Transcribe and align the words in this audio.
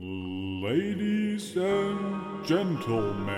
Ladies 0.00 1.56
and 1.56 2.46
Gentlemen. 2.46 3.32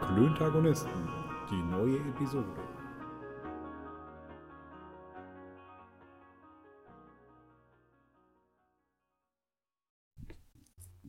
Klöntagonisten, 0.00 1.08
die 1.50 1.60
neue 1.60 1.96
Episode. 1.96 2.46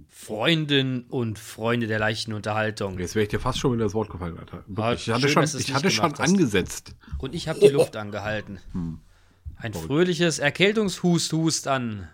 Freundinnen 0.08 1.04
und 1.10 1.38
Freunde 1.38 1.86
der 1.86 2.00
leichten 2.00 2.34
Unterhaltung. 2.34 2.98
Jetzt 2.98 3.14
wäre 3.14 3.24
ich 3.26 3.30
dir 3.30 3.40
fast 3.40 3.60
schon 3.60 3.74
wieder 3.74 3.84
das 3.84 3.94
Wort 3.94 4.10
gefallen, 4.10 4.40
Alter. 4.40 4.64
Ah, 4.76 4.94
ich 4.94 5.08
hatte 5.08 5.30
schön, 5.30 5.48
schon, 5.48 5.60
ich 5.60 5.74
hatte 5.76 5.92
schon 5.92 6.14
hast. 6.14 6.22
angesetzt. 6.22 6.96
Und 7.20 7.36
ich 7.36 7.48
habe 7.48 7.60
die 7.60 7.68
Luft 7.68 7.96
angehalten. 7.96 8.58
Ein 9.56 9.74
fröhliches 9.76 10.40
Erkältungshust-Hust 10.40 11.68
an 11.68 12.10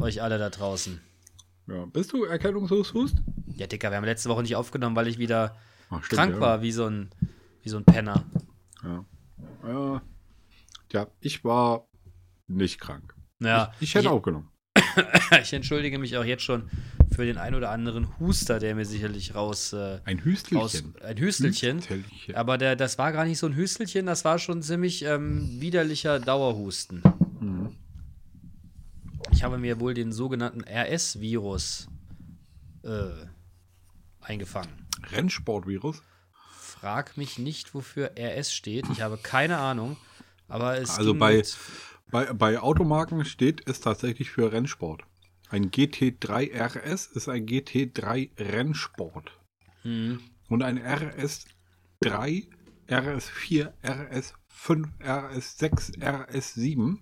euch 0.00 0.22
alle 0.22 0.38
da 0.38 0.50
draußen. 0.50 1.00
Ja. 1.66 1.84
Bist 1.86 2.12
du 2.12 2.24
Erkältungshust? 2.24 3.16
Ja, 3.54 3.66
Dicker, 3.66 3.90
wir 3.90 3.96
haben 3.96 4.04
letzte 4.04 4.28
Woche 4.28 4.42
nicht 4.42 4.56
aufgenommen, 4.56 4.96
weil 4.96 5.06
ich 5.08 5.18
wieder 5.18 5.56
Ach, 5.90 6.02
stimmt, 6.02 6.18
krank 6.18 6.34
ja. 6.34 6.40
war, 6.40 6.62
wie 6.62 6.72
so 6.72 6.86
ein, 6.86 7.10
wie 7.62 7.68
so 7.68 7.76
ein 7.76 7.84
Penner. 7.84 8.24
Ja. 8.82 9.04
Ja. 9.66 10.02
ja, 10.92 11.06
ich 11.20 11.44
war 11.44 11.86
nicht 12.48 12.80
krank. 12.80 13.14
Ja, 13.40 13.72
Ich 13.80 13.94
hätte 13.94 14.06
ich, 14.06 14.10
auch 14.10 14.22
genommen. 14.22 14.48
ich 15.42 15.52
entschuldige 15.52 15.98
mich 15.98 16.16
auch 16.16 16.24
jetzt 16.24 16.42
schon 16.42 16.68
für 17.14 17.24
den 17.24 17.38
ein 17.38 17.54
oder 17.54 17.70
anderen 17.70 18.18
Huster, 18.18 18.58
der 18.58 18.74
mir 18.74 18.84
sicherlich 18.84 19.34
raus, 19.34 19.72
äh, 19.72 20.00
Ein 20.04 20.24
Hüstelchen. 20.24 20.94
ein 21.02 21.18
Hüstelchen. 21.18 21.78
Hüstelchen. 21.78 22.34
Aber 22.34 22.58
der, 22.58 22.76
das 22.76 22.98
war 22.98 23.12
gar 23.12 23.24
nicht 23.24 23.38
so 23.38 23.46
ein 23.46 23.54
Hüstelchen, 23.54 24.06
das 24.06 24.24
war 24.24 24.38
schon 24.38 24.62
ziemlich 24.62 25.04
ähm, 25.04 25.60
widerlicher 25.60 26.18
Dauerhusten. 26.18 27.02
Ich 29.32 29.42
habe 29.42 29.58
mir 29.58 29.80
wohl 29.80 29.94
den 29.94 30.12
sogenannten 30.12 30.62
RS-Virus 30.64 31.88
äh, 32.82 33.10
eingefangen. 34.20 34.86
Rennsportvirus. 35.10 36.02
Frag 36.58 37.16
mich 37.16 37.38
nicht, 37.38 37.74
wofür 37.74 38.12
RS 38.18 38.52
steht. 38.52 38.88
Ich 38.90 39.00
habe 39.02 39.16
keine 39.18 39.58
Ahnung. 39.58 39.96
Aber 40.48 40.78
es 40.78 40.90
Also 40.98 41.14
bei- 41.14 41.42
Bei, 42.10 42.32
bei 42.32 42.58
Automarken 42.58 43.24
steht 43.24 43.68
es 43.68 43.80
tatsächlich 43.80 44.30
für 44.30 44.50
Rennsport. 44.50 45.04
Ein 45.48 45.70
GT3 45.70 46.50
RS 46.52 47.06
ist 47.06 47.28
ein 47.28 47.46
GT3 47.46 48.30
Rennsport. 48.38 49.32
Hm, 49.82 50.20
Und 50.48 50.62
ein 50.64 50.78
RS3, 50.78 52.48
RS4, 52.88 53.72
RS5, 53.82 54.88
RS6, 55.00 55.98
RS7 56.00 56.98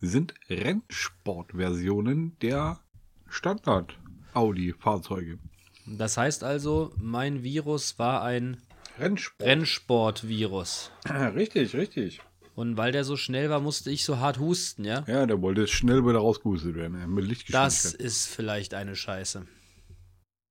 sind 0.00 0.34
Rennsportversionen 0.48 2.38
der 2.40 2.80
Standard-Audi-Fahrzeuge. 3.28 5.38
das 5.86 6.16
heißt 6.16 6.44
also, 6.44 6.92
mein 6.96 7.42
Virus 7.42 7.98
war 7.98 8.22
ein 8.22 8.58
Rennsport. 8.98 9.46
Rennsport-Virus. 9.48 10.90
richtig, 11.34 11.74
richtig. 11.74 12.20
Und 12.54 12.76
weil 12.78 12.92
der 12.92 13.04
so 13.04 13.16
schnell 13.16 13.50
war, 13.50 13.60
musste 13.60 13.90
ich 13.90 14.04
so 14.04 14.18
hart 14.18 14.38
husten, 14.38 14.84
ja? 14.84 15.04
Ja, 15.06 15.26
der 15.26 15.42
wollte 15.42 15.66
schnell 15.66 16.06
wieder 16.06 16.18
rausgehustet 16.20 16.74
werden. 16.74 16.98
Mit 17.12 17.24
Das 17.24 17.28
Lichtgeschwindigkeit. 17.28 17.94
ist 18.00 18.26
vielleicht 18.28 18.72
eine 18.74 18.96
Scheiße. 18.96 19.46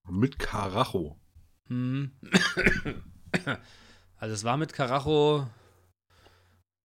Mit 0.10 0.38
Karacho. 0.40 1.18
Hm. 1.68 2.12
Also 4.18 4.34
es 4.34 4.46
war 4.46 4.56
mit 4.56 4.72
Karacho. 4.72 5.46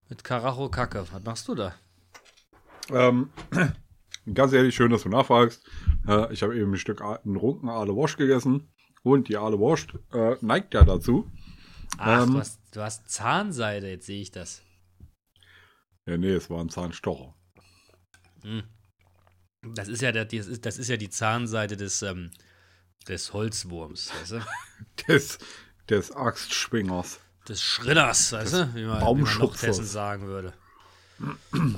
Mit 0.08 0.24
Karacho 0.24 0.68
Kacke. 0.68 1.06
Was 1.12 1.22
machst 1.22 1.46
du 1.46 1.54
da? 1.54 1.72
Ähm, 2.92 3.30
ganz 4.34 4.52
ehrlich, 4.52 4.74
schön, 4.74 4.90
dass 4.90 5.02
du 5.02 5.08
nachfragst. 5.08 5.64
Äh, 6.06 6.32
ich 6.32 6.42
habe 6.42 6.56
eben 6.56 6.72
ein 6.72 6.78
Stück 6.78 7.02
einen 7.02 7.36
Runken 7.36 7.68
Aale 7.68 7.94
Wurst 7.94 8.16
gegessen. 8.16 8.72
Und 9.02 9.28
die 9.28 9.36
Aale 9.36 9.58
Wurst 9.58 9.94
äh, 10.12 10.36
neigt 10.40 10.74
ja 10.74 10.84
dazu. 10.84 11.30
Ach, 11.98 12.22
Ähm. 12.24 12.32
du, 12.32 12.38
hast, 12.38 12.60
du 12.72 12.82
hast 12.82 13.10
Zahnseide, 13.10 13.88
jetzt 13.88 14.06
sehe 14.06 14.20
ich 14.20 14.30
das. 14.30 14.62
Ja, 16.06 16.16
nee, 16.16 16.32
es 16.32 16.50
war 16.50 16.60
ein 16.60 16.68
Zahnstocher. 16.68 17.34
Das 19.62 19.88
ist 19.88 20.02
ja, 20.02 20.12
der, 20.12 20.24
das 20.24 20.46
ist, 20.46 20.64
das 20.66 20.78
ist 20.78 20.88
ja 20.88 20.96
die 20.96 21.10
Zahnseite 21.10 21.76
des, 21.76 22.02
ähm, 22.02 22.30
des 23.08 23.32
Holzwurms, 23.32 24.12
weißt 24.20 24.32
du? 24.32 24.40
Des, 25.08 25.38
des 25.88 26.12
Axtschwingers. 26.12 27.20
Des 27.48 27.62
Schritters, 27.62 28.32
weißt 28.32 28.54
du? 28.54 28.74
Wie 28.74 28.84
man, 28.84 29.00
wie 29.00 29.22
man 29.22 29.84
sagen 29.84 30.26
würde. 30.26 30.54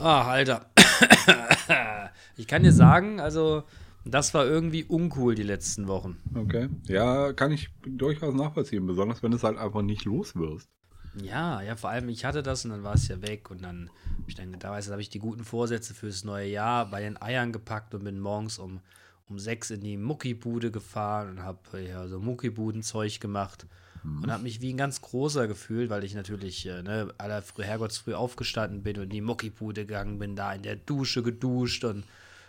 Ach, 0.00 0.26
Alter. 0.26 0.70
Ich 2.36 2.46
kann 2.46 2.62
dir 2.62 2.72
sagen, 2.72 3.20
also, 3.20 3.64
das 4.04 4.32
war 4.34 4.46
irgendwie 4.46 4.84
uncool 4.84 5.34
die 5.34 5.42
letzten 5.42 5.86
Wochen. 5.86 6.16
Okay. 6.34 6.68
Ja, 6.84 7.32
kann 7.32 7.52
ich 7.52 7.68
durchaus 7.86 8.34
nachvollziehen, 8.34 8.86
besonders 8.86 9.22
wenn 9.22 9.32
es 9.32 9.44
halt 9.44 9.58
einfach 9.58 9.82
nicht 9.82 10.04
los 10.04 10.34
wirst. 10.34 10.68
Ja, 11.14 11.60
ja, 11.60 11.76
vor 11.76 11.90
allem 11.90 12.08
ich 12.08 12.24
hatte 12.24 12.42
das 12.42 12.64
und 12.64 12.70
dann 12.70 12.84
war 12.84 12.94
es 12.94 13.06
ja 13.08 13.20
weg 13.20 13.50
und 13.50 13.62
dann 13.62 13.90
habe 14.18 14.24
ich 14.28 14.34
dann 14.34 14.50
gedacht, 14.50 14.72
weißt 14.72 14.88
du, 14.88 14.92
habe 14.92 15.02
ich 15.02 15.10
die 15.10 15.18
guten 15.18 15.44
Vorsätze 15.44 15.92
fürs 15.92 16.24
neue 16.24 16.48
Jahr 16.48 16.90
bei 16.90 17.02
den 17.02 17.20
Eiern 17.20 17.52
gepackt 17.52 17.94
und 17.94 18.04
bin 18.04 18.18
morgens 18.18 18.58
um, 18.58 18.80
um 19.28 19.38
sechs 19.38 19.70
in 19.70 19.82
die 19.82 19.98
Muckibude 19.98 20.70
gefahren 20.70 21.28
und 21.28 21.42
habe 21.42 21.82
ja 21.82 22.08
so 22.08 22.18
Muckibudenzeug 22.18 23.20
gemacht 23.20 23.66
und 24.04 24.32
habe 24.32 24.42
mich 24.42 24.60
wie 24.60 24.72
ein 24.72 24.76
ganz 24.76 25.00
großer 25.00 25.46
gefühlt, 25.46 25.88
weil 25.88 26.02
ich 26.02 26.14
natürlich 26.14 26.66
äh, 26.66 26.82
ne, 26.82 27.14
aller 27.18 27.40
früh, 27.42 27.62
herrgottsfrüh 27.62 28.14
aufgestanden 28.14 28.82
bin 28.82 28.96
und 28.96 29.04
in 29.04 29.10
die 29.10 29.20
Muckibude 29.20 29.86
gegangen 29.86 30.18
bin, 30.18 30.34
da 30.34 30.52
in 30.52 30.62
der 30.62 30.76
Dusche 30.76 31.22
geduscht 31.22 31.84
und 31.84 32.04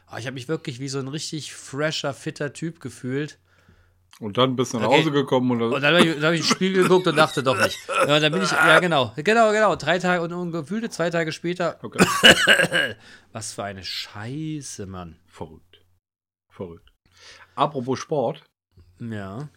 ah, 0.07 0.17
ich 0.17 0.25
habe 0.25 0.33
mich 0.33 0.47
wirklich 0.47 0.79
wie 0.79 0.89
so 0.89 0.99
ein 0.99 1.07
richtig 1.07 1.53
fresher, 1.53 2.13
fitter 2.13 2.53
Typ 2.53 2.79
gefühlt. 2.79 3.37
Und 4.19 4.37
dann 4.37 4.55
bist 4.55 4.73
du 4.73 4.79
nach 4.79 4.87
Okay. 4.87 4.99
Hause 4.99 5.11
gekommen 5.11 5.51
und, 5.51 5.61
Und 5.73 5.81
dann 5.81 5.95
habe 5.95 6.05
ich, 6.05 6.23
hab 6.23 6.33
ich 6.33 6.41
ein 6.41 6.55
Spiel 6.55 6.73
geguckt 6.73 7.07
und 7.07 7.15
dachte 7.15 7.43
doch 7.43 7.57
nicht. 7.57 7.77
Ja, 8.07 8.19
dann 8.19 8.31
bin 8.31 8.43
ich, 8.43 8.51
ja 8.51 8.79
genau, 8.79 9.13
genau, 9.15 9.51
genau. 9.51 9.75
Drei 9.75 9.97
Tage 9.97 10.21
und, 10.21 10.33
und 10.33 10.51
gefühlte 10.51 10.89
zwei 10.89 11.09
Tage 11.09 11.31
später, 11.31 11.79
Okay. 11.81 12.03
was 13.31 13.53
für 13.53 13.63
eine 13.63 13.83
Scheiße, 13.83 14.85
Mann. 14.85 15.17
Verrückt. 15.27 15.81
Verrückt. 16.49 16.91
Apropos 17.55 17.99
Sport. 17.99 18.43
Ja. 18.99 19.49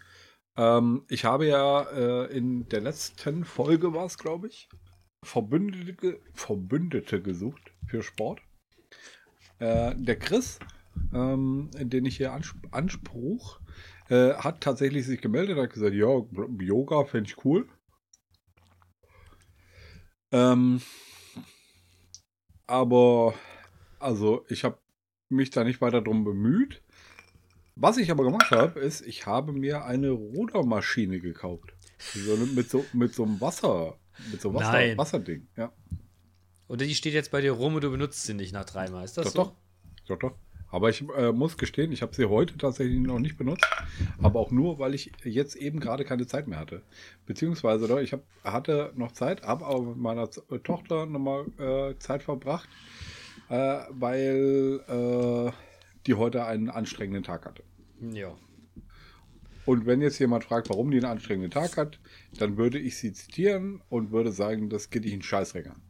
Ähm, 0.56 1.05
ich 1.09 1.25
habe 1.25 1.47
ja 1.47 1.83
äh, 1.83 2.37
in 2.37 2.69
der 2.69 2.81
letzten 2.81 3.44
Folge 3.44 3.93
war 3.93 4.06
es, 4.06 4.19
glaube 4.19 4.49
ich, 4.49 4.69
Verbündete, 5.22 6.21
Verbündete 6.33 7.21
gesucht 7.21 7.72
für 7.87 8.03
Sport. 8.03 8.41
Äh, 9.59 9.94
der 9.97 10.19
Chris, 10.19 10.59
ähm, 11.12 11.71
den 11.75 12.06
ich 12.06 12.17
hier 12.17 12.33
ansp 12.33 12.56
anspruch, 12.71 13.61
äh, 14.09 14.34
hat 14.34 14.61
tatsächlich 14.61 15.06
sich 15.06 15.21
gemeldet, 15.21 15.59
hat 15.59 15.72
gesagt, 15.72 15.94
ja, 15.94 16.22
Yoga 16.61 17.05
fände 17.05 17.31
ich 17.31 17.44
cool. 17.44 17.69
Ähm, 20.33 20.81
aber, 22.67 23.34
also, 23.99 24.44
ich 24.49 24.65
habe 24.65 24.78
mich 25.28 25.50
da 25.50 25.65
nicht 25.65 25.81
weiter 25.81 26.03
drum 26.03 26.25
bemüht. 26.25 26.83
Was 27.76 27.98
ich 27.98 28.10
aber 28.10 28.25
gemacht 28.25 28.50
habe, 28.50 28.81
ist, 28.81 29.06
ich 29.06 29.26
habe 29.26 29.53
mir 29.53 29.84
eine 29.84 30.10
Rudermaschine 30.10 31.20
gekauft. 31.20 31.75
So 31.98 32.37
mit, 32.37 32.70
so, 32.70 32.84
mit 32.94 33.14
so 33.14 33.25
einem 33.25 33.41
Wasser, 33.41 33.98
mit 34.31 34.41
so 34.41 34.48
einem 34.48 34.59
Wasser. 34.59 34.97
Wasserding. 34.97 35.47
Ja, 35.56 35.72
Und 36.69 36.81
die 36.81 36.94
steht 36.94 37.14
jetzt 37.14 37.31
bei 37.31 37.42
dir 37.42 37.53
rum 37.53 37.75
und 37.75 37.84
du 37.84 37.91
benutzt 37.91 38.25
sie 38.25 38.34
nicht 38.34 38.53
nach 38.53 38.64
dreimal. 38.64 39.04
Ist 39.04 39.19
das 39.19 39.32
doch, 39.32 39.32
so? 39.32 39.42
doch. 39.44 39.54
Doch, 40.06 40.19
doch. 40.19 40.37
Aber 40.69 40.91
ich 40.91 41.04
äh, 41.16 41.32
muss 41.32 41.59
gestehen, 41.59 41.92
ich 41.92 42.03
habe 42.03 42.14
sie 42.14 42.26
heute 42.26 42.59
tatsächlich 42.59 42.98
noch 42.98 43.19
nicht 43.19 43.37
benutzt. 43.37 43.66
Aber 44.20 44.41
auch 44.41 44.50
nur, 44.50 44.78
weil 44.78 44.94
ich 44.94 45.12
jetzt 45.22 45.54
eben 45.54 45.78
gerade 45.78 46.04
keine 46.04 46.26
Zeit 46.26 46.48
mehr 46.48 46.58
hatte. 46.58 46.82
Beziehungsweise, 47.25 47.87
doch, 47.87 47.98
ich 47.98 48.12
hab, 48.12 48.22
hatte 48.43 48.93
noch 48.97 49.12
Zeit, 49.12 49.43
habe 49.43 49.64
aber 49.66 49.82
mit 49.82 49.97
meiner 49.97 50.28
Tochter 50.31 51.06
nochmal 51.06 51.47
äh, 51.58 51.98
Zeit 51.98 52.22
verbracht, 52.22 52.69
äh, 53.48 53.81
weil 53.91 54.81
äh, 54.88 54.93
die 56.06 56.15
heute 56.15 56.44
einen 56.44 56.71
anstrengenden 56.71 57.23
Tag 57.25 57.47
hatte. 57.47 57.62
Ja. 58.00 58.35
Und 59.64 59.85
wenn 59.87 60.00
jetzt 60.00 60.19
jemand 60.20 60.44
fragt, 60.44 60.69
warum 60.70 60.91
die 60.91 60.99
einen 60.99 61.06
anstrengenden 61.06 61.50
Tag 61.50 61.76
hat, 61.76 61.99
dann 62.38 62.56
würde 62.56 62.79
ich 62.79 62.97
sie 62.99 63.12
zitieren 63.12 63.82
und 63.88 64.12
würde 64.12 64.31
sagen, 64.31 64.69
das 64.70 64.91
geht 64.91 65.05
dich 65.05 65.12
einen 65.12 65.23
Scheißdreck 65.23 65.67
an. 65.67 65.82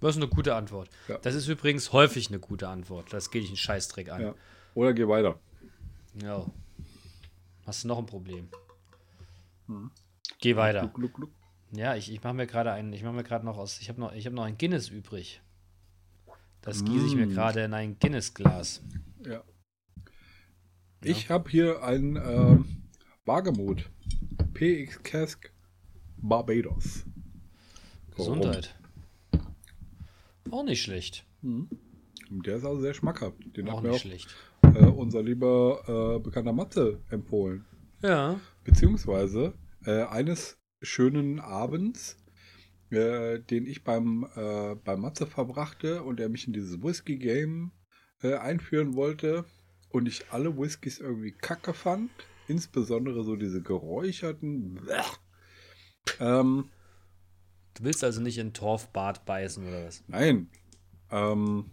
Das 0.00 0.16
ist 0.16 0.22
eine 0.22 0.28
gute 0.30 0.54
Antwort. 0.54 0.90
Ja. 1.08 1.18
Das 1.18 1.34
ist 1.34 1.46
übrigens 1.48 1.92
häufig 1.92 2.28
eine 2.28 2.38
gute 2.40 2.68
Antwort. 2.68 3.12
Das 3.12 3.30
geht 3.30 3.42
dich 3.42 3.50
einen 3.50 3.56
Scheißdreck 3.56 4.10
an. 4.10 4.20
Ja. 4.20 4.34
Oder 4.74 4.92
geh 4.92 5.06
weiter. 5.06 5.38
Ja. 6.22 6.44
Hast 7.64 7.84
du 7.84 7.88
noch 7.88 7.98
ein 7.98 8.06
Problem? 8.06 8.48
Geh 10.40 10.56
weiter. 10.56 10.80
Gluck, 10.80 10.94
gluck, 10.94 11.14
gluck. 11.14 11.30
Ja, 11.72 11.94
ich, 11.96 12.12
ich 12.12 12.22
mache 12.22 12.34
mir 12.34 12.46
gerade 12.46 12.72
einen, 12.72 12.92
ich 12.92 13.02
mache 13.02 13.14
mir 13.14 13.24
gerade 13.24 13.44
noch 13.44 13.56
aus, 13.58 13.80
ich 13.80 13.88
habe 13.88 14.00
noch, 14.00 14.12
ich 14.12 14.24
habe 14.26 14.36
noch 14.36 14.44
ein 14.44 14.56
Guinness 14.58 14.88
übrig. 14.88 15.40
Das 16.62 16.84
gieße 16.84 17.06
ich 17.06 17.14
mir 17.16 17.26
Mm. 17.26 17.30
gerade 17.34 17.64
in 17.64 17.74
ein 17.74 17.98
Guinness-Glas. 17.98 18.82
Ja. 19.28 19.42
Ich 21.02 21.30
habe 21.30 21.50
hier 21.50 21.82
ein 21.82 22.16
ähm, 22.16 22.82
Wagemut. 23.24 23.90
PX 24.54 25.02
Cask 25.02 25.52
Barbados. 26.16 27.04
Gesundheit. 28.16 28.74
Auch 30.50 30.64
nicht 30.64 30.82
schlecht. 30.82 31.26
Der 31.42 32.56
ist 32.56 32.64
also 32.64 32.80
sehr 32.80 32.94
schmackhaft. 32.94 33.36
Den 33.56 33.68
Auch 33.68 33.76
hat 33.76 33.82
mir 33.82 33.90
nicht 33.90 33.96
auch 33.98 34.00
schlecht. 34.02 34.34
äh, 34.62 34.86
unser 34.86 35.22
lieber 35.22 36.16
äh, 36.16 36.20
bekannter 36.22 36.52
Matze 36.52 37.00
empfohlen. 37.10 37.66
Ja. 38.02 38.40
Beziehungsweise 38.64 39.54
äh, 39.84 40.04
eines 40.04 40.58
schönen 40.82 41.40
Abends, 41.40 42.16
äh, 42.90 43.40
den 43.40 43.66
ich 43.66 43.84
beim, 43.84 44.26
äh, 44.34 44.74
beim 44.76 45.00
Matze 45.00 45.26
verbrachte 45.26 46.02
und 46.02 46.20
er 46.20 46.28
mich 46.28 46.46
in 46.46 46.52
dieses 46.52 46.82
Whisky-Game 46.82 47.72
äh, 48.22 48.34
einführen 48.34 48.94
wollte 48.94 49.44
und 49.90 50.08
ich 50.08 50.30
alle 50.30 50.56
Whiskys 50.58 50.98
irgendwie 50.98 51.32
kacke 51.32 51.74
fand, 51.74 52.10
insbesondere 52.48 53.24
so 53.24 53.36
diese 53.36 53.62
geräucherten. 53.62 54.80
Ähm, 56.20 56.70
Du 57.76 57.84
willst 57.84 58.02
also 58.02 58.22
nicht 58.22 58.38
in 58.38 58.54
Torfbad 58.54 59.26
beißen 59.26 59.66
oder 59.66 59.84
was? 59.84 60.02
Nein. 60.08 60.48
Ähm, 61.10 61.66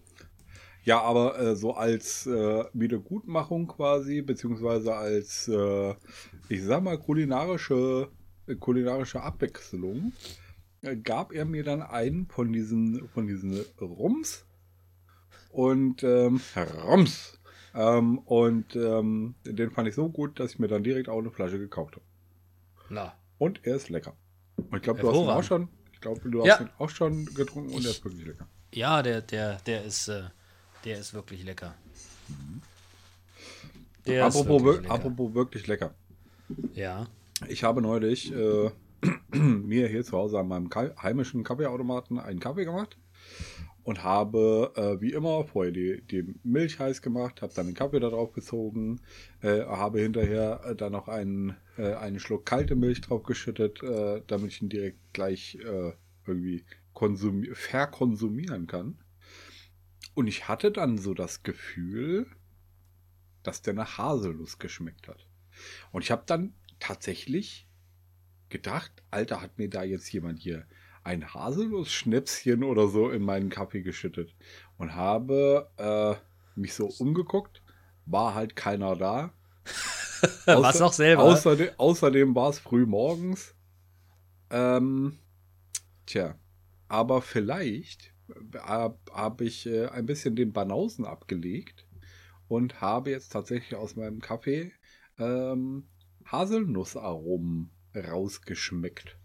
ja, 0.83 1.01
aber 1.01 1.39
äh, 1.39 1.55
so 1.55 1.75
als 1.75 2.27
äh, 2.27 2.65
Wiedergutmachung 2.73 3.67
quasi, 3.67 4.21
beziehungsweise 4.21 4.93
als, 4.95 5.47
äh, 5.47 5.95
ich 6.49 6.61
sag 6.63 6.83
mal, 6.83 6.99
kulinarische, 6.99 8.09
äh, 8.47 8.55
kulinarische 8.55 9.21
Abwechslung, 9.21 10.11
äh, 10.81 10.97
gab 10.97 11.31
er 11.31 11.45
mir 11.45 11.63
dann 11.63 11.81
einen 11.81 12.27
von 12.27 12.51
diesen, 12.51 13.07
von 13.07 13.27
diesen 13.27 13.61
Rums 13.79 14.45
und 15.53 16.03
ähm, 16.03 16.41
Rums. 16.85 17.39
Ähm, 17.75 18.19
und 18.19 18.75
ähm, 18.75 19.35
den 19.45 19.71
fand 19.71 19.87
ich 19.87 19.95
so 19.95 20.09
gut, 20.09 20.39
dass 20.39 20.51
ich 20.51 20.59
mir 20.59 20.67
dann 20.67 20.83
direkt 20.83 21.09
auch 21.09 21.17
eine 21.19 21.31
Flasche 21.31 21.57
gekauft 21.57 21.95
habe. 21.95 22.05
Na, 22.89 23.13
Und 23.39 23.61
er 23.65 23.75
ist 23.75 23.89
lecker. 23.89 24.15
Und 24.57 24.75
ich 24.75 24.81
glaube, 24.83 24.99
du 25.01 25.09
hast 25.09 25.17
ihn 25.17 25.29
auch 25.29 25.43
schon. 25.43 25.69
Ich 25.91 26.01
glaube, 26.01 26.29
du 26.29 26.45
Ja. 26.45 26.53
hast 26.53 26.61
ihn 26.61 26.69
auch 26.77 26.89
schon 26.89 27.25
getrunken 27.33 27.73
und 27.73 27.83
er 27.83 27.91
ist 27.91 28.03
wirklich 28.05 28.25
lecker. 28.25 28.47
ja, 28.73 29.01
der, 29.01 29.21
der, 29.21 29.57
der 29.65 29.83
ist, 29.85 30.07
äh, 30.09 30.23
der 30.85 30.99
ist 30.99 31.13
wirklich 31.13 31.43
lecker. 31.43 31.73
Der 34.05 34.27
ist 34.27 34.35
apropos, 34.35 34.63
wirklich 34.63 34.75
wir- 34.75 34.81
lecker. 34.83 34.93
apropos 34.93 35.33
wirklich 35.33 35.67
lecker. 35.67 35.93
Ja. 36.73 37.07
Ich 37.47 37.63
habe 37.63 37.81
neulich 37.81 38.31
äh, 38.33 38.69
mir 39.37 39.87
hier 39.87 40.03
zu 40.03 40.17
Hause 40.17 40.39
an 40.39 40.47
meinem 40.47 40.69
heimischen 41.01 41.43
Kaffeeautomaten 41.43 42.19
einen 42.19 42.39
Kaffee 42.39 42.65
gemacht 42.65 42.97
und 43.83 44.03
habe 44.03 44.71
äh, 44.75 45.01
wie 45.01 45.11
immer 45.11 45.45
vorher 45.45 45.71
die, 45.71 46.01
die 46.01 46.35
Milch 46.43 46.79
heiß 46.79 47.01
gemacht, 47.01 47.41
habe 47.41 47.53
dann 47.53 47.65
den 47.65 47.75
Kaffee 47.75 47.99
da 47.99 48.09
drauf 48.09 48.31
gezogen, 48.33 49.01
äh, 49.41 49.61
habe 49.65 49.99
hinterher 49.99 50.61
äh, 50.65 50.75
dann 50.75 50.93
noch 50.93 51.07
einen, 51.07 51.57
äh, 51.77 51.93
einen 51.95 52.19
Schluck 52.19 52.45
kalte 52.45 52.75
Milch 52.75 53.01
drauf 53.01 53.23
geschüttet, 53.23 53.83
äh, 53.83 54.21
damit 54.27 54.51
ich 54.51 54.61
ihn 54.61 54.69
direkt 54.69 55.13
gleich 55.13 55.55
äh, 55.55 55.91
irgendwie 56.25 56.63
konsumi 56.93 57.49
verkonsumieren 57.53 58.67
kann. 58.67 58.99
Und 60.15 60.27
ich 60.27 60.47
hatte 60.47 60.71
dann 60.71 60.97
so 60.97 61.13
das 61.13 61.43
Gefühl, 61.43 62.27
dass 63.41 63.61
der 63.61 63.73
nach 63.73 63.97
Haselnuss 63.97 64.59
geschmeckt 64.59 65.07
hat. 65.07 65.27
Und 65.91 66.03
ich 66.03 66.11
habe 66.11 66.23
dann 66.25 66.53
tatsächlich 66.79 67.67
gedacht, 68.49 68.91
Alter, 69.11 69.41
hat 69.41 69.57
mir 69.57 69.69
da 69.69 69.83
jetzt 69.83 70.11
jemand 70.13 70.39
hier 70.39 70.65
ein 71.03 71.33
Haselnuss-Schnäpschen 71.33 72.63
oder 72.63 72.87
so 72.87 73.09
in 73.09 73.23
meinen 73.23 73.49
Kaffee 73.49 73.81
geschüttet. 73.81 74.35
Und 74.77 74.95
habe 74.95 75.69
äh, 75.77 76.15
mich 76.59 76.73
so 76.73 76.87
umgeguckt, 76.99 77.61
war 78.05 78.33
halt 78.33 78.55
keiner 78.55 78.95
da. 78.95 79.33
Was 80.45 80.81
auch 80.81 80.93
selber. 80.93 81.23
Außerdem, 81.23 81.69
außerdem 81.77 82.35
war 82.35 82.49
es 82.49 82.59
früh 82.59 82.85
morgens. 82.85 83.55
Ähm, 84.49 85.17
tja, 86.05 86.35
aber 86.87 87.21
vielleicht 87.21 88.13
habe 88.57 88.97
hab 89.11 89.41
ich 89.41 89.65
äh, 89.65 89.87
ein 89.87 90.05
bisschen 90.05 90.35
den 90.35 90.53
Banausen 90.53 91.05
abgelegt 91.05 91.87
und 92.47 92.81
habe 92.81 93.11
jetzt 93.11 93.31
tatsächlich 93.31 93.75
aus 93.75 93.95
meinem 93.95 94.21
Kaffee 94.21 94.71
ähm, 95.17 95.87
Haselnussaromen 96.25 97.71
rausgeschmeckt. 97.95 99.17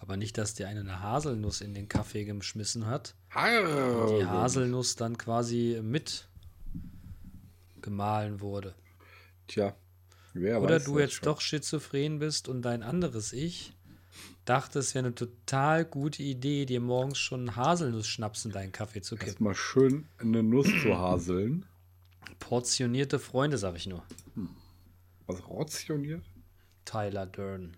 Aber 0.00 0.16
nicht, 0.16 0.38
dass 0.38 0.54
dir 0.54 0.66
eine, 0.66 0.80
eine 0.80 1.00
Haselnuss 1.02 1.60
in 1.60 1.74
den 1.74 1.88
Kaffee 1.88 2.24
geschmissen 2.24 2.86
hat. 2.86 3.14
Die 3.34 4.18
Die 4.18 4.26
Haselnuss 4.26 4.96
dann 4.96 5.16
quasi 5.18 5.78
mit 5.82 6.26
gemahlen 7.82 8.40
wurde. 8.40 8.74
Tja, 9.46 9.74
wer 10.32 10.62
Oder 10.62 10.80
du 10.80 10.98
jetzt 10.98 11.14
schon. 11.14 11.26
doch 11.26 11.40
schizophren 11.40 12.18
bist 12.18 12.48
und 12.48 12.62
dein 12.62 12.82
anderes 12.82 13.32
Ich 13.32 13.74
dachte, 14.44 14.78
es 14.78 14.94
wäre 14.94 15.06
eine 15.06 15.14
total 15.14 15.84
gute 15.84 16.22
Idee, 16.22 16.66
dir 16.66 16.80
morgens 16.80 17.18
schon 17.18 17.54
Haselnuss-Schnaps 17.56 18.44
in 18.46 18.52
deinen 18.52 18.72
Kaffee 18.72 19.02
zu 19.02 19.14
kippen. 19.16 19.28
Erstmal 19.28 19.54
schön 19.54 20.08
eine 20.18 20.42
Nuss 20.42 20.66
zu 20.82 20.96
haseln. 20.98 21.66
Portionierte 22.38 23.18
Freunde, 23.18 23.58
sag 23.58 23.76
ich 23.76 23.86
nur. 23.86 24.02
Was 25.26 25.40
rationiert? 25.48 26.24
Tyler 26.84 27.26
Durden. 27.26 27.76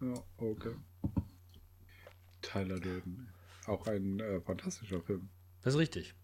Ja, 0.00 0.14
okay. 0.38 0.74
Tyler 2.42 2.78
Durden. 2.80 3.28
Auch 3.66 3.86
ein 3.86 4.20
äh, 4.20 4.40
fantastischer 4.40 5.00
Film. 5.00 5.28
Das 5.62 5.74
ist 5.74 5.80
richtig. 5.80 6.14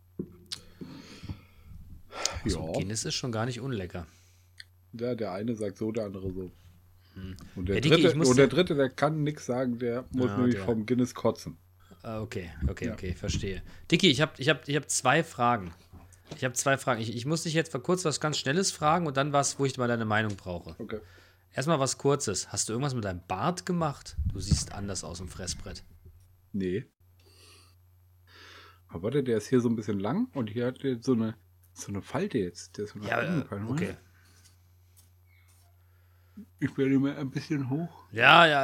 Ja. 2.45 2.57
Guinness 2.73 3.05
ist 3.05 3.15
schon 3.15 3.33
gar 3.33 3.47
nicht 3.47 3.61
unlecker. 3.61 4.07
ja, 4.93 5.15
der 5.15 5.33
eine 5.33 5.55
sagt 5.55 5.79
so, 5.79 5.93
der 5.93 6.07
andere 6.07 6.33
so. 6.33 6.51
Und, 7.57 7.69
der 7.69 7.77
Ja, 7.77 7.81
Dicke, 7.81 7.97
dritte, 7.97 8.19
und 8.29 8.37
der 8.37 8.47
dritte, 8.47 8.75
der 8.75 8.91
kann 8.91 9.23
nichts 9.25 9.47
sagen, 9.47 9.79
der 9.79 10.05
muss 10.13 10.27
Ja, 10.27 10.37
nämlich 10.37 10.55
der- 10.57 10.65
vom 10.65 10.85
Guinness 10.87 11.15
kotzen. 11.15 11.57
Ah, 12.03 12.21
okay, 12.21 12.51
okay, 12.69 12.87
Ja. 12.87 12.93
okay, 12.93 13.15
verstehe. 13.15 13.63
Dicky, 13.91 14.09
ich 14.11 14.21
habe 14.21 14.33
ich 14.39 14.49
hab, 14.49 14.69
ich 14.69 14.77
hab 14.77 14.89
zwei 14.91 15.25
Fragen. 15.25 15.73
Ich 16.37 16.45
habe 16.45 16.55
zwei 16.55 16.77
Fragen. 16.77 17.01
Ich, 17.01 17.15
ich 17.15 17.25
muss 17.27 17.43
dich 17.43 17.55
jetzt 17.55 17.73
mal 17.73 17.81
kurz 17.81 18.05
was 18.05 18.21
ganz 18.21 18.39
Schnelles 18.39 18.71
fragen 18.71 19.07
und 19.07 19.17
dann 19.17 19.33
was, 19.33 19.59
wo 19.59 19.65
ich 19.65 19.77
mal 19.79 19.89
deine 19.89 20.05
Meinung 20.05 20.37
brauche. 20.37 20.77
Okay. 20.79 21.01
Erstmal 21.55 21.81
was 21.81 21.99
Kurzes. 21.99 22.53
Hast 22.53 22.69
du 22.69 22.75
irgendwas 22.75 22.95
mit 22.95 23.05
deinem 23.05 23.23
Bart 23.27 23.65
gemacht? 23.65 24.17
Du 24.33 24.39
siehst 24.41 24.73
anders 24.73 25.03
aus 25.05 25.21
im 25.21 25.29
Fressbrett. 25.29 25.83
Nee. 26.57 26.87
Aber 28.89 29.03
warte, 29.05 29.23
der 29.23 29.37
ist 29.39 29.49
hier 29.49 29.61
so 29.61 29.69
ein 29.69 29.77
bisschen 29.77 30.01
lang 30.01 30.29
und 30.35 30.49
hier 30.49 30.67
hat 30.67 30.83
der 30.83 31.03
so 31.03 31.13
eine, 31.13 31.35
so 31.75 31.89
eine 31.89 32.03
Falte 32.03 32.39
jetzt. 32.39 32.77
Der 32.79 32.85
ist 32.85 32.93
so 32.95 33.01
Ja, 33.01 33.21
äh, 33.23 33.43
gefallen, 33.43 33.67
okay. 33.69 33.97
Ich 36.61 36.77
werde 36.77 36.99
mir 36.99 37.17
ein 37.17 37.31
bisschen 37.31 37.69
hoch 37.71 38.05
Ja, 38.13 38.47
ja, 38.47 38.63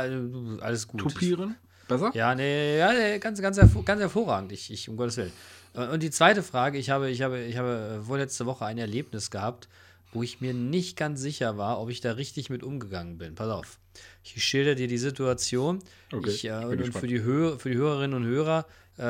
alles 0.61 0.87
gut. 0.89 1.01
tupieren. 1.01 1.57
Besser? 1.89 2.11
Ja, 2.15 2.35
nee, 2.35 2.79
ja, 2.79 2.93
nee, 2.93 3.19
ganz, 3.19 3.41
ganz, 3.43 3.57
ganz 3.59 4.01
hervorragend. 4.01 4.53
Ich, 4.53 4.71
ich, 4.71 4.89
um 4.89 4.97
Gottes 4.97 5.17
Willen. 5.17 5.33
Äh, 5.75 5.89
Und 5.89 6.03
die 6.03 6.11
zweite 6.11 6.43
Frage, 6.43 6.79
ich 6.79 6.91
habe, 6.91 7.11
ich 7.11 7.23
habe, 7.23 7.43
ich 7.43 7.57
habe 7.59 7.99
äh, 8.01 8.03
vorletzte 8.03 8.47
Woche 8.47 8.65
ein 8.65 8.79
Erlebnis 8.79 9.31
gehabt, 9.31 9.69
wo 10.13 10.23
ich 10.23 10.41
mir 10.41 10.55
nicht 10.55 10.97
ganz 10.97 11.21
sicher 11.21 11.59
war, 11.59 11.81
ob 11.81 11.91
ich 11.91 12.01
da 12.01 12.13
richtig 12.13 12.49
mit 12.51 12.63
umgegangen 12.63 13.19
bin. 13.19 13.35
Pass 13.35 13.49
auf. 13.51 13.79
Ich 14.23 14.43
schilder 14.43 14.75
dir 14.75 14.89
die 14.89 14.99
Situation. 14.99 15.81
Okay, 16.13 16.31
ich, 16.31 16.45
äh, 16.45 16.53
und 16.53 16.79
gespannt. 16.79 17.01
für 17.01 17.07
die, 17.07 17.23
Hö 17.23 17.59
für 17.59 17.71
die 17.71 17.77
Hörerinnen 17.77 18.17
und 18.17 18.25
Hörer, 18.25 18.67
äh, 18.99 19.03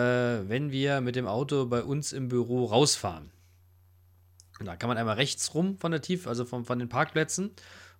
wenn 0.48 0.70
wir 0.70 1.00
mit 1.00 1.16
dem 1.16 1.26
Auto 1.26 1.66
bei 1.66 1.82
uns 1.82 2.12
im 2.12 2.28
Büro 2.28 2.64
rausfahren. 2.66 3.30
Und 4.58 4.66
da 4.66 4.76
kann 4.76 4.88
man 4.88 4.96
einmal 4.96 5.16
rechts 5.16 5.54
rum 5.54 5.76
von 5.78 5.90
der 5.90 6.02
Tief, 6.02 6.26
also 6.26 6.44
von, 6.44 6.64
von 6.64 6.78
den 6.78 6.88
Parkplätzen. 6.88 7.50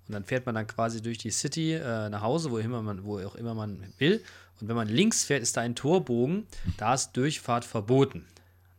Und 0.09 0.15
dann 0.15 0.25
fährt 0.25 0.47
man 0.47 0.55
dann 0.55 0.67
quasi 0.67 1.01
durch 1.01 1.19
die 1.19 1.31
City 1.31 1.75
äh, 1.75 2.09
nach 2.09 2.23
Hause, 2.23 2.51
wo, 2.51 2.59
immer 2.59 2.83
man, 2.83 3.05
wo 3.05 3.19
auch 3.21 3.35
immer 3.35 3.55
man 3.55 3.93
will. 3.99 4.23
Und 4.61 4.69
wenn 4.69 4.77
man 4.77 4.89
links 4.89 5.25
fährt, 5.25 5.43
ist 5.43 5.57
da 5.57 5.61
ein 5.61 5.75
Torbogen. 5.75 6.47
Da 6.77 6.95
ist 6.95 7.13
Durchfahrt 7.13 7.65
verboten. 7.65 8.27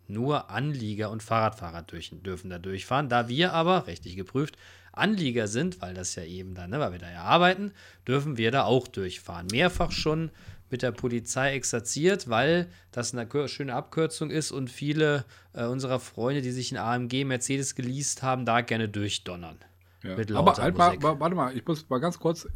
Nur 0.07 0.50
Anlieger 0.50 1.10
und 1.10 1.24
Fahrradfahrer 1.24 1.83
durch, 1.83 2.12
dürfen 2.24 2.50
da 2.50 2.60
durchfahren. 2.60 3.10
Da 3.10 3.27
wir 3.27 3.53
aber, 3.53 3.88
rechtlich 3.88 4.15
geprüft, 4.15 4.57
Anlieger 4.93 5.47
sind, 5.47 5.81
weil 5.81 5.93
das 5.93 6.15
ja 6.15 6.23
eben 6.23 6.55
dann, 6.55 6.69
ne, 6.69 6.79
weil 6.79 6.93
wir 6.93 7.00
da 7.00 7.12
ja 7.12 7.23
arbeiten, 7.23 7.71
dürfen 8.07 8.38
wir 8.38 8.51
da 8.51 8.63
auch 8.63 8.88
durchfahren. 8.88 9.47
Mehrfach 9.51 9.91
schon 9.91 10.31
mit 10.69 10.81
der 10.81 10.91
Polizei 10.91 11.53
exerziert, 11.53 12.29
weil 12.29 12.67
das 12.91 13.13
eine 13.13 13.27
schöne 13.47 13.75
Abkürzung 13.75 14.31
ist 14.31 14.51
und 14.51 14.71
viele 14.71 15.25
äh, 15.53 15.65
unserer 15.65 16.00
Freunde, 16.00 16.41
die 16.41 16.51
sich 16.51 16.75
einen 16.75 16.83
AMG 17.09 17.25
Mercedes 17.25 17.75
geleast 17.75 18.23
haben, 18.23 18.45
da 18.45 18.62
gerne 18.62 18.89
durchdonnern. 18.89 19.57
Ja. 20.03 20.15
Mit 20.15 20.31
Aber 20.31 20.55
halt 20.57 20.77
mal, 20.77 21.01
wa- 21.01 21.19
warte 21.19 21.35
mal, 21.35 21.55
ich 21.55 21.65
muss 21.65 21.88
mal 21.89 22.00
ganz 22.00 22.19
kurz 22.19 22.47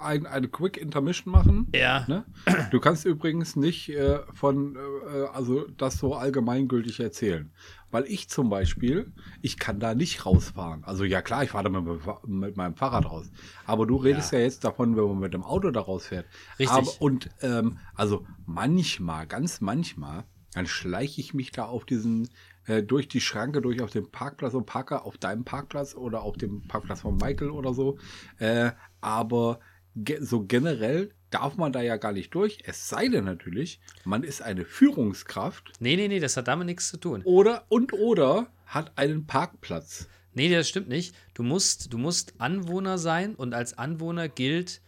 ein, 0.00 0.26
eine 0.26 0.48
Quick 0.48 0.76
Intermission 0.76 1.32
machen. 1.32 1.68
Ja. 1.74 2.04
Ne? 2.08 2.24
Du 2.70 2.78
kannst 2.80 3.04
übrigens 3.04 3.56
nicht 3.56 3.88
äh, 3.90 4.18
von, 4.32 4.76
äh, 4.76 5.26
also 5.32 5.66
das 5.76 5.98
so 5.98 6.14
allgemeingültig 6.14 7.00
erzählen. 7.00 7.50
Weil 7.94 8.06
ich 8.06 8.28
zum 8.28 8.50
Beispiel, 8.50 9.12
ich 9.40 9.56
kann 9.56 9.78
da 9.78 9.94
nicht 9.94 10.26
rausfahren. 10.26 10.82
Also 10.82 11.04
ja 11.04 11.22
klar, 11.22 11.44
ich 11.44 11.50
fahre 11.50 11.70
da 11.70 11.80
mit, 11.80 12.00
mit 12.26 12.56
meinem 12.56 12.74
Fahrrad 12.74 13.08
raus. 13.08 13.30
Aber 13.66 13.86
du 13.86 13.94
redest 13.94 14.32
ja, 14.32 14.40
jetzt 14.40 14.64
davon, 14.64 14.96
wenn 14.96 15.04
man 15.04 15.20
mit 15.20 15.32
dem 15.32 15.44
Auto 15.44 15.70
da 15.70 15.80
rausfährt. 15.80 16.26
Richtig. 16.58 16.76
Aber, 16.76 16.90
und 16.98 17.30
ähm, 17.40 17.78
also 17.94 18.26
manchmal, 18.46 19.28
ganz 19.28 19.60
manchmal, 19.60 20.24
dann 20.54 20.66
schleiche 20.66 21.20
ich 21.20 21.34
mich 21.34 21.52
da 21.52 21.66
auf 21.66 21.84
diesen, 21.84 22.28
äh, 22.66 22.82
durch 22.82 23.06
die 23.06 23.20
Schranke, 23.20 23.62
durch 23.62 23.80
auf 23.80 23.92
den 23.92 24.10
Parkplatz 24.10 24.54
und 24.54 24.66
parke 24.66 25.04
auf 25.04 25.16
deinem 25.16 25.44
Parkplatz 25.44 25.94
oder 25.94 26.22
auf 26.22 26.36
dem 26.36 26.66
Parkplatz 26.66 27.02
von 27.02 27.16
Michael 27.16 27.50
oder 27.50 27.74
so. 27.74 27.98
Äh, 28.38 28.72
aber 29.02 29.60
ge 29.94 30.20
so 30.20 30.44
generell 30.44 31.14
darf 31.34 31.56
man 31.56 31.72
da 31.72 31.82
ja 31.82 31.96
gar 31.96 32.12
nicht 32.12 32.34
durch. 32.34 32.58
Es 32.64 32.88
sei 32.88 33.08
denn 33.08 33.24
natürlich, 33.24 33.80
man 34.04 34.22
ist 34.22 34.40
eine 34.42 34.64
Führungskraft 34.64 35.72
Nee, 35.80 35.96
nee, 35.96 36.08
nee, 36.08 36.20
das 36.20 36.36
hat 36.36 36.48
damit 36.48 36.66
nichts 36.66 36.88
zu 36.88 36.96
tun. 36.96 37.22
oder 37.24 37.64
und 37.68 37.92
oder 37.92 38.46
hat 38.66 38.92
einen 38.96 39.26
Parkplatz. 39.26 40.08
Nee, 40.32 40.48
das 40.52 40.68
stimmt 40.68 40.88
nicht. 40.88 41.14
Du 41.34 41.42
musst, 41.42 41.92
du 41.92 41.98
musst 41.98 42.34
Anwohner 42.38 42.98
sein 42.98 43.34
und 43.34 43.54
als 43.54 43.76
Anwohner 43.78 44.28
gilt 44.28 44.80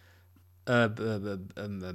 äh, 0.69 0.87
äh, 0.87 1.39
äh, 1.57 1.95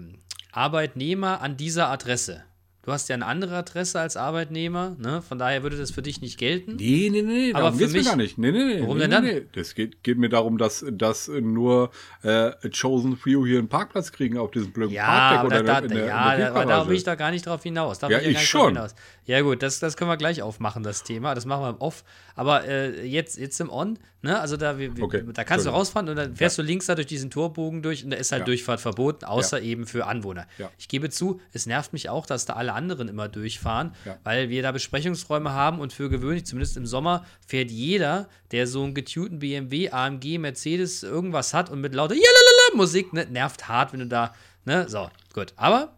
Arbeitnehmer 0.51 1.41
an 1.41 1.57
dieser 1.57 1.89
Adresse. 1.89 2.43
Du 2.83 2.91
hast 2.91 3.09
ja 3.09 3.13
eine 3.13 3.27
andere 3.27 3.57
Adresse 3.57 3.99
als 3.99 4.17
Arbeitnehmer, 4.17 4.95
ne? 4.97 5.21
Von 5.21 5.37
daher 5.37 5.61
würde 5.61 5.77
das 5.77 5.91
für 5.91 6.01
dich 6.01 6.19
nicht 6.19 6.39
gelten. 6.39 6.77
Nee, 6.77 7.09
nee, 7.11 7.21
nee, 7.21 7.53
Aber 7.53 7.71
für 7.73 7.87
mich- 7.87 8.05
gar 8.05 8.15
nicht. 8.15 8.39
Nee, 8.39 8.51
nee, 8.51 8.63
nee. 8.63 8.81
Warum 8.81 8.95
nee, 8.97 9.01
denn 9.03 9.11
dann? 9.11 9.23
Nee. 9.23 9.43
Das 9.53 9.75
geht, 9.75 10.01
geht 10.03 10.17
mir 10.17 10.29
darum, 10.29 10.57
dass, 10.57 10.83
dass 10.91 11.27
nur 11.27 11.91
äh, 12.23 12.51
Chosen 12.69 13.17
Few 13.17 13.45
hier 13.45 13.59
einen 13.59 13.67
Parkplatz 13.67 14.11
kriegen 14.11 14.39
auf 14.39 14.49
diesem 14.49 14.71
blöden 14.73 14.93
Ja, 14.93 15.05
Parkdeck 15.05 15.45
oder 15.45 15.63
da, 15.63 15.77
in 15.79 15.89
der, 15.89 15.91
in 15.91 15.97
der, 15.97 16.05
ja, 16.07 16.33
in 16.33 16.39
der 16.39 16.49
aber 16.55 16.65
da 16.65 16.87
will 16.87 16.95
ich 16.95 17.03
da 17.03 17.13
gar 17.13 17.29
nicht 17.29 17.45
drauf 17.45 17.61
hinaus. 17.61 17.99
Da 17.99 18.09
Ja, 18.09 18.17
ich 18.17 18.23
gar 18.23 18.29
nicht 18.31 18.47
schon. 18.47 18.79
Ja, 19.31 19.39
gut, 19.39 19.63
das, 19.63 19.79
das 19.79 19.95
können 19.95 20.09
wir 20.09 20.17
gleich 20.17 20.41
aufmachen, 20.41 20.83
das 20.83 21.03
Thema. 21.03 21.33
Das 21.35 21.45
machen 21.45 21.63
wir 21.63 21.69
im 21.69 21.77
Off. 21.77 22.03
Aber 22.35 22.67
äh, 22.67 23.05
jetzt, 23.05 23.37
jetzt 23.37 23.61
im 23.61 23.69
On, 23.69 23.97
ne? 24.21 24.37
Also 24.37 24.57
da, 24.57 24.77
wir, 24.77 24.91
Okay, 25.01 25.23
da 25.33 25.45
kannst 25.45 25.65
du 25.65 25.69
rausfahren 25.69 26.09
und 26.09 26.17
dann 26.17 26.35
fährst 26.35 26.57
du 26.57 26.61
links 26.61 26.87
da 26.87 26.95
durch 26.95 27.07
diesen 27.07 27.29
Torbogen 27.31 27.81
durch 27.81 28.03
und 28.03 28.09
da 28.09 28.17
ist 28.17 28.33
halt 28.33 28.41
Ja. 28.41 28.45
Durchfahrt 28.47 28.81
verboten, 28.81 29.23
außer 29.23 29.61
eben 29.61 29.87
für 29.87 30.05
Anwohner. 30.05 30.47
Ja. 30.57 30.69
Ich 30.77 30.89
gebe 30.89 31.09
zu, 31.09 31.39
es 31.53 31.65
nervt 31.65 31.93
mich 31.93 32.09
auch, 32.09 32.25
dass 32.25 32.45
da 32.45 32.53
alle 32.53 32.73
anderen 32.73 33.07
immer 33.07 33.29
durchfahren, 33.29 33.95
Ja. 34.05 34.17
weil 34.25 34.49
wir 34.49 34.63
da 34.63 34.73
Besprechungsräume 34.73 35.53
haben 35.53 35.79
und 35.79 35.93
für 35.93 36.09
gewöhnlich, 36.09 36.45
zumindest 36.45 36.75
im 36.75 36.85
Sommer, 36.85 37.25
fährt 37.47 37.71
jeder, 37.71 38.27
der 38.51 38.67
so 38.67 38.83
einen 38.83 38.93
getunten 38.93 39.39
BMW, 39.39 39.91
AMG, 39.91 40.39
Mercedes, 40.39 41.03
irgendwas 41.03 41.53
hat 41.53 41.69
und 41.69 41.79
mit 41.79 41.95
lauter 41.95 42.15
Musik, 42.73 43.13
ne, 43.13 43.25
nervt 43.27 43.69
hart, 43.69 43.93
wenn 43.93 44.01
du 44.01 44.07
da, 44.07 44.33
ne, 44.65 44.89
so, 44.89 45.09
gut. 45.33 45.53
Aber 45.55 45.93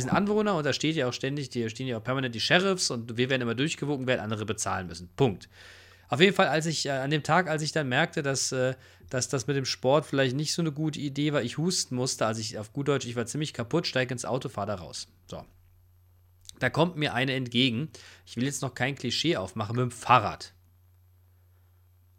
wir 0.00 0.10
sind 0.10 0.16
Anwohner 0.16 0.54
und 0.56 0.64
da 0.64 0.72
steht 0.72 0.96
ja 0.96 1.06
auch 1.08 1.12
ständig, 1.12 1.50
da 1.50 1.68
stehen 1.68 1.86
ja 1.86 1.98
auch 1.98 2.04
permanent 2.04 2.34
die 2.34 2.40
Sheriffs 2.40 2.90
und 2.90 3.16
wir 3.18 3.28
werden 3.28 3.42
immer 3.42 3.54
durchgewogen, 3.54 4.06
während 4.06 4.22
andere 4.22 4.46
bezahlen 4.46 4.86
müssen. 4.86 5.10
Punkt. 5.16 5.48
Auf 6.08 6.20
jeden 6.20 6.34
Fall, 6.34 6.48
als 6.48 6.66
ich 6.66 6.86
äh, 6.86 6.90
an 6.90 7.10
dem 7.10 7.22
Tag, 7.22 7.48
als 7.48 7.62
ich 7.62 7.70
dann 7.70 7.88
merkte, 7.88 8.22
dass, 8.22 8.50
äh, 8.50 8.74
dass 9.10 9.28
das 9.28 9.46
mit 9.46 9.56
dem 9.56 9.64
Sport 9.64 10.06
vielleicht 10.06 10.34
nicht 10.34 10.52
so 10.52 10.62
eine 10.62 10.72
gute 10.72 10.98
Idee 10.98 11.32
war, 11.32 11.42
ich 11.42 11.58
husten 11.58 11.94
musste, 11.94 12.26
also 12.26 12.40
ich 12.40 12.58
auf 12.58 12.72
gut 12.72 12.88
Deutsch, 12.88 13.06
ich 13.06 13.14
war 13.14 13.26
ziemlich 13.26 13.52
kaputt, 13.54 13.86
steige 13.86 14.12
ins 14.12 14.24
Auto, 14.24 14.48
fahre 14.48 14.68
da 14.68 14.74
raus. 14.76 15.06
So. 15.28 15.44
Da 16.58 16.70
kommt 16.70 16.96
mir 16.96 17.14
eine 17.14 17.34
entgegen. 17.34 17.90
Ich 18.26 18.36
will 18.36 18.44
jetzt 18.44 18.62
noch 18.62 18.74
kein 18.74 18.94
Klischee 18.94 19.36
aufmachen 19.36 19.76
mit 19.76 19.82
dem 19.82 19.90
Fahrrad. 19.90 20.52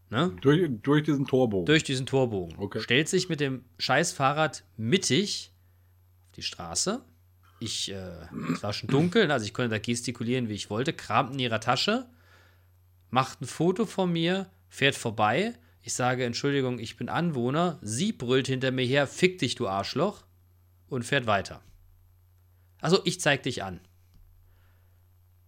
Ne? 0.09 0.35
durch, 0.41 0.69
durch 0.81 1.03
diesen 1.03 1.25
Torbogen. 1.25 1.65
Durch 1.65 1.83
diesen 1.83 2.05
Torbogen. 2.05 2.57
Okay. 2.59 2.81
Stellt 2.81 3.09
sich 3.09 3.29
mit 3.29 3.39
dem 3.39 3.63
scheiß 3.77 4.11
Fahrrad 4.11 4.63
mittig 4.77 5.51
auf 6.23 6.31
die 6.31 6.43
Straße. 6.43 7.01
Ich, 7.63 7.91
äh, 7.91 7.95
es 8.53 8.63
war 8.63 8.73
schon 8.73 8.89
dunkel, 8.89 9.27
ne, 9.27 9.33
also 9.33 9.45
ich 9.45 9.53
konnte 9.53 9.69
da 9.69 9.77
gestikulieren, 9.77 10.49
wie 10.49 10.55
ich 10.55 10.69
wollte, 10.71 10.93
kramt 10.93 11.33
in 11.33 11.39
ihrer 11.39 11.59
Tasche, 11.59 12.07
macht 13.11 13.39
ein 13.41 13.45
Foto 13.45 13.85
von 13.85 14.11
mir, 14.11 14.49
fährt 14.67 14.95
vorbei. 14.95 15.53
Ich 15.83 15.93
sage, 15.93 16.25
Entschuldigung, 16.25 16.79
ich 16.79 16.97
bin 16.97 17.07
Anwohner. 17.07 17.77
Sie 17.81 18.13
brüllt 18.13 18.47
hinter 18.47 18.71
mir 18.71 18.85
her, 18.85 19.05
fick 19.07 19.37
dich, 19.39 19.53
du 19.55 19.67
Arschloch, 19.67 20.23
und 20.89 21.03
fährt 21.03 21.27
weiter. 21.27 21.61
Also, 22.81 23.01
ich 23.05 23.19
zeig 23.21 23.43
dich 23.43 23.63
an. 23.63 23.79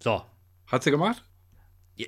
So. 0.02 0.24
Hat 0.68 0.84
sie 0.84 0.92
gemacht? 0.92 1.24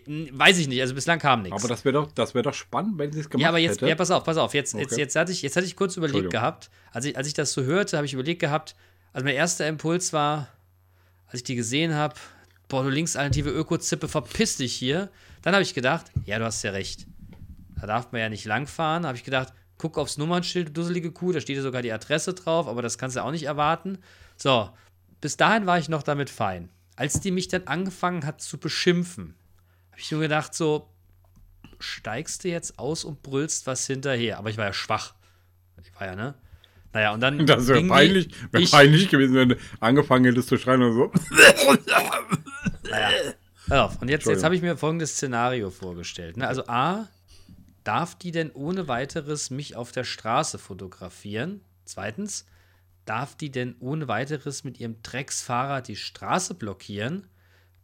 Weiß 0.07 0.57
ich 0.57 0.67
nicht, 0.67 0.81
also 0.81 0.93
bislang 0.95 1.19
kam 1.19 1.43
nichts. 1.43 1.59
Aber 1.59 1.67
das 1.67 1.85
wäre 1.85 1.93
doch, 1.93 2.11
das 2.11 2.33
wär 2.33 2.41
doch 2.41 2.53
spannend, 2.55 2.97
wenn 2.97 3.11
sie 3.11 3.19
es 3.19 3.29
gemacht 3.29 3.41
Ja, 3.43 3.49
aber 3.49 3.59
jetzt, 3.59 3.77
hätte. 3.77 3.87
ja, 3.87 3.95
pass 3.95 4.09
auf, 4.11 4.23
pass 4.23 4.37
auf. 4.37 4.53
Jetzt, 4.53 4.73
jetzt, 4.73 4.91
Okay. 4.93 5.01
jetzt, 5.01 5.15
hatte 5.15 5.31
ich, 5.31 5.41
jetzt 5.43 5.55
hatte 5.55 5.65
ich 5.65 5.75
kurz 5.75 5.95
überlegt 5.97 6.31
gehabt, 6.31 6.69
als 6.91 7.05
ich, 7.05 7.15
als 7.17 7.27
ich 7.27 7.33
das 7.35 7.53
so 7.53 7.63
hörte, 7.63 7.95
habe 7.97 8.05
ich 8.05 8.13
überlegt 8.13 8.39
gehabt, 8.41 8.75
also 9.15 9.23
mein 9.23 9.35
erster 9.35 9.65
Impuls 9.65 10.11
war, 10.11 10.49
als 11.27 11.35
ich 11.35 11.43
die 11.45 11.55
gesehen 11.55 11.93
habe, 11.93 12.15
boah, 12.67 12.83
du 12.83 12.89
Linksalternative 12.89 13.49
Öko-Zippe, 13.49 14.09
verpiss 14.09 14.57
dich 14.57 14.75
hier. 14.75 15.09
Dann 15.41 15.53
habe 15.53 15.63
ich 15.63 15.73
gedacht, 15.73 16.11
ja, 16.25 16.37
du 16.37 16.43
hast 16.43 16.61
ja 16.63 16.71
recht. 16.71 17.07
Da 17.79 17.87
darf 17.87 18.11
man 18.11 18.19
ja 18.19 18.27
nicht 18.27 18.43
langfahren. 18.43 19.03
Da 19.03 19.07
habe 19.07 19.17
ich 19.17 19.23
gedacht, 19.23 19.53
guck 19.77 19.97
aufs 19.97 20.17
Nummernschild, 20.17 20.67
du 20.67 20.73
dusselige 20.73 21.13
Kuh, 21.13 21.31
da 21.31 21.39
steht 21.39 21.55
ja 21.55 21.61
sogar 21.61 21.81
die 21.81 21.93
Adresse 21.93 22.33
drauf, 22.33 22.67
aber 22.67 22.81
das 22.81 22.97
kannst 22.97 23.15
du 23.15 23.23
auch 23.23 23.31
nicht 23.31 23.45
erwarten. 23.45 23.99
So, 24.35 24.69
bis 25.21 25.37
dahin 25.37 25.65
war 25.65 25.79
ich 25.79 25.87
noch 25.87 26.03
damit 26.03 26.29
fein. 26.29 26.67
Als 26.97 27.21
die 27.21 27.31
mich 27.31 27.47
dann 27.47 27.67
angefangen 27.67 28.25
hat 28.25 28.41
zu 28.41 28.57
beschimpfen, 28.57 29.33
habe 29.91 30.01
ich 30.01 30.11
nur 30.11 30.19
gedacht, 30.19 30.53
so, 30.53 30.89
steigst 31.79 32.43
du 32.43 32.49
jetzt 32.49 32.79
aus 32.79 33.05
und 33.05 33.23
brüllst 33.23 33.65
was 33.65 33.87
hinterher. 33.87 34.39
Aber 34.39 34.49
ich 34.49 34.57
war 34.57 34.65
ja 34.65 34.73
schwach. 34.73 35.13
Ich 35.81 35.97
war 35.97 36.05
ja, 36.05 36.17
ne? 36.17 36.35
Naja, 36.95 37.13
und 37.13 37.19
dann. 37.19 37.45
Das 37.45 37.67
wäre 37.67 37.83
peinlich, 37.83 38.29
wär 38.51 38.61
ich- 38.61 38.71
peinlich 38.71 39.09
gewesen, 39.09 39.35
wenn 39.35 39.49
du 39.49 39.57
angefangen 39.81 40.23
hättest 40.25 40.47
zu 40.47 40.57
schreien 40.57 40.81
und 40.81 40.93
so. 40.93 41.07
Pass 43.67 43.79
auf, 43.79 44.01
und 44.01 44.09
jetzt, 44.09 44.25
jetzt 44.27 44.43
habe 44.43 44.55
ich 44.55 44.61
mir 44.61 44.77
folgendes 44.77 45.11
Szenario 45.15 45.71
vorgestellt. 45.71 46.37
Ne? 46.37 46.47
Also 46.47 46.65
A, 46.67 47.07
darf 47.83 48.15
die 48.15 48.31
denn 48.31 48.51
ohne 48.51 48.87
weiteres 48.87 49.49
mich 49.49 49.75
auf 49.75 49.91
der 49.91 50.03
Straße 50.05 50.57
fotografieren? 50.57 51.61
Zweitens, 51.83 52.45
darf 53.05 53.35
die 53.35 53.51
denn 53.51 53.75
ohne 53.79 54.07
weiteres 54.07 54.63
mit 54.63 54.79
ihrem 54.79 55.01
Drecksfahrrad 55.01 55.87
die 55.87 55.95
Straße 55.97 56.53
blockieren? 56.53 57.27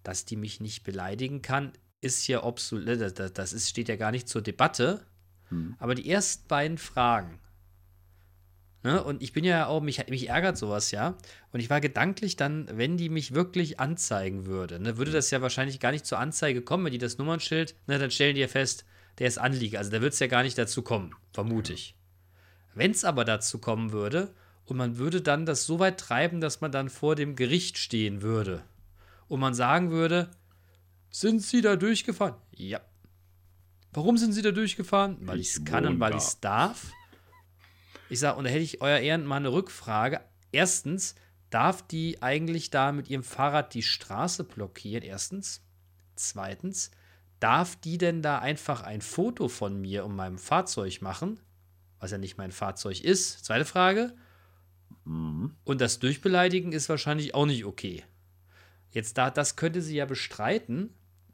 Dass 0.04 0.24
die 0.26 0.36
mich 0.38 0.62
nicht 0.62 0.84
beleidigen 0.84 1.42
kann, 1.42 1.74
ist 2.00 2.28
ja 2.28 2.44
obsolet. 2.44 3.20
Das, 3.38 3.52
ist, 3.54 3.68
steht 3.70 3.90
ja 3.90 3.96
gar 3.98 4.12
nicht 4.12 4.30
zur 4.30 4.42
Debatte. 4.42 5.06
Aber 5.80 5.96
die 5.96 6.10
ersten 6.10 6.48
beiden 6.48 6.78
Fragen. 6.78 7.40
Ne? 8.84 9.04
Und 9.04 9.22
ich 9.22 9.32
bin 9.32 9.44
ja 9.44 9.68
auch, 9.68 9.82
mich, 9.82 10.08
mich 10.10 10.30
ärgert 10.30 10.58
sowas 10.58 10.92
ja. 10.92 11.16
Und 11.52 11.60
ich 11.60 11.70
war 11.70 11.82
gedanklich 11.82 12.36
dann, 12.36 12.68
wenn 12.74 12.98
die 12.98 13.10
mich 13.10 13.34
wirklich 13.34 13.80
anzeigen 13.80 14.46
würde, 14.48 14.80
ne, 14.80 14.98
würde 14.98 15.12
das 15.12 15.30
ja 15.30 15.42
wahrscheinlich 15.42 15.80
gar 15.80 15.92
nicht 15.92 16.06
zur 16.06 16.20
Anzeige 16.20 16.62
kommen, 16.62 16.86
wenn 16.86 16.92
die 16.92 16.98
das 16.98 17.18
Nummernschild, 17.18 17.76
ne, 17.88 18.00
dann 18.00 18.12
stellen 18.12 18.36
die 18.36 18.42
ja 18.42 18.48
fest, 18.48 18.86
der 19.20 19.28
ist 19.28 19.38
Anlieger. 19.38 19.80
Also 19.80 19.92
da 19.92 20.02
wird 20.02 20.14
es 20.14 20.20
ja 20.20 20.28
gar 20.28 20.42
nicht 20.42 20.58
dazu 20.58 20.82
kommen, 20.82 21.14
vermute 21.32 21.74
ich. 21.74 21.96
Wenn 22.74 22.92
es 22.92 23.06
aber 23.06 23.24
dazu 23.24 23.60
kommen 23.60 23.92
würde 23.92 24.34
und 24.66 24.78
man 24.78 24.98
würde 24.98 25.22
dann 25.22 25.46
das 25.46 25.66
so 25.66 25.80
weit 25.80 26.00
treiben, 26.00 26.42
dass 26.42 26.62
man 26.62 26.72
dann 26.72 26.90
vor 26.90 27.16
dem 27.16 27.36
Gericht 27.36 27.78
stehen 27.78 28.22
würde 28.24 28.64
und 29.28 29.40
man 29.40 29.54
sagen 29.54 29.92
würde, 29.92 30.32
sind 31.12 31.42
Sie 31.42 31.62
da 31.62 31.76
durchgefahren? 31.76 32.36
Ja. 32.56 32.80
Warum 33.94 34.18
sind 34.18 34.32
Sie 34.32 34.42
da 34.42 34.52
durchgefahren? 34.52 35.18
Weil 35.22 35.42
ich 35.42 35.50
es 35.50 35.66
kann 35.66 35.86
und 35.86 36.00
weil 36.00 36.14
ich 36.14 36.24
es 36.24 36.40
darf. 36.40 36.92
Ich 38.12 38.20
sage, 38.20 38.38
und 38.38 38.44
da 38.44 38.50
hätte 38.50 38.64
ich 38.64 38.82
euer 38.82 39.00
Ehren 39.00 39.26
mal 39.26 39.38
eine 39.38 39.54
Rückfrage. 39.54 40.20
Erstens, 40.52 41.16
darf 41.50 41.82
die 41.82 42.22
eigentlich 42.22 42.70
da 42.70 42.92
mit 42.92 43.10
ihrem 43.10 43.24
Fahrrad 43.24 43.74
die 43.74 43.84
Straße 43.84 44.44
blockieren? 44.44 45.04
Erstens. 45.04 45.62
Zweitens, 46.16 46.92
darf 47.40 47.78
die 47.78 47.98
denn 47.98 48.22
da 48.22 48.40
einfach 48.40 48.82
ein 48.84 49.00
Foto 49.00 49.48
von 49.48 49.80
mir 49.80 50.04
und 50.04 50.16
meinem 50.16 50.38
Fahrzeug 50.38 51.02
machen? 51.02 51.40
Was 52.00 52.12
ja 52.12 52.18
nicht 52.18 52.38
mein 52.38 52.52
Fahrzeug 52.52 53.02
ist. 53.02 53.46
Zweite 53.46 53.64
Frage. 53.66 54.14
Und 55.06 55.80
das 55.82 56.00
Durchbeleidigen 56.00 56.74
ist 56.74 56.90
wahrscheinlich 56.90 57.34
auch 57.34 57.46
nicht 57.46 57.64
okay. 57.64 58.04
Jetzt 58.92 59.18
da, 59.18 59.32
das 59.32 59.56
könnte 59.56 59.82
sie 59.82 59.96
ja 59.96 60.06
bestreiten, 60.06 60.94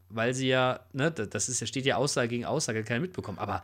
weil 0.10 0.36
sie 0.36 0.48
ja, 0.50 0.82
ne, 0.94 1.12
da- 1.12 1.26
das 1.26 1.50
ist 1.50 1.60
ja, 1.60 1.66
steht 1.66 1.86
ja 1.86 1.96
Aussage 1.96 2.28
gegen 2.28 2.46
Aussage, 2.46 2.80
hat 2.80 2.86
keiner 2.86 3.02
mitbekommen. 3.02 3.40
Aber 3.40 3.64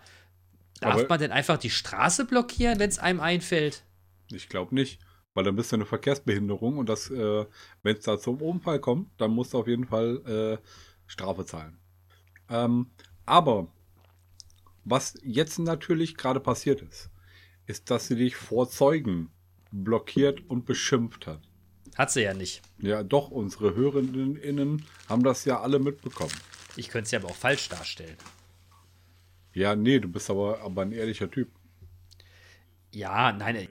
darf 0.83 0.99
Aber- 0.99 1.07
man 1.09 1.19
denn 1.19 1.31
einfach 1.31 1.57
die 1.57 1.69
Straße 1.69 2.25
blockieren, 2.25 2.79
wenn 2.79 2.89
es 2.89 2.99
einem 2.99 3.19
einfällt? 3.19 3.83
Ich 4.31 4.49
glaube 4.49 4.73
nicht. 4.75 4.99
Weil 5.35 5.45
dann 5.45 5.55
bist 5.55 5.71
du 5.71 5.77
eine 5.77 5.85
Verkehrsbehinderung 5.87 6.77
und 6.77 6.87
das, 6.89 7.09
äh, 7.09 7.45
wenn 7.81 7.97
es 7.97 8.03
da 8.03 8.19
zum 8.19 8.39
Unfall 8.41 8.79
kommt, 8.79 9.09
dann 9.19 9.31
musst 9.31 9.53
du 9.53 9.59
auf 9.59 9.67
jeden 9.67 9.85
Fall 9.85 10.59
äh, 10.61 10.67
Strafe 11.07 11.43
zahlen. 11.45 11.79
Ähm, 12.49 12.91
aber 13.25 13.67
was 14.83 15.15
jetzt 15.23 15.57
natürlich 15.57 16.17
gerade 16.17 16.39
passiert 16.39 16.81
ist, 16.83 17.09
ist, 17.65 17.89
dass 17.89 18.07
sie 18.07 18.15
dich 18.15 18.35
vor 18.35 18.69
Zeugen 18.69 19.31
blockiert 19.71 20.47
und 20.49 20.65
beschimpft 20.65 21.25
hat. 21.25 21.41
Hat 21.95 22.11
sie 22.11 22.21
ja 22.21 22.33
nicht. 22.35 22.61
Ja, 22.79 23.01
doch, 23.01 23.31
unsere 23.31 23.75
HörerInnen 23.75 24.85
haben 25.09 25.23
das 25.23 25.45
ja 25.45 25.61
alle 25.61 25.79
mitbekommen. 25.79 26.33
Ich 26.75 26.89
könnte 26.89 27.05
es 27.05 27.11
ja 27.11 27.19
aber 27.19 27.29
auch 27.29 27.35
falsch 27.35 27.69
darstellen. 27.69 28.17
Ja, 29.53 29.75
nee, 29.75 29.99
du 29.99 30.07
bist 30.11 30.29
aber, 30.29 30.61
aber 30.61 30.81
ein 30.81 30.91
ehrlicher 30.91 31.29
Typ. 31.29 31.49
Ja, 32.91 33.31
nein, 33.31 33.55
ey. 33.55 33.69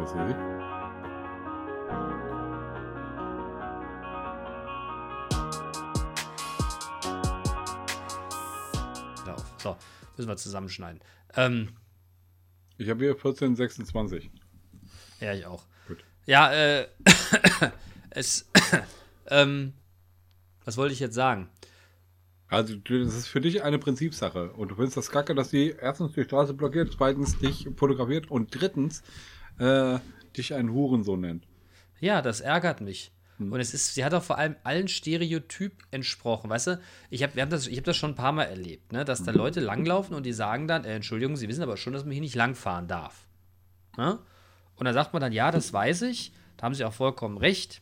Was 0.00 0.14
weiß 0.14 0.30
ich? 0.30 0.36
So, 9.58 9.76
müssen 10.16 10.28
wir 10.28 10.36
zusammenschneiden. 10.36 11.00
Ähm, 11.36 11.70
Ich 12.78 12.88
habe 12.88 13.00
hier 13.04 13.10
1426. 13.14 14.30
ja, 15.20 15.32
ich 15.34 15.46
auch. 15.46 15.64
Ja, 16.28 16.52
äh, 16.52 16.86
es, 18.10 18.50
ähm, 19.30 19.72
was 20.62 20.76
wollte 20.76 20.92
ich 20.92 21.00
jetzt 21.00 21.14
sagen? 21.14 21.48
Also 22.48 22.76
das 22.76 23.14
ist 23.14 23.28
für 23.28 23.40
dich 23.40 23.62
eine 23.62 23.78
Prinzipsache. 23.78 24.52
Und 24.52 24.70
du 24.70 24.74
findest 24.74 24.98
das 24.98 25.10
kacke, 25.10 25.34
dass 25.34 25.48
die 25.48 25.74
erstens 25.80 26.12
die 26.12 26.24
Straße 26.24 26.52
blockiert, 26.52 26.92
zweitens 26.94 27.38
dich 27.38 27.66
fotografiert 27.76 28.30
und 28.30 28.50
drittens 28.54 29.02
äh, 29.58 29.98
dich 30.36 30.52
einen 30.52 30.70
Hurensohn 30.70 31.20
nennt. 31.20 31.46
Ja, 31.98 32.20
das 32.20 32.40
ärgert 32.40 32.82
mich. 32.82 33.10
Hm. 33.38 33.50
Und 33.50 33.60
es 33.60 33.72
ist, 33.72 33.94
sie 33.94 34.04
hat 34.04 34.12
auch 34.12 34.22
vor 34.22 34.36
allem 34.36 34.56
allen 34.64 34.88
Stereotyp 34.88 35.82
entsprochen. 35.90 36.50
Weißt 36.50 36.66
du, 36.66 36.80
ich 37.08 37.22
habe 37.22 37.40
hab 37.40 37.48
das, 37.48 37.66
ich 37.66 37.78
hab 37.78 37.84
das 37.84 37.96
schon 37.96 38.10
ein 38.10 38.16
paar 38.16 38.32
Mal 38.32 38.44
erlebt, 38.44 38.92
ne? 38.92 39.06
dass 39.06 39.24
da 39.24 39.32
Hm. 39.32 39.38
Leute 39.38 39.60
langlaufen 39.60 40.14
und 40.14 40.26
die 40.26 40.34
sagen 40.34 40.68
dann, 40.68 40.84
äh, 40.84 40.94
Entschuldigung, 40.94 41.36
Sie 41.36 41.48
wissen 41.48 41.62
aber 41.62 41.78
schon, 41.78 41.94
dass 41.94 42.04
man 42.04 42.12
hier 42.12 42.20
nicht 42.20 42.34
langfahren 42.36 42.86
darf. 42.86 43.26
Ne? 43.96 44.18
Und 44.78 44.84
dann 44.84 44.94
sagt 44.94 45.12
man 45.12 45.20
dann, 45.20 45.32
ja, 45.32 45.50
das 45.50 45.72
weiß 45.72 46.02
ich, 46.02 46.32
da 46.56 46.64
haben 46.64 46.74
Sie 46.74 46.84
auch 46.84 46.92
vollkommen 46.92 47.36
recht, 47.36 47.80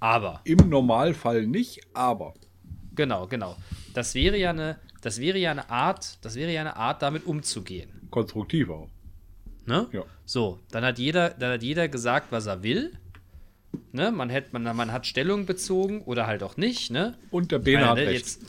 aber. 0.00 0.40
Im 0.44 0.68
Normalfall 0.68 1.46
nicht, 1.46 1.80
aber. 1.94 2.34
Genau, 2.94 3.26
genau. 3.26 3.56
Das 3.94 4.14
wäre 4.14 4.36
ja 4.36 4.50
eine, 4.50 4.78
das 5.00 5.20
wäre 5.20 5.38
ja 5.38 5.52
eine 5.52 5.70
Art, 5.70 6.18
das 6.24 6.34
wäre 6.34 6.52
ja 6.52 6.60
eine 6.60 6.76
Art, 6.76 7.02
damit 7.02 7.24
umzugehen. 7.26 7.90
Konstruktiv 8.10 8.68
auch. 8.70 8.88
Ne? 9.66 9.86
Ja. 9.92 10.04
So, 10.24 10.58
dann 10.70 10.84
hat 10.84 10.98
jeder, 10.98 11.30
dann 11.30 11.52
hat 11.52 11.62
jeder 11.62 11.88
gesagt, 11.88 12.32
was 12.32 12.46
er 12.46 12.62
will. 12.62 12.92
Ne? 13.92 14.10
Man, 14.10 14.28
hätt, 14.28 14.52
man, 14.52 14.64
man 14.64 14.92
hat 14.92 15.06
Stellung 15.06 15.46
bezogen 15.46 16.02
oder 16.02 16.26
halt 16.26 16.42
auch 16.42 16.56
nicht. 16.56 16.90
Ne? 16.90 17.16
Und 17.30 17.52
der 17.52 17.60
Meine, 17.60 17.88
hat 17.88 17.96
ne, 17.96 18.06
recht. 18.06 18.26
Jetzt, 18.26 18.42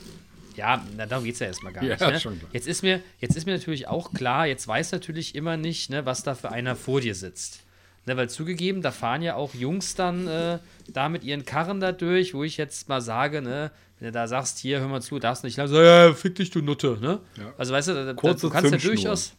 ja, 0.55 0.83
na, 0.97 1.05
darum 1.05 1.25
geht 1.25 1.35
es 1.35 1.39
ja 1.39 1.47
erstmal 1.47 1.73
gar 1.73 1.83
Ja, 1.83 2.11
nicht. 2.11 2.25
Ne? 2.25 2.39
Jetzt, 2.51 2.67
ist 2.67 2.81
mir, 2.83 3.01
jetzt 3.19 3.35
ist 3.35 3.45
mir 3.45 3.53
natürlich 3.53 3.87
auch 3.87 4.13
klar, 4.13 4.47
jetzt 4.47 4.67
weiß 4.67 4.91
natürlich 4.91 5.35
immer 5.35 5.57
nicht, 5.57 5.89
ne, 5.89 6.05
was 6.05 6.23
da 6.23 6.35
für 6.35 6.51
einer 6.51 6.75
vor 6.75 7.01
dir 7.01 7.15
sitzt. 7.15 7.63
Ne, 8.05 8.17
weil 8.17 8.29
zugegeben, 8.29 8.81
da 8.81 8.91
fahren 8.91 9.21
ja 9.21 9.35
auch 9.35 9.53
Jungs 9.53 9.95
dann 9.95 10.27
äh, 10.27 10.59
da 10.89 11.07
mit 11.07 11.23
ihren 11.23 11.45
Karren 11.45 11.79
da 11.79 11.93
durch, 11.93 12.33
wo 12.33 12.43
ich 12.43 12.57
jetzt 12.57 12.89
mal 12.89 12.99
sage, 12.99 13.41
ne, 13.41 13.71
wenn 13.99 14.07
du 14.07 14.11
da 14.11 14.27
sagst, 14.27 14.59
hier, 14.59 14.81
hör 14.81 14.89
mal 14.89 15.01
zu, 15.01 15.19
darfst 15.19 15.45
nicht 15.45 15.55
lang, 15.55 15.67
so, 15.67 15.81
ja, 15.81 16.13
fick 16.13 16.35
dich, 16.35 16.49
du 16.49 16.61
Nutte, 16.61 16.97
ne? 16.99 17.19
Ja. 17.37 17.53
Also 17.57 17.73
weißt 17.73 17.87
du, 17.87 17.93
da, 17.93 18.03
da, 18.11 18.13
du 18.13 18.49
kannst 18.49 18.71
ja 18.71 18.77
durchaus, 18.77 19.35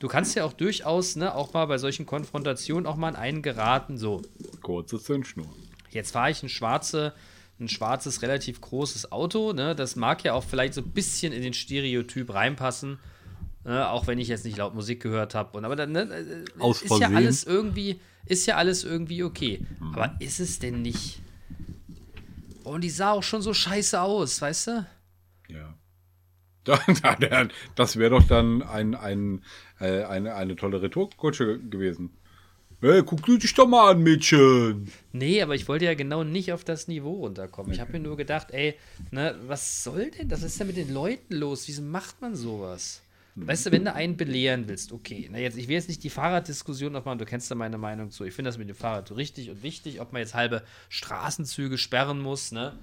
du 0.00 0.08
kannst 0.08 0.34
ja 0.34 0.44
auch 0.44 0.52
durchaus, 0.52 1.14
ne, 1.14 1.32
auch 1.32 1.52
mal 1.52 1.66
bei 1.66 1.78
solchen 1.78 2.06
Konfrontationen 2.06 2.86
auch 2.86 2.96
mal 2.96 3.10
in 3.10 3.16
einen 3.16 3.42
geraten, 3.42 3.98
so, 3.98 4.22
Kurze 4.62 4.98
Zündschnur. 4.98 5.46
Jetzt 5.90 6.10
fahre 6.10 6.30
ich 6.30 6.42
ein, 6.42 6.48
schwarze, 6.48 7.14
ein 7.60 7.68
schwarzes, 7.68 8.22
relativ 8.22 8.60
großes 8.60 9.12
Auto. 9.12 9.52
Ne? 9.52 9.74
Das 9.74 9.96
mag 9.96 10.22
ja 10.24 10.34
auch 10.34 10.44
vielleicht 10.44 10.74
so 10.74 10.80
ein 10.80 10.90
bisschen 10.90 11.32
in 11.32 11.42
den 11.42 11.54
Stereotyp 11.54 12.32
reinpassen. 12.32 12.98
Ne? 13.64 13.88
Auch 13.88 14.06
wenn 14.06 14.18
ich 14.18 14.28
jetzt 14.28 14.44
nicht 14.44 14.56
laut 14.56 14.74
Musik 14.74 15.02
gehört 15.02 15.34
habe. 15.34 15.56
Und 15.56 15.64
aber 15.64 15.76
dann 15.76 15.92
ne? 15.92 16.02
äh, 16.02 16.60
Aus 16.60 16.82
ist 16.82 16.98
ja 16.98 17.08
alles 17.08 17.44
irgendwie, 17.44 18.00
ist 18.26 18.46
ja 18.46 18.56
alles 18.56 18.84
irgendwie 18.84 19.22
okay. 19.22 19.64
Mhm. 19.80 19.94
Aber 19.94 20.16
ist 20.20 20.40
es 20.40 20.58
denn 20.58 20.82
nicht? 20.82 21.20
Oh, 22.64 22.70
Und 22.70 22.82
die 22.82 22.90
sah 22.90 23.12
auch 23.12 23.22
schon 23.22 23.42
so 23.42 23.54
scheiße 23.54 24.00
aus, 24.00 24.40
weißt 24.40 24.66
du? 24.68 24.86
Ja. 25.48 25.74
Da, 26.64 26.78
da, 27.00 27.14
da, 27.14 27.48
das 27.76 27.96
wäre 27.96 28.10
doch 28.10 28.26
dann 28.26 28.62
ein, 28.62 28.94
ein, 28.94 29.42
äh, 29.80 30.02
eine, 30.02 30.34
eine 30.34 30.54
tolle 30.54 30.82
Retourkutsche 30.82 31.58
gewesen. 31.60 32.10
Hey, 32.80 33.02
guck 33.02 33.24
du 33.24 33.38
dich 33.38 33.54
doch 33.54 33.66
mal 33.66 33.90
an, 33.90 34.02
Mädchen. 34.02 34.92
Nee, 35.12 35.40
aber 35.40 35.54
ich 35.54 35.66
wollte 35.66 35.86
ja 35.86 35.94
genau 35.94 36.24
nicht 36.24 36.52
auf 36.52 36.64
das 36.64 36.86
Niveau 36.86 37.24
runterkommen. 37.24 37.72
Ich 37.72 37.80
habe 37.80 37.92
mir 37.92 38.00
nur 38.00 38.18
gedacht, 38.18 38.48
ey, 38.50 38.74
ne, 39.10 39.34
was 39.46 39.82
soll 39.82 40.10
denn? 40.10 40.28
Das 40.28 40.42
ist 40.42 40.60
ja 40.60 40.66
mit 40.66 40.76
den 40.76 40.92
Leuten 40.92 41.34
los. 41.34 41.66
Wieso 41.66 41.82
macht 41.82 42.20
man 42.20 42.36
sowas? 42.36 43.02
Weißt 43.46 43.66
du, 43.66 43.72
wenn 43.72 43.84
du 43.84 43.92
einen 43.92 44.16
belehren 44.16 44.68
willst, 44.68 44.92
okay. 44.92 45.28
Na 45.30 45.38
jetzt, 45.38 45.56
ich 45.56 45.68
will 45.68 45.74
jetzt 45.74 45.88
nicht 45.88 46.02
die 46.02 46.10
Fahrraddiskussion 46.10 46.94
aufmachen, 46.96 47.18
du 47.18 47.24
kennst 47.24 47.50
ja 47.50 47.56
meine 47.56 47.78
Meinung 47.78 48.10
zu. 48.10 48.24
Ich 48.24 48.34
finde 48.34 48.48
das 48.48 48.58
mit 48.58 48.68
dem 48.68 48.76
Fahrrad 48.76 49.14
richtig 49.16 49.50
und 49.50 49.62
wichtig, 49.62 50.00
ob 50.00 50.12
man 50.12 50.20
jetzt 50.20 50.34
halbe 50.34 50.62
Straßenzüge 50.88 51.78
sperren 51.78 52.20
muss, 52.20 52.52
ne? 52.52 52.78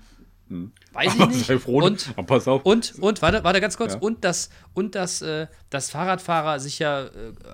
Weiß 0.93 1.15
ich 1.19 1.27
nicht. 1.27 1.45
sei 1.45 1.57
froh, 1.57 1.83
und, 1.83 2.09
aber 2.15 2.23
pass 2.23 2.47
auf. 2.47 2.63
und, 2.65 2.95
und, 2.99 3.21
warte, 3.21 3.43
warte 3.43 3.61
ganz 3.61 3.77
kurz. 3.77 3.93
Ja. 3.93 3.99
Und, 3.99 4.23
dass, 4.23 4.49
und 4.73 4.95
dass, 4.95 5.21
äh, 5.21 5.47
dass 5.69 5.89
Fahrradfahrer 5.89 6.59
sich 6.59 6.79
ja 6.79 7.05
äh, 7.05 7.09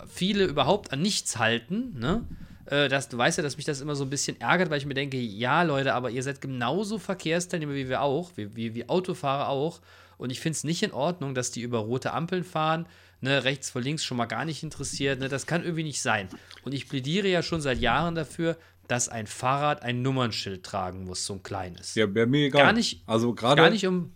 viele 0.08 0.46
überhaupt 0.46 0.92
an 0.92 1.02
nichts 1.02 1.38
halten, 1.38 1.98
ne? 1.98 2.26
Äh, 2.66 2.90
das, 2.90 3.10
du 3.10 3.18
weißt 3.18 3.38
ja, 3.38 3.44
dass 3.44 3.58
mich 3.58 3.66
das 3.66 3.82
immer 3.82 3.96
so 3.96 4.04
ein 4.04 4.10
bisschen 4.10 4.40
ärgert, 4.40 4.70
weil 4.70 4.78
ich 4.78 4.86
mir 4.86 4.94
denke, 4.94 5.18
ja, 5.18 5.64
Leute, 5.64 5.94
aber 5.94 6.10
ihr 6.10 6.24
seid 6.24 6.42
genauso 6.42 7.00
Verkehrsteilnehmer 7.00 7.74
wie 7.74 7.90
wir 7.90 8.02
auch, 8.02 8.32
wie, 8.36 8.56
wie, 8.56 8.76
wie 8.76 8.90
Autofahrer 8.90 9.50
auch. 9.50 9.82
Und 10.22 10.30
ich 10.30 10.40
finde 10.40 10.56
es 10.56 10.64
nicht 10.64 10.84
in 10.84 10.92
Ordnung, 10.92 11.34
dass 11.34 11.52
die 11.52 11.62
über 11.62 11.80
rote 11.80 12.14
Ampeln 12.14 12.44
fahren, 12.44 12.86
ne, 13.22 13.44
rechts 13.44 13.70
vor 13.72 13.82
links 13.82 14.04
schon 14.04 14.18
mal 14.18 14.26
gar 14.28 14.46
nicht 14.46 14.62
interessiert. 14.64 15.20
Ne, 15.20 15.28
das 15.30 15.48
kann 15.48 15.64
irgendwie 15.64 15.84
nicht 15.84 16.02
sein. 16.02 16.30
Und 16.64 16.74
ich 16.74 16.88
plädiere 16.88 17.28
ja 17.28 17.42
schon 17.42 17.60
seit 17.60 17.80
Jahren 17.80 18.14
dafür, 18.16 18.56
dass 18.88 19.10
ein 19.10 19.26
Fahrrad 19.26 19.82
ein 19.84 20.02
Nummernschild 20.02 20.64
tragen 20.64 21.06
muss, 21.06 21.26
so 21.26 21.34
ein 21.34 21.44
kleines. 21.44 21.96
Ja, 21.96 22.14
wäre 22.14 22.28
mir 22.28 22.48
egal. 22.48 22.64
Gar 22.64 22.74
nicht- 22.74 23.02
Also 23.08 23.34
gerade 23.34 23.62
Gar 23.62 23.70
nicht 23.72 23.88
um. 23.88 24.12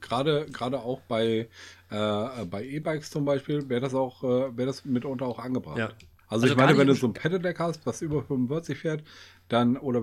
gerade 0.00 0.46
gerade 0.46 0.78
auch 0.80 1.00
bei 1.02 1.48
äh, 1.90 2.44
bei 2.46 2.64
E-Bikes 2.64 3.10
zum 3.10 3.24
Beispiel 3.24 3.68
wäre 3.68 3.80
das 3.82 3.94
auch 3.94 4.22
äh, 4.24 4.56
wäre 4.56 4.66
das 4.66 4.84
mitunter 4.84 5.26
auch 5.26 5.38
angebracht. 5.38 5.78
Ja. 5.78 5.86
Also, 6.28 6.44
Also 6.44 6.46
ich 6.46 6.56
meine, 6.56 6.78
wenn 6.78 6.86
du 6.86 6.94
so 6.94 7.08
ein 7.08 7.12
Pedelec 7.12 7.58
hast, 7.58 7.84
was 7.84 8.00
über 8.00 8.22
45 8.22 8.78
fährt, 8.78 9.02
dann 9.48 9.76
oder 9.76 10.02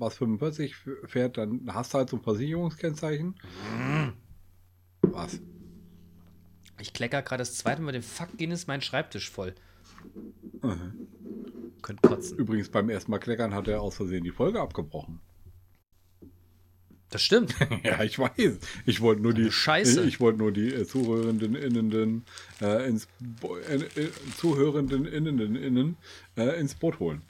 was 0.00 0.16
45 0.16 0.72
f- 0.72 1.10
fährt, 1.10 1.36
dann 1.38 1.68
hast 1.72 1.94
du 1.94 1.98
halt 1.98 2.10
so 2.10 2.16
ein 2.16 2.22
Versicherungskennzeichen. 2.22 3.36
Mhm. 3.78 4.12
Was? 5.12 5.40
Ich 6.80 6.92
klecker 6.92 7.22
gerade 7.22 7.40
das 7.40 7.56
zweite 7.56 7.82
Mal 7.82 7.92
den 7.92 8.02
Fuck 8.02 8.36
Guinness 8.38 8.66
meinen 8.66 8.82
Schreibtisch 8.82 9.30
voll. 9.30 9.54
Könnt 11.82 12.02
kotzen. 12.02 12.38
Übrigens 12.38 12.68
beim 12.68 12.88
ersten 12.88 13.10
Mal 13.10 13.18
kleckern 13.18 13.54
hat 13.54 13.68
er 13.68 13.80
aus 13.80 13.96
Versehen 13.96 14.24
die 14.24 14.30
Folge 14.30 14.60
abgebrochen. 14.60 15.20
Das 17.10 17.22
stimmt. 17.22 17.54
Ja, 17.84 18.02
ich 18.02 18.18
weiß. 18.18 18.58
Ich 18.86 19.00
wollte 19.00 19.22
nur 19.22 19.32
die 19.32 19.50
Scheiße. 19.50 20.02
Ich, 20.02 20.08
ich 20.08 20.20
wollte 20.20 20.38
nur 20.38 20.52
die 20.52 20.72
äh, 20.72 20.86
Zuhörenden 20.86 21.54
Innenden 21.54 22.24
äh, 22.60 22.86
ins 22.88 23.08
Bo 23.40 23.56
äh, 23.56 23.76
äh, 23.76 24.10
Zuhörenden 24.36 25.06
Innenden 25.06 25.56
Innen 25.56 25.96
äh, 26.36 26.60
ins 26.60 26.74
Boot 26.74 26.98
holen. 26.98 27.22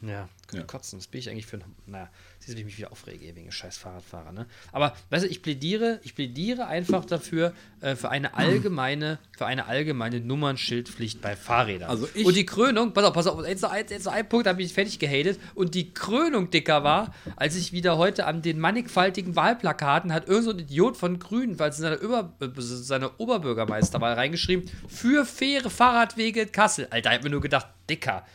Ja, 0.00 0.28
Ja. 0.60 0.66
kotzen. 0.66 0.98
Das 0.98 1.06
bin 1.06 1.18
ich 1.20 1.30
eigentlich 1.30 1.46
für 1.46 1.56
ein. 1.58 1.64
Naja, 1.86 2.08
siehst 2.38 2.52
du, 2.52 2.56
wie 2.56 2.60
ich 2.60 2.66
mich 2.66 2.78
wieder 2.78 2.92
aufrege 2.92 3.34
wegen 3.36 3.50
scheiß 3.52 3.76
Fahrradfahrer, 3.78 4.32
ne? 4.32 4.46
Aber, 4.72 4.94
weißt 5.10 5.24
du, 5.24 5.28
ich 5.28 5.42
plädiere, 5.42 6.00
ich 6.02 6.14
plädiere 6.14 6.66
einfach 6.66 7.04
dafür, 7.04 7.52
äh, 7.80 7.94
für 7.96 8.08
eine 8.10 8.34
allgemeine, 8.34 9.18
für 9.36 9.46
eine 9.46 9.66
allgemeine 9.66 10.20
Nummernschildpflicht 10.20 11.20
bei 11.20 11.36
Fahrrädern. 11.36 11.88
Also 11.90 12.08
ich- 12.14 12.24
Und 12.24 12.36
die 12.36 12.46
Krönung, 12.46 12.92
pass 12.92 13.04
auf, 13.04 13.12
pass 13.14 13.26
auf, 13.26 13.46
jetzt 13.46 13.62
noch 13.62 13.70
ein, 13.72 13.84
jetzt 13.88 14.04
noch 14.06 14.12
ein 14.12 14.28
Punkt, 14.28 14.46
da 14.46 14.52
bin 14.52 14.64
ich 14.66 14.72
fertig 14.72 14.98
gehatet. 14.98 15.38
Und 15.54 15.74
die 15.74 15.92
Krönung 15.92 16.50
dicker 16.50 16.84
war, 16.84 17.14
als 17.36 17.56
ich 17.56 17.72
wieder 17.72 17.96
heute 17.98 18.26
an 18.26 18.42
den 18.42 18.58
mannigfaltigen 18.58 19.36
Wahlplakaten 19.36 20.12
hat 20.12 20.28
irgend 20.28 20.44
so 20.44 20.50
ein 20.50 20.58
Idiot 20.60 20.96
von 20.96 21.18
Grünen, 21.18 21.58
weil 21.58 21.70
es 21.70 21.76
in 21.78 21.82
seiner, 21.82 21.98
Über, 22.00 22.32
äh, 22.40 22.48
seiner 22.58 23.18
Oberbürgermeisterwahl 23.20 24.14
reingeschrieben, 24.14 24.70
für 24.88 25.24
faire 25.24 25.70
Fahrradwege 25.70 26.42
in 26.42 26.52
Kassel. 26.52 26.86
Alter, 26.90 27.10
ich 27.10 27.16
hab 27.16 27.24
mir 27.24 27.30
nur 27.30 27.40
gedacht, 27.40 27.66
dicker. 27.88 28.26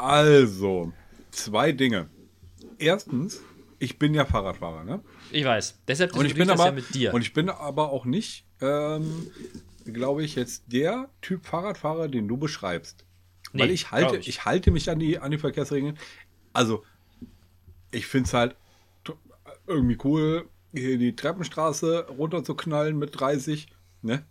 Also, 0.00 0.92
zwei 1.30 1.72
Dinge. 1.72 2.08
Erstens, 2.78 3.42
ich 3.78 3.98
bin 3.98 4.14
ja 4.14 4.24
Fahrradfahrer, 4.24 4.84
ne? 4.84 5.02
Ich 5.30 5.44
weiß. 5.44 5.80
Deshalb 5.86 6.16
Und 6.16 6.24
ich 6.24 6.34
bin 6.34 6.48
aber 6.48 6.66
ja 6.66 6.72
mit 6.72 6.94
dir. 6.94 7.12
und 7.12 7.20
ich 7.20 7.34
bin 7.34 7.50
aber 7.50 7.90
auch 7.90 8.06
nicht, 8.06 8.46
ähm, 8.62 9.30
glaube 9.84 10.24
ich, 10.24 10.36
jetzt 10.36 10.64
der 10.72 11.10
Typ 11.20 11.44
Fahrradfahrer, 11.44 12.08
den 12.08 12.28
du 12.28 12.38
beschreibst. 12.38 13.04
Nee, 13.52 13.62
Weil 13.62 13.70
ich 13.72 13.90
halte, 13.90 14.16
ich. 14.16 14.28
ich. 14.28 14.44
halte 14.46 14.70
mich 14.70 14.88
an 14.88 14.98
die, 14.98 15.18
an 15.18 15.32
die 15.32 15.38
Verkehrsregeln. 15.38 15.98
Also, 16.54 16.82
ich 17.90 18.06
finde 18.06 18.26
es 18.26 18.32
halt 18.32 18.56
irgendwie 19.66 19.98
cool, 20.02 20.48
hier 20.72 20.96
die 20.96 21.14
Treppenstraße 21.14 22.06
runterzuknallen 22.08 22.98
mit 22.98 23.20
30, 23.20 23.68
ne? 24.00 24.24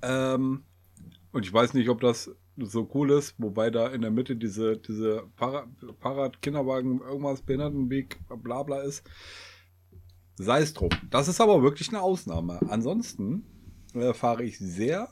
Ähm, 0.00 0.62
und 1.32 1.44
ich 1.44 1.52
weiß 1.52 1.74
nicht, 1.74 1.90
ob 1.90 2.00
das 2.00 2.30
so 2.56 2.88
cool 2.94 3.10
ist, 3.10 3.34
wobei 3.38 3.70
da 3.70 3.88
in 3.88 4.02
der 4.02 4.10
Mitte 4.10 4.36
diese, 4.36 4.76
diese 4.78 5.24
Fahrrad, 5.36 5.68
Fahrrad 6.00 6.40
Kinderwagen, 6.42 7.00
irgendwas, 7.00 7.42
Behindertenweg, 7.42 8.18
bla 8.42 8.62
bla 8.62 8.80
ist. 8.80 9.08
Sei 10.36 10.60
es 10.60 10.74
drum. 10.74 10.90
Das 11.10 11.28
ist 11.28 11.40
aber 11.40 11.62
wirklich 11.62 11.88
eine 11.88 12.02
Ausnahme. 12.02 12.60
Ansonsten 12.68 13.44
äh, 13.94 14.12
fahre 14.12 14.44
ich 14.44 14.58
sehr 14.58 15.08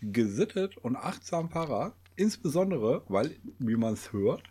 gesittet 0.00 0.76
und 0.76 0.96
achtsam 0.96 1.50
Fahrrad. 1.50 1.94
Insbesondere, 2.16 3.02
weil, 3.08 3.36
wie 3.58 3.76
man 3.76 3.94
es 3.94 4.12
hört, 4.12 4.42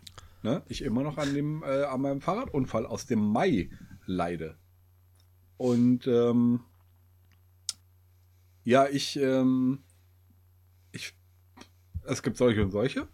ne, 0.42 0.62
ich 0.68 0.82
immer 0.82 1.02
noch 1.02 1.18
an, 1.18 1.34
dem, 1.34 1.62
äh, 1.62 1.84
an 1.84 2.00
meinem 2.00 2.20
Fahrradunfall 2.20 2.86
aus 2.86 3.06
dem 3.06 3.20
Mai 3.20 3.70
leide. 4.06 4.56
Und 5.58 6.06
ähm, 6.06 6.60
ja, 8.64 8.86
ich, 8.86 9.16
ähm, 9.16 9.80
es 12.08 12.22
gibt 12.22 12.36
solche 12.36 12.62
und 12.62 12.70
solche. 12.70 13.08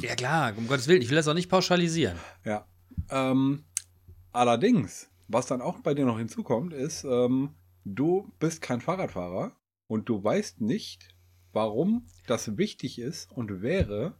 ja, 0.00 0.14
klar, 0.14 0.54
um 0.56 0.66
Gottes 0.66 0.88
Willen, 0.88 1.02
ich 1.02 1.10
will 1.10 1.16
das 1.16 1.28
auch 1.28 1.34
nicht 1.34 1.50
pauschalisieren. 1.50 2.18
Ja. 2.44 2.66
Ähm, 3.10 3.64
allerdings, 4.32 5.10
was 5.28 5.46
dann 5.46 5.60
auch 5.60 5.80
bei 5.80 5.94
dir 5.94 6.06
noch 6.06 6.18
hinzukommt, 6.18 6.72
ist, 6.72 7.04
ähm, 7.04 7.50
du 7.84 8.32
bist 8.38 8.62
kein 8.62 8.80
Fahrradfahrer 8.80 9.52
und 9.86 10.08
du 10.08 10.22
weißt 10.22 10.60
nicht, 10.60 11.14
warum 11.52 12.06
das 12.26 12.56
wichtig 12.56 12.98
ist 12.98 13.30
und 13.32 13.62
wäre, 13.62 14.14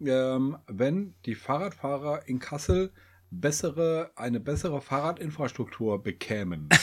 ähm, 0.00 0.58
wenn 0.66 1.14
die 1.24 1.34
Fahrradfahrer 1.34 2.26
in 2.28 2.38
Kassel 2.38 2.92
bessere, 3.40 4.10
eine 4.16 4.40
bessere 4.40 4.80
Fahrradinfrastruktur 4.80 6.02
bekämen. 6.02 6.68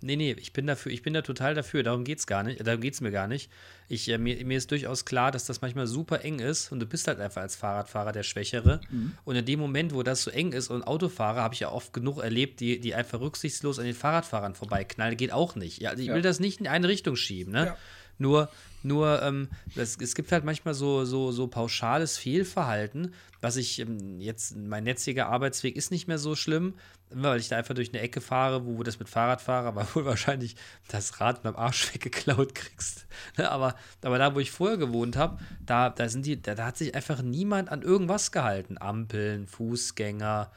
Nee, 0.00 0.14
nee, 0.14 0.30
ich 0.38 0.52
bin 0.52 0.68
dafür, 0.68 0.92
ich 0.92 1.02
bin 1.02 1.12
da 1.12 1.22
total 1.22 1.54
dafür. 1.56 1.82
Darum 1.82 2.04
geht's 2.04 2.28
gar 2.28 2.44
nicht, 2.44 2.64
darum 2.64 2.80
geht's 2.80 3.00
mir 3.00 3.10
gar 3.10 3.26
nicht. 3.26 3.50
Ich, 3.88 4.08
äh, 4.08 4.16
mir, 4.16 4.44
mir 4.44 4.56
ist 4.56 4.70
durchaus 4.70 5.04
klar, 5.04 5.32
dass 5.32 5.44
das 5.44 5.60
manchmal 5.60 5.88
super 5.88 6.24
eng 6.24 6.38
ist 6.38 6.70
und 6.70 6.78
du 6.78 6.86
bist 6.86 7.08
halt 7.08 7.18
einfach 7.18 7.42
als 7.42 7.56
Fahrradfahrer 7.56 8.12
der 8.12 8.22
Schwächere. 8.22 8.80
Und 9.24 9.34
in 9.34 9.44
dem 9.44 9.58
Moment, 9.58 9.92
wo 9.92 10.04
das 10.04 10.22
so 10.22 10.30
eng 10.30 10.52
ist 10.52 10.68
und 10.70 10.84
Autofahrer, 10.84 11.42
habe 11.42 11.54
ich 11.54 11.60
ja 11.60 11.72
oft 11.72 11.92
genug 11.92 12.22
erlebt, 12.22 12.60
die, 12.60 12.78
die 12.78 12.94
einfach 12.94 13.18
rücksichtslos 13.20 13.80
an 13.80 13.86
den 13.86 13.94
Fahrradfahrern 13.94 14.54
vorbeiknallen, 14.54 15.16
geht 15.16 15.32
auch 15.32 15.56
nicht. 15.56 15.80
Ja, 15.80 15.90
also 15.90 16.00
ich 16.00 16.08
Ja. 16.08 16.14
will 16.14 16.22
das 16.22 16.38
nicht 16.38 16.60
in 16.60 16.68
eine 16.68 16.86
Richtung 16.86 17.16
schieben, 17.16 17.52
ne? 17.52 17.66
Ja. 17.66 17.76
Nur, 18.18 18.48
nur 18.82 19.22
ähm, 19.22 19.48
das, 19.74 19.96
es 20.00 20.14
gibt 20.14 20.32
halt 20.32 20.44
manchmal 20.44 20.74
so, 20.74 21.04
so, 21.04 21.32
so 21.32 21.48
pauschales 21.48 22.16
Fehlverhalten, 22.16 23.12
was 23.40 23.56
ich 23.56 23.80
ähm, 23.80 24.20
jetzt, 24.20 24.56
mein 24.56 24.86
jetziger 24.86 25.28
Arbeitsweg 25.28 25.76
ist 25.76 25.90
nicht 25.90 26.08
mehr 26.08 26.18
so 26.18 26.34
schlimm, 26.34 26.74
weil 27.10 27.40
ich 27.40 27.48
da 27.48 27.56
einfach 27.56 27.74
durch 27.74 27.90
eine 27.90 28.00
Ecke 28.02 28.20
fahre, 28.20 28.66
wo 28.66 28.82
das 28.82 28.98
mit 28.98 29.08
Fahrrad 29.08 29.40
fahre, 29.40 29.68
aber 29.68 29.86
wohl 29.94 30.04
wahrscheinlich 30.04 30.56
das 30.88 31.20
Rad 31.20 31.42
beim 31.42 31.56
Arsch 31.56 31.94
weggeklaut 31.94 32.54
kriegst. 32.54 33.06
Ne, 33.36 33.50
aber, 33.50 33.74
aber 34.02 34.18
da, 34.18 34.34
wo 34.34 34.40
ich 34.40 34.50
vorher 34.50 34.76
gewohnt 34.76 35.16
habe, 35.16 35.38
da, 35.64 35.90
da 35.90 36.08
sind 36.08 36.26
die, 36.26 36.40
da, 36.40 36.54
da 36.54 36.66
hat 36.66 36.76
sich 36.76 36.94
einfach 36.94 37.22
niemand 37.22 37.70
an 37.70 37.82
irgendwas 37.82 38.32
gehalten. 38.32 38.78
Ampeln, 38.78 39.46
Fußgänger, 39.46 40.50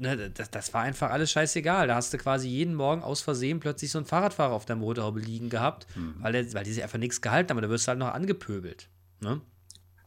ne, 0.00 0.30
das, 0.30 0.50
das 0.50 0.74
war 0.74 0.82
einfach 0.82 1.10
alles 1.10 1.30
scheißegal. 1.30 1.86
Da 1.86 1.94
hast 1.94 2.12
du 2.12 2.18
quasi 2.18 2.48
jeden 2.48 2.74
Morgen 2.74 3.02
aus 3.02 3.20
Versehen 3.20 3.60
plötzlich 3.60 3.90
so 3.90 3.98
einen 3.98 4.06
Fahrradfahrer 4.06 4.52
auf 4.52 4.64
der 4.64 4.76
Motorhaube 4.76 5.20
liegen 5.20 5.48
gehabt, 5.48 5.86
weil, 6.18 6.32
der, 6.32 6.52
weil 6.54 6.64
die 6.64 6.72
sich 6.72 6.82
einfach 6.82 6.98
nichts 6.98 7.20
gehalten 7.20 7.50
haben. 7.50 7.62
Da 7.62 7.68
wirst 7.68 7.86
du 7.86 7.90
halt 7.90 7.98
noch 7.98 8.12
angepöbelt. 8.12 8.88
Ne? 9.20 9.40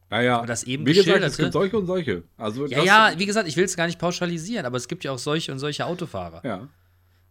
Naja, 0.10 0.38
Aber 0.38 0.48
das 0.48 0.64
eben 0.64 0.86
wie 0.86 0.94
gesagt, 0.94 1.24
es 1.24 1.38
gibt 1.38 1.54
solche 1.54 1.78
und 1.78 1.88
solche. 1.88 2.24
Also 2.38 2.68
Ja, 2.68 2.84
ja, 2.84 3.14
wie 3.18 3.26
gesagt, 3.26 3.48
ich 3.48 3.58
will 3.58 3.64
es 3.64 3.76
gar 3.76 3.88
nicht 3.88 4.00
pauschalisieren, 4.00 4.66
aber 4.66 4.78
es 4.78 4.88
gibt 4.88 5.04
ja 5.04 5.12
auch 5.12 5.18
solche 5.18 5.52
und 5.52 5.60
solche 5.60 5.86
Autofahrer. 5.86 6.42
ja. 6.44 6.68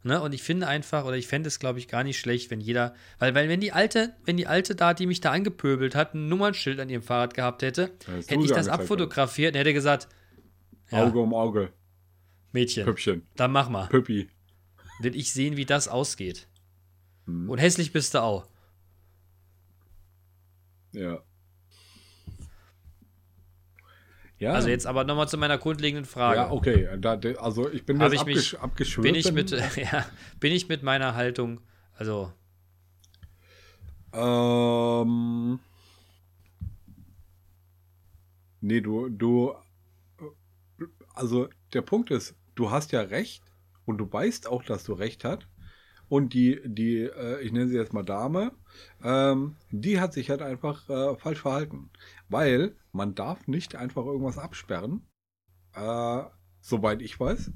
Ne? 0.04 0.20
Und 0.20 0.34
ich 0.34 0.42
finde 0.42 0.66
einfach, 0.66 1.04
oder 1.04 1.16
ich 1.16 1.28
fände 1.28 1.46
es, 1.46 1.60
glaube 1.60 1.78
ich, 1.78 1.86
gar 1.86 2.02
nicht 2.02 2.18
schlecht, 2.18 2.50
wenn 2.50 2.60
jeder, 2.60 2.92
weil, 3.20 3.36
weil 3.36 3.48
wenn 3.48 3.60
die 3.60 3.70
alte, 3.70 4.14
wenn 4.24 4.36
die 4.36 4.48
alte 4.48 4.74
da, 4.74 4.94
die 4.94 5.06
mich 5.06 5.20
da 5.20 5.30
angepöbelt 5.30 5.94
hat, 5.94 6.14
ein 6.14 6.28
Nummernschild 6.28 6.80
an 6.80 6.88
ihrem 6.88 7.02
Fahrrad 7.04 7.34
gehabt 7.34 7.62
hätte, 7.62 7.92
hätte 8.26 8.44
ich 8.44 8.50
das 8.50 8.66
abfotografiert 8.66 9.54
und 9.54 9.60
hätte 9.60 9.72
gesagt, 9.72 10.08
ja, 10.90 11.04
Auge 11.04 11.20
um 11.20 11.32
Auge. 11.34 11.72
Mädchen, 12.52 12.84
Püppchen. 12.84 13.26
dann 13.36 13.50
mach 13.52 13.68
mal. 13.68 13.86
Püppi. 13.88 14.28
Will 15.00 15.16
ich 15.16 15.32
sehen, 15.32 15.56
wie 15.56 15.64
das 15.64 15.88
ausgeht. 15.88 16.48
Hm. 17.26 17.48
Und 17.48 17.58
hässlich 17.58 17.92
bist 17.92 18.14
du 18.14 18.22
auch. 18.22 18.46
Ja. 20.92 21.22
Ja. 24.38 24.52
Also 24.54 24.68
jetzt 24.68 24.86
aber 24.86 25.04
nochmal 25.04 25.28
zu 25.28 25.38
meiner 25.38 25.56
grundlegenden 25.56 26.04
Frage. 26.04 26.36
Ja, 26.40 26.50
okay. 26.50 26.88
Da, 26.98 27.12
also 27.40 27.70
ich 27.70 27.86
bin 27.86 28.00
jetzt 28.00 28.12
ich 28.12 28.24
mich- 28.24 28.36
abgesch 28.36 28.54
abgeschwört. 28.56 29.04
bin, 29.04 29.14
ich 29.14 29.32
mit, 29.32 29.50
ja, 29.76 30.04
bin 30.40 30.52
ich 30.52 30.68
mit 30.68 30.82
meiner 30.82 31.14
Haltung, 31.14 31.60
also 31.94 32.32
Ähm. 34.12 35.58
Nee, 38.60 38.80
du, 38.80 39.08
du. 39.08 39.54
Also, 41.14 41.48
der 41.72 41.82
Punkt 41.82 42.10
ist, 42.10 42.34
du 42.54 42.70
hast 42.70 42.92
ja 42.92 43.00
recht 43.02 43.44
und 43.84 43.98
du 43.98 44.12
weißt 44.12 44.48
auch, 44.48 44.62
dass 44.64 44.84
du 44.84 44.92
recht 44.94 45.24
hast. 45.24 45.48
Und 46.08 46.34
die, 46.34 46.60
die, 46.64 46.98
äh, 47.04 47.40
ich 47.40 47.52
nenne 47.52 47.68
sie 47.68 47.76
jetzt 47.76 47.94
mal 47.94 48.02
Dame, 48.04 48.52
ähm, 49.02 49.56
die 49.70 50.00
hat 50.00 50.12
sich 50.12 50.28
halt 50.30 50.42
einfach 50.42 50.88
äh, 50.90 51.16
falsch 51.16 51.40
verhalten. 51.40 51.90
Weil 52.28 52.76
man 52.92 53.14
darf 53.14 53.46
nicht 53.48 53.76
einfach 53.76 54.04
irgendwas 54.04 54.38
absperren, 54.38 55.06
äh, 55.74 56.22
soweit 56.60 57.02
ich 57.02 57.18
weiß. 57.18 57.52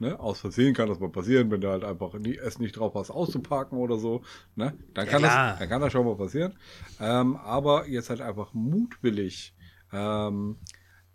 Ne? 0.00 0.18
Aus 0.20 0.40
Versehen 0.40 0.74
kann 0.74 0.88
das 0.88 1.00
mal 1.00 1.10
passieren, 1.10 1.50
wenn 1.50 1.60
du 1.60 1.70
halt 1.70 1.84
einfach 1.84 2.14
nie, 2.14 2.36
es 2.36 2.58
nicht 2.58 2.76
drauf 2.76 2.94
hast, 2.94 3.10
auszuparken 3.10 3.78
oder 3.78 3.98
so. 3.98 4.22
Ne? 4.54 4.78
Dann, 4.94 5.06
Ja, 5.06 5.12
kann 5.12 5.22
klar. 5.22 5.52
das, 5.52 5.58
dann 5.58 5.68
kann 5.68 5.80
das 5.80 5.92
schon 5.92 6.06
mal 6.06 6.16
passieren. 6.16 6.56
Ähm, 7.00 7.36
aber 7.36 7.88
jetzt 7.88 8.10
halt 8.10 8.20
einfach 8.20 8.54
mutwillig 8.54 9.56
ähm, 9.92 10.58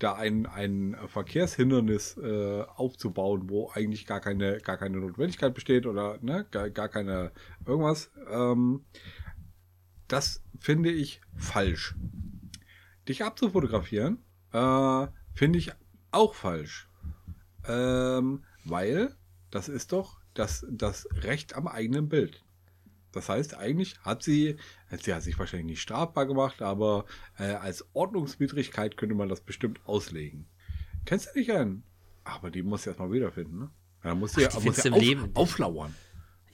da 0.03 0.13
ein, 0.15 0.45
ein 0.45 0.97
Verkehrshindernis 1.07 2.17
äh, 2.17 2.63
aufzubauen, 2.75 3.49
wo 3.49 3.71
eigentlich 3.71 4.05
gar 4.05 4.19
keine, 4.19 4.59
gar 4.59 4.77
keine 4.77 4.97
Notwendigkeit 4.97 5.53
besteht 5.53 5.85
oder 5.85 6.17
ne, 6.21 6.45
gar, 6.51 6.69
gar 6.69 6.89
keine 6.89 7.31
irgendwas. 7.65 8.11
Ähm, 8.29 8.83
das 10.07 10.43
finde 10.59 10.91
ich 10.91 11.21
falsch. 11.35 11.95
Dich 13.07 13.23
abzufotografieren, 13.23 14.23
äh, 14.51 15.07
finde 15.33 15.59
ich 15.59 15.71
auch 16.11 16.33
falsch. 16.33 16.89
Ähm, 17.65 18.43
weil 18.65 19.15
das 19.51 19.69
ist 19.69 19.93
doch 19.93 20.19
das, 20.33 20.65
das 20.69 21.07
Recht 21.13 21.55
am 21.55 21.67
eigenen 21.67 22.09
Bild. 22.09 22.42
Das 23.13 23.29
heißt, 23.29 23.55
eigentlich 23.55 23.97
hat 24.01 24.23
sie, 24.23 24.57
sie 25.01 25.13
hat 25.13 25.23
sich 25.23 25.39
wahrscheinlich 25.39 25.67
nicht 25.67 25.81
strafbar 25.81 26.25
gemacht, 26.25 26.61
aber 26.61 27.05
äh, 27.37 27.43
als 27.53 27.85
Ordnungswidrigkeit 27.93 28.97
könnte 28.97 29.15
man 29.15 29.29
das 29.29 29.41
bestimmt 29.41 29.79
auslegen. 29.85 30.47
Kennst 31.05 31.29
du 31.33 31.39
nicht 31.39 31.51
einen? 31.51 31.83
Aber 32.23 32.49
die 32.51 32.63
muss 32.63 32.85
erstmal 32.87 33.11
wiederfinden, 33.11 33.59
ne? 33.59 33.69
Ja, 34.03 34.15
muss 34.15 34.33
sie, 34.33 34.45
Ach, 34.47 34.57
die 34.57 34.65
muss 34.67 34.77
sie 34.77 34.89
auf, 34.89 34.97
im 34.97 35.01
Leben. 35.01 35.31
auflauern. 35.33 35.95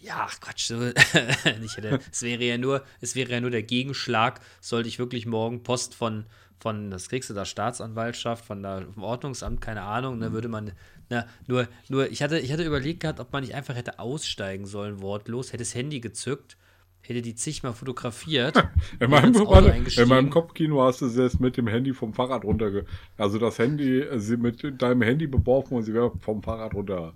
Ja, 0.02 0.28
ach 0.30 0.40
Quatsch. 0.40 0.70
Hätte, 0.70 2.00
es 2.12 2.22
wäre 2.22 2.44
ja 2.44 2.58
nur, 2.58 2.86
es 3.02 3.16
wäre 3.16 3.32
ja 3.32 3.42
nur 3.42 3.50
der 3.50 3.64
Gegenschlag, 3.64 4.40
sollte 4.62 4.88
ich 4.88 5.00
wirklich 5.00 5.26
morgen 5.26 5.64
Post 5.64 5.96
von, 5.96 6.26
von, 6.60 6.92
das 6.92 7.10
kriegst 7.10 7.30
du 7.30 7.34
da 7.34 7.46
Staatsanwaltschaft, 7.46 8.46
von 8.46 8.62
der 8.62 8.86
vom 8.94 9.04
Ordnungsamt, 9.04 9.62
keine 9.62 9.82
Ahnung, 9.84 10.16
Mhm. 10.16 10.20
ne, 10.20 10.32
würde 10.34 10.48
man, 10.50 10.72
na, 11.10 11.26
nur, 11.48 11.68
nur, 11.88 12.10
ich 12.12 12.22
hatte, 12.22 12.38
ich 12.40 12.52
hatte 12.52 12.64
überlegt 12.64 13.00
gehabt, 13.02 13.20
ob 13.20 13.32
man 13.32 13.44
nicht 13.44 13.56
einfach 13.56 13.76
hätte 13.76 14.00
aussteigen 14.00 14.66
sollen, 14.66 15.02
wortlos, 15.02 15.48
hätte 15.54 15.64
das 15.64 15.74
Handy 15.74 16.00
gezückt, 16.02 16.58
hätte 17.02 17.22
die 17.22 17.34
zigmal 17.34 17.74
fotografiert. 17.74 18.56
In 19.00 19.10
meinem, 19.10 19.34
warte, 19.36 19.70
in 20.02 20.10
meinem 20.10 20.30
Kopfkino 20.30 20.84
hast 20.84 21.00
du 21.02 21.08
sie 21.08 21.24
jetzt 21.24 21.40
mit 21.40 21.56
dem 21.56 21.68
Handy 21.68 21.94
vom 21.94 22.14
Fahrrad 22.14 22.44
runter. 22.44 22.84
Also 23.18 23.38
das 23.40 23.58
Handy, 23.58 24.02
äh, 24.02 24.20
sie 24.20 24.36
mit 24.38 24.82
deinem 24.82 25.02
Handy 25.02 25.26
beworfen 25.28 25.76
und 25.78 25.84
sie 25.84 25.94
wäre 25.94 26.12
vom 26.20 26.44
Fahrrad 26.44 26.74
runter. 26.76 27.14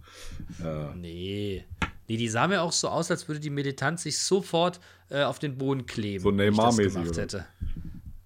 Äh, 0.64 0.96
Nee. 0.96 1.66
Nee, 2.08 2.18
die 2.18 2.28
sah 2.28 2.48
mir 2.48 2.62
auch 2.62 2.72
so 2.74 2.90
aus, 2.90 3.12
als 3.12 3.28
würde 3.28 3.40
die 3.40 3.50
Militanz 3.50 4.04
sich 4.04 4.18
sofort 4.20 4.80
äh, 5.10 5.24
auf 5.24 5.40
den 5.40 5.58
Boden 5.58 5.86
kleben. 5.86 6.24
So 6.24 6.38
wenn 6.38 6.52
ich 6.52 6.58
das 6.58 6.78
gemacht 6.78 7.18
hätte. 7.18 7.46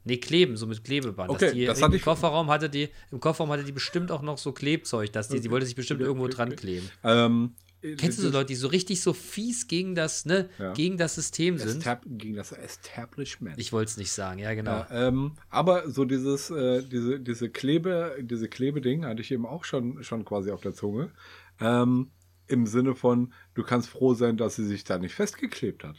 Nee, 0.08 0.18
kleben, 0.18 0.58
so 0.58 0.66
mit 0.68 0.84
Klebeband. 0.84 1.30
Okay, 1.30 1.52
die, 1.54 1.66
das 1.66 1.80
im, 1.80 1.86
hatte 1.86 1.96
ich- 1.98 2.02
Kofferraum 2.02 2.48
hatte 2.50 2.70
die, 2.70 2.90
Im 3.12 3.20
Kofferraum 3.20 3.52
hatte 3.52 3.64
die 3.64 3.72
bestimmt 3.74 4.12
auch 4.12 4.22
noch 4.22 4.38
so 4.38 4.52
Klebzeug, 4.54 5.12
dass 5.14 5.28
die, 5.28 5.40
die 5.42 5.52
wollte 5.52 5.66
sich 5.66 5.76
bestimmt 5.76 6.02
irgendwo 6.02 6.28
dran 6.28 6.56
kleben. 6.56 6.90
ähm, 7.04 7.54
Kennst 7.98 8.18
du 8.18 8.24
so 8.24 8.30
Leute, 8.32 8.48
die 8.48 8.56
so 8.56 8.68
richtig 8.70 9.02
so 9.02 9.14
fies 9.14 9.68
gegen 9.68 9.94
das, 9.94 10.26
ne, 10.26 10.50
Ja. 10.58 10.74
gegen 10.74 10.98
das 10.98 11.14
System 11.14 11.60
sind? 11.60 11.78
Estab 11.78 12.02
gegen 12.08 12.36
das 12.36 12.52
Establishment. 12.52 13.56
Ich 13.60 13.72
wollte 13.72 13.92
es 13.92 13.98
nicht 13.98 14.12
sagen, 14.12 14.40
ja, 14.40 14.54
genau. 14.56 14.72
Ja, 14.72 15.08
ähm, 15.10 15.34
aber 15.50 15.90
so 15.90 16.04
dieses, 16.04 16.50
äh, 16.50 16.82
diese, 16.84 17.20
diese 17.20 17.50
Klebe, 17.50 18.18
diese 18.22 18.48
Klebeding 18.50 19.06
hatte 19.06 19.22
ich 19.22 19.32
eben 19.32 19.46
auch 19.46 19.64
schon, 19.64 20.04
schon 20.04 20.26
quasi 20.26 20.50
auf 20.52 20.62
der 20.62 20.74
Zunge. 20.74 21.12
Ähm, 21.60 22.10
Im 22.48 22.66
Sinne 22.66 22.96
von, 22.96 23.34
du 23.54 23.64
kannst 23.64 23.90
froh 23.90 24.14
sein, 24.16 24.38
dass 24.38 24.56
sie 24.56 24.66
sich 24.66 24.84
da 24.84 24.98
nicht 24.98 25.14
festgeklebt 25.14 25.84
hat. 25.84 25.98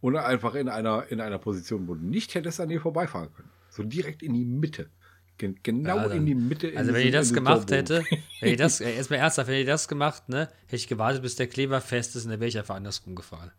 Oder 0.00 0.26
einfach 0.26 0.54
in 0.54 0.68
einer, 0.68 1.06
in 1.10 1.20
einer 1.20 1.38
Position, 1.38 1.88
wo 1.88 1.94
du 1.94 2.04
nicht 2.04 2.34
hättest 2.34 2.60
an 2.60 2.70
ihr 2.70 2.80
vorbeifahren 2.80 3.32
können. 3.34 3.50
So 3.70 3.82
direkt 3.82 4.22
in 4.22 4.34
die 4.34 4.44
Mitte. 4.44 4.90
Gen 5.38 5.58
genau 5.62 5.96
Ja, 5.96 6.08
dann- 6.08 6.18
in 6.18 6.26
die 6.26 6.34
Mitte. 6.34 6.68
in 6.68 6.78
Also 6.78 6.92
wenn 6.92 7.06
ich 7.06 7.12
das 7.12 7.32
gemacht 7.32 7.70
hätte, 7.70 8.04
wenn 8.40 8.50
ich 8.52 8.56
das, 8.56 8.80
erstmal 8.80 9.20
ernsthaft, 9.20 9.48
wenn 9.48 9.60
ich 9.60 9.66
das 9.66 9.88
gemacht, 9.88 10.28
ne, 10.28 10.48
hätte 10.66 10.76
ich 10.76 10.88
gewartet, 10.88 11.22
bis 11.22 11.36
der 11.36 11.46
Kleber 11.48 11.80
fest 11.80 12.16
ist 12.16 12.24
und 12.24 12.30
dann 12.32 12.40
wäre 12.40 12.48
ich 12.48 12.58
einfach 12.58 12.74
andersrum 12.76 13.14
gefahren. 13.14 13.50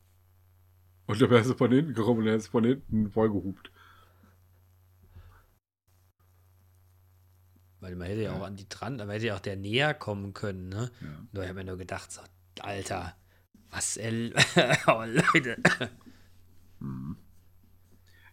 Und 1.07 1.21
dann 1.21 1.29
wärst 1.29 1.49
du 1.49 1.55
von 1.55 1.71
hinten 1.71 1.93
gekommen 1.93 2.19
und 2.19 2.25
dann 2.25 2.33
hättest 2.33 2.49
du 2.49 2.51
von 2.51 2.63
hinten 2.65 3.09
vollgehupt. 3.09 3.71
Weil 7.79 7.95
man 7.95 8.07
hätte 8.07 8.23
ja 8.23 8.33
auch 8.33 8.43
an 8.43 8.57
die 8.57 8.67
dran, 8.67 8.97
man 8.97 9.09
hätte 9.09 9.27
ja 9.27 9.35
auch 9.35 9.39
der 9.39 9.55
näher 9.55 9.93
kommen 9.93 10.33
können, 10.33 10.67
ne? 10.69 10.91
Ja. 11.01 11.07
Nur 11.31 11.43
ich 11.43 11.49
habe 11.49 11.59
mir 11.59 11.65
nur 11.65 11.77
gedacht, 11.77 12.11
so, 12.11 12.21
Alter, 12.59 13.15
was, 13.71 13.97
oh, 14.87 15.03
Leute. 15.05 15.57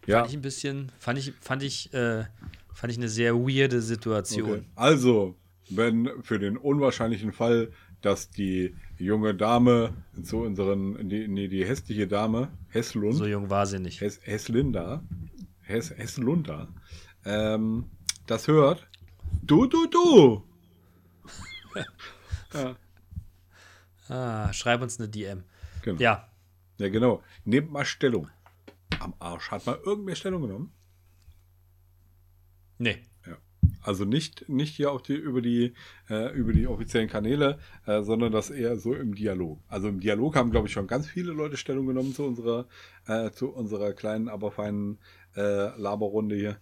Ja, 0.07 0.19
Fand 0.21 0.31
ich 0.31 0.37
ein 0.37 0.43
bisschen, 0.43 0.93
fand 0.99 1.19
ich, 1.19 1.33
fand 1.41 1.63
ich, 1.63 1.93
äh, 1.93 2.25
fand 2.73 2.93
ich 2.93 2.99
eine 2.99 3.09
sehr 3.09 3.35
weirde 3.35 3.81
Situation. 3.83 4.51
Okay. 4.51 4.63
Also, 4.77 5.37
wenn 5.71 6.09
für 6.23 6.39
den 6.39 6.57
unwahrscheinlichen 6.57 7.33
Fall, 7.33 7.73
dass 8.03 8.31
die 8.31 8.77
junge 8.99 9.35
Dame 9.35 9.95
zu 10.23 10.39
unseren, 10.39 11.09
die, 11.09 11.27
nee, 11.27 11.49
die 11.49 11.65
hässliche 11.65 12.07
Dame, 12.07 12.51
Hesslund, 12.69 13.15
So 13.15 13.27
jung 13.27 13.51
war 13.51 13.67
sie 13.67 13.81
nicht. 13.81 14.01
Hes, 14.01 14.21
Hesslinda, 14.23 15.03
Hess, 15.63 15.91
Hesslunda, 15.91 16.69
ähm, 17.25 17.87
das 18.27 18.47
hört, 18.47 18.87
du, 19.43 19.67
du, 19.67 19.87
du. 19.89 20.43
ja, 22.55 22.77
Ah, 24.09 24.53
schreib 24.53 24.83
uns 24.83 25.01
eine 25.01 25.09
DM. 25.09 25.43
genau. 25.83 26.01
Ja, 26.01 26.31
ja, 26.79 26.89
genau. 26.89 27.25
Nehmt 27.45 27.73
mal 27.73 27.85
Stellung. 27.85 28.29
Am 29.01 29.15
Arsch. 29.19 29.51
Hat 29.51 29.67
mal 29.67 29.81
irgendwer 29.85 30.15
Stellung 30.15 30.43
genommen? 30.43 30.73
nee. 32.79 33.37
Also 33.87 34.05
nicht, 34.05 34.49
nicht 34.49 34.75
hier 34.75 34.91
auf 34.91 35.03
die, 35.03 35.15
über, 35.15 35.41
die, 35.41 35.73
äh, 36.11 36.33
über 36.37 36.53
die 36.53 36.67
offiziellen 36.67 37.09
Kanäle, 37.09 37.61
äh, 37.87 38.03
sondern 38.03 38.33
das 38.33 38.51
eher 38.51 38.77
so 38.77 38.95
im 38.95 39.15
Dialog. 39.15 39.61
Also 39.69 39.87
im 39.89 40.01
Dialog 40.01 40.35
haben, 40.35 40.51
glaube 40.51 40.67
ich, 40.67 40.73
schon 40.73 40.89
ganz 40.89 41.07
viele 41.07 41.33
Leute 41.33 41.57
Stellung 41.57 41.87
genommen 41.87 42.13
zu 42.13 42.25
unserer, 42.25 42.67
äh, 43.07 43.31
zu 43.31 43.51
unserer 43.51 43.93
kleinen, 43.93 44.29
aber 44.29 44.51
feinen 44.51 44.99
äh, 45.37 45.79
Laberrunde 45.79 46.35
hier. 46.35 46.61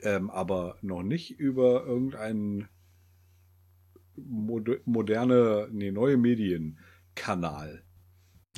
Ähm, 0.00 0.30
aber 0.30 0.76
noch 0.82 1.02
nicht 1.02 1.38
über 1.40 1.84
irgendeinen 1.84 2.68
mod 4.16 4.86
moderne, 4.86 5.68
nee, 5.72 5.90
neue 5.90 6.16
Medienkanal. 6.16 7.82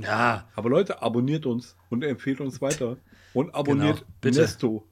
Ja, 0.00 0.48
Aber 0.56 0.70
Leute, 0.70 1.02
abonniert 1.02 1.46
uns 1.46 1.76
und 1.90 2.02
empfehlt 2.02 2.40
uns 2.40 2.60
weiter. 2.60 2.96
Und 3.32 3.54
abonniert 3.54 3.98
Genau, 3.98 4.10
bitte. 4.20 4.40
Nesto. 4.40 4.86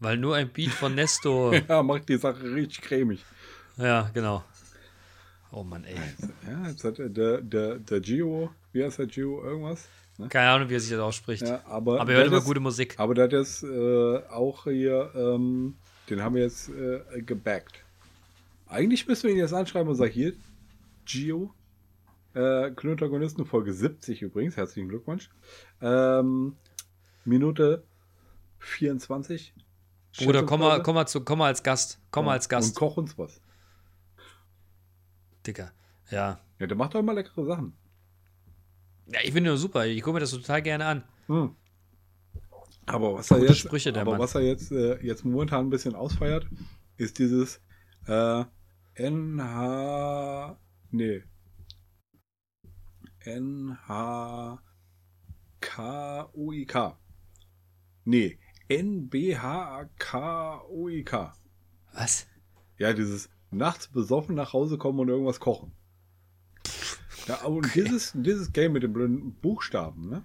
weil 0.00 0.16
nur 0.16 0.34
ein 0.36 0.52
Beat 0.52 0.70
von 0.70 0.94
Nesto. 0.94 1.52
Ja, 1.68 1.82
macht 1.82 2.08
die 2.08 2.16
Sache 2.16 2.42
richtig 2.52 2.82
cremig. 2.82 3.24
ja, 3.76 4.10
genau. 4.12 4.44
Oh 5.52 5.62
Mann, 5.62 5.84
ey. 5.84 5.94
Ja, 6.50 6.68
jetzt 6.68 6.82
hat 6.82 6.98
der, 6.98 7.40
der, 7.40 7.78
der 7.78 8.00
Gio, 8.00 8.50
wie 8.72 8.82
heißt 8.82 8.98
der 8.98 9.06
Gio, 9.06 9.40
irgendwas? 9.44 9.86
Ne? 10.18 10.28
Keine 10.28 10.50
Ahnung, 10.50 10.68
wie 10.68 10.74
er 10.74 10.80
sich 10.80 10.90
das 10.90 10.98
ausspricht. 10.98 11.42
Ja, 11.46 11.64
aber, 11.66 12.00
Aber 12.00 12.10
er 12.10 12.18
hört 12.18 12.26
immer 12.26 12.38
ist- 12.38 12.44
gute 12.44 12.58
Musik. 12.60 12.94
Aber 12.98 13.14
der 13.14 13.24
hat 13.24 13.32
jetzt 13.32 13.62
äh, 13.62 14.16
auch 14.30 14.64
hier, 14.64 15.12
ähm, 15.14 15.76
den 16.10 16.22
haben 16.22 16.34
wir 16.34 16.42
jetzt 16.42 16.70
äh, 16.70 17.22
gebackt. 17.22 17.84
Eigentlich 18.66 19.06
müssen 19.06 19.24
wir 19.28 19.30
ihn 19.30 19.38
jetzt 19.38 19.54
anschreiben 19.54 19.88
und 19.88 19.94
sagen, 19.94 20.12
hier, 20.12 20.32
Gio, 21.06 21.54
äh, 22.34 22.70
Klöntagonisten 22.70 23.46
Folge 23.46 23.72
70 23.72 24.22
übrigens, 24.22 24.56
herzlichen 24.56 24.88
Glückwunsch. 24.88 25.30
Ähm, 25.80 26.56
Minute 27.24 27.84
24. 28.58 29.54
Bruder, 30.18 30.44
komm 30.44 30.60
mal, 30.60 30.82
komm 30.82 30.94
mal, 30.94 31.06
zu, 31.06 31.24
komm 31.24 31.38
mal 31.40 31.46
als 31.46 31.62
Gast. 31.62 32.00
Komm 32.10 32.26
mal 32.26 32.32
als 32.32 32.46
Und 32.46 32.50
Gast, 32.50 32.76
koch 32.76 32.96
uns 32.96 33.18
was. 33.18 33.40
Dicker. 35.46 35.72
Ja. 36.10 36.40
Ja, 36.58 36.66
der 36.66 36.76
macht 36.76 36.94
doch 36.94 37.00
immer 37.00 37.14
leckere 37.14 37.44
Sachen. 37.44 37.74
Ja, 39.06 39.20
ich 39.22 39.32
finde 39.32 39.50
nur 39.50 39.58
super. 39.58 39.86
Ich 39.86 40.02
gucke 40.02 40.14
mir 40.14 40.20
das 40.20 40.30
total 40.30 40.62
gerne 40.62 40.86
an. 40.86 41.04
Hm. 41.26 41.54
Aber 42.86 43.14
was 43.14 43.30
er 43.30 43.42
jetzt, 43.42 43.58
Sprüche, 43.58 43.90
aber 43.98 44.12
Mann. 44.12 44.20
was 44.20 44.34
er 44.34 44.42
jetzt, 44.42 44.70
äh, 44.70 44.98
jetzt 45.02 45.24
momentan 45.24 45.66
ein 45.66 45.70
bisschen 45.70 45.94
ausfeiert, 45.94 46.46
ist 46.96 47.18
dieses 47.18 47.60
äh, 48.06 48.44
NH. 48.94 50.56
Nee. 50.90 51.22
NHKUIK. 53.24 54.58
Nee. 58.04 58.38
NBHKUIK. 58.68 59.92
Was? 61.92 62.26
Ja, 62.78 62.92
dieses 62.92 63.30
nachts 63.50 63.88
besoffen 63.88 64.34
nach 64.34 64.52
Hause 64.52 64.78
kommen 64.78 65.00
und 65.00 65.08
irgendwas 65.08 65.40
kochen. 65.40 65.72
Ja, 67.28 67.44
und 67.44 67.74
dieses, 67.74 68.12
dieses 68.14 68.52
Game 68.52 68.72
mit 68.72 68.82
den 68.82 68.92
blöden 68.92 69.34
Buchstaben, 69.34 70.08
ne? 70.10 70.24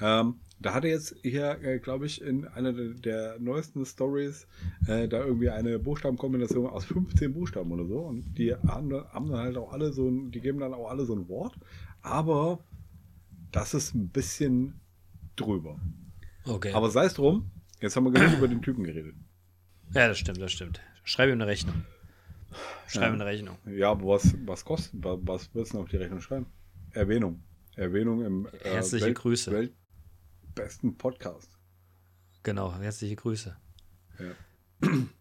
Ähm, 0.00 0.40
da 0.60 0.74
hat 0.74 0.84
er 0.84 0.90
jetzt 0.90 1.16
hier, 1.22 1.58
äh, 1.62 1.78
glaube 1.78 2.06
ich, 2.06 2.20
in 2.22 2.46
einer 2.46 2.72
der, 2.72 2.88
der 2.94 3.38
neuesten 3.38 3.84
Stories 3.84 4.46
äh, 4.86 5.08
da 5.08 5.24
irgendwie 5.24 5.50
eine 5.50 5.78
Buchstabenkombination 5.78 6.66
aus 6.66 6.84
15 6.84 7.32
Buchstaben 7.32 7.72
oder 7.72 7.86
so. 7.86 8.00
Und 8.00 8.38
die 8.38 8.54
haben, 8.54 8.92
haben 8.92 9.30
dann 9.30 9.38
halt 9.38 9.56
auch 9.56 9.72
alle 9.72 9.92
so 9.92 10.08
ein, 10.08 10.30
die 10.30 10.40
geben 10.40 10.60
dann 10.60 10.74
auch 10.74 10.90
alle 10.90 11.04
so 11.04 11.14
ein 11.14 11.28
Wort. 11.28 11.54
Aber 12.02 12.60
das 13.52 13.74
ist 13.74 13.94
ein 13.94 14.08
bisschen 14.08 14.80
drüber. 15.36 15.78
Okay. 16.44 16.72
Aber 16.72 16.90
sei 16.90 17.04
es 17.06 17.14
drum, 17.14 17.50
jetzt 17.80 17.96
haben 17.96 18.04
wir 18.04 18.12
genug 18.12 18.38
über 18.38 18.48
den 18.48 18.62
Typen 18.62 18.84
geredet. 18.84 19.14
ja, 19.92 20.08
das 20.08 20.18
stimmt, 20.18 20.40
das 20.40 20.52
stimmt. 20.52 20.80
Schreib 21.04 21.28
ihm 21.28 21.34
eine 21.34 21.46
Rechnung. 21.46 21.84
Schreib 22.86 23.10
ihm 23.10 23.14
eine 23.14 23.26
Rechnung. 23.26 23.58
Ja, 23.66 23.90
aber 23.92 24.06
was, 24.08 24.34
was 24.44 24.64
kostet, 24.64 25.02
was, 25.02 25.18
was 25.22 25.54
willst 25.54 25.74
du 25.74 25.80
auf 25.80 25.88
die 25.88 25.96
Rechnung 25.96 26.20
schreiben? 26.20 26.46
Erwähnung. 26.92 27.42
Erwähnung 27.76 28.24
im 28.24 28.46
äh, 28.46 28.70
Herzliche 28.70 29.12
Grüße. 29.14 29.52
weltbesten 29.52 30.96
Podcast. 30.96 31.58
Genau, 32.42 32.74
herzliche 32.74 33.16
Grüße. 33.16 33.56
Ja. 34.18 34.88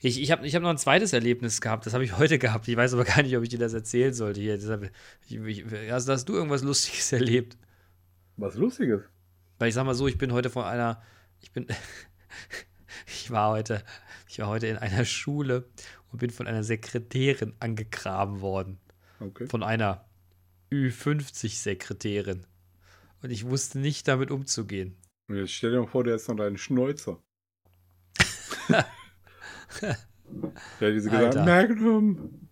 Ich, 0.00 0.20
ich 0.20 0.30
habe 0.30 0.46
ich 0.46 0.54
hab 0.54 0.62
noch 0.62 0.70
ein 0.70 0.78
zweites 0.78 1.12
Erlebnis 1.12 1.60
gehabt, 1.60 1.86
das 1.86 1.94
habe 1.94 2.04
ich 2.04 2.18
heute 2.18 2.38
gehabt. 2.38 2.68
Ich 2.68 2.76
weiß 2.76 2.92
aber 2.94 3.04
gar 3.04 3.22
nicht, 3.22 3.36
ob 3.36 3.42
ich 3.42 3.48
dir 3.48 3.58
das 3.58 3.72
erzählen 3.72 4.12
sollte 4.12 4.40
hier. 4.40 4.56
Deshalb, 4.56 4.90
ich, 5.28 5.36
ich, 5.38 5.92
also 5.92 6.12
hast 6.12 6.28
du 6.28 6.34
irgendwas 6.34 6.62
Lustiges 6.62 7.12
erlebt? 7.12 7.56
Was 8.36 8.56
Lustiges. 8.56 9.02
Weil 9.58 9.68
ich 9.68 9.74
sag 9.74 9.84
mal 9.84 9.94
so, 9.94 10.06
ich 10.06 10.18
bin 10.18 10.32
heute 10.32 10.50
von 10.50 10.64
einer, 10.64 11.02
ich 11.40 11.50
bin, 11.52 11.66
ich 13.06 13.30
war 13.30 13.50
heute, 13.50 13.82
ich 14.28 14.38
war 14.38 14.48
heute 14.48 14.66
in 14.66 14.76
einer 14.76 15.04
Schule 15.06 15.66
und 16.12 16.18
bin 16.18 16.30
von 16.30 16.46
einer 16.46 16.62
Sekretärin 16.62 17.54
angegraben 17.58 18.42
worden. 18.42 18.78
Okay. 19.18 19.46
Von 19.46 19.62
einer 19.62 20.04
Ü50-Sekretärin. 20.70 22.44
Und 23.22 23.30
ich 23.30 23.46
wusste 23.46 23.78
nicht 23.78 24.06
damit 24.08 24.30
umzugehen. 24.30 24.96
Jetzt 25.28 25.52
stell 25.52 25.72
dir 25.72 25.80
mal 25.80 25.86
vor, 25.86 26.04
der 26.04 26.16
ist 26.16 26.28
noch 26.28 26.36
dein 26.36 26.58
Schnäuzer. 26.58 27.18
hat 29.80 29.98
diese 30.80 31.10
gesagt, 31.10 31.36
Alter. 31.36 31.44
Magnum. 31.44 32.48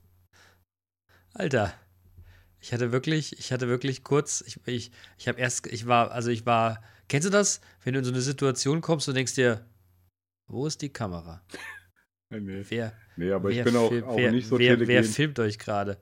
Alter, 1.33 1.72
ich 2.61 2.72
hatte 2.72 2.92
wirklich, 2.92 3.38
ich 3.38 3.53
hatte 3.53 3.68
wirklich 3.68 4.05
kurz, 4.05 4.42
ich, 4.46 4.61
ich, 4.66 4.92
ich 5.18 5.29
habe 5.29 5.38
erst, 5.40 5.66
ich 5.66 5.87
war, 5.87 6.12
also 6.12 6.31
ich 6.31 6.46
war, 6.46 6.83
kennst 7.09 7.27
du 7.27 7.31
das? 7.31 7.61
Wenn 7.83 7.94
du 7.94 7.98
in 7.98 8.05
so 8.05 8.12
eine 8.12 8.20
Situation 8.20 8.81
kommst 8.81 9.09
und 9.09 9.14
denkst 9.14 9.35
dir, 9.35 9.64
wo 10.46 10.66
ist 10.66 10.83
die 10.83 10.92
Kamera? 10.92 11.42
Nee. 12.31 12.64
Wer, 12.68 12.92
nee 13.16 13.31
aber 13.31 13.50
ich 13.50 13.59
wer, 13.59 13.64
bin 13.64 13.77
auch, 13.77 13.92
auch 14.09 14.16
wer, 14.16 14.33
nicht 14.33 14.48
so 14.48 14.59
wer, 14.59 14.81
wer 14.88 15.05
filmt 15.05 15.38
euch 15.38 15.57
gerade? 15.59 16.00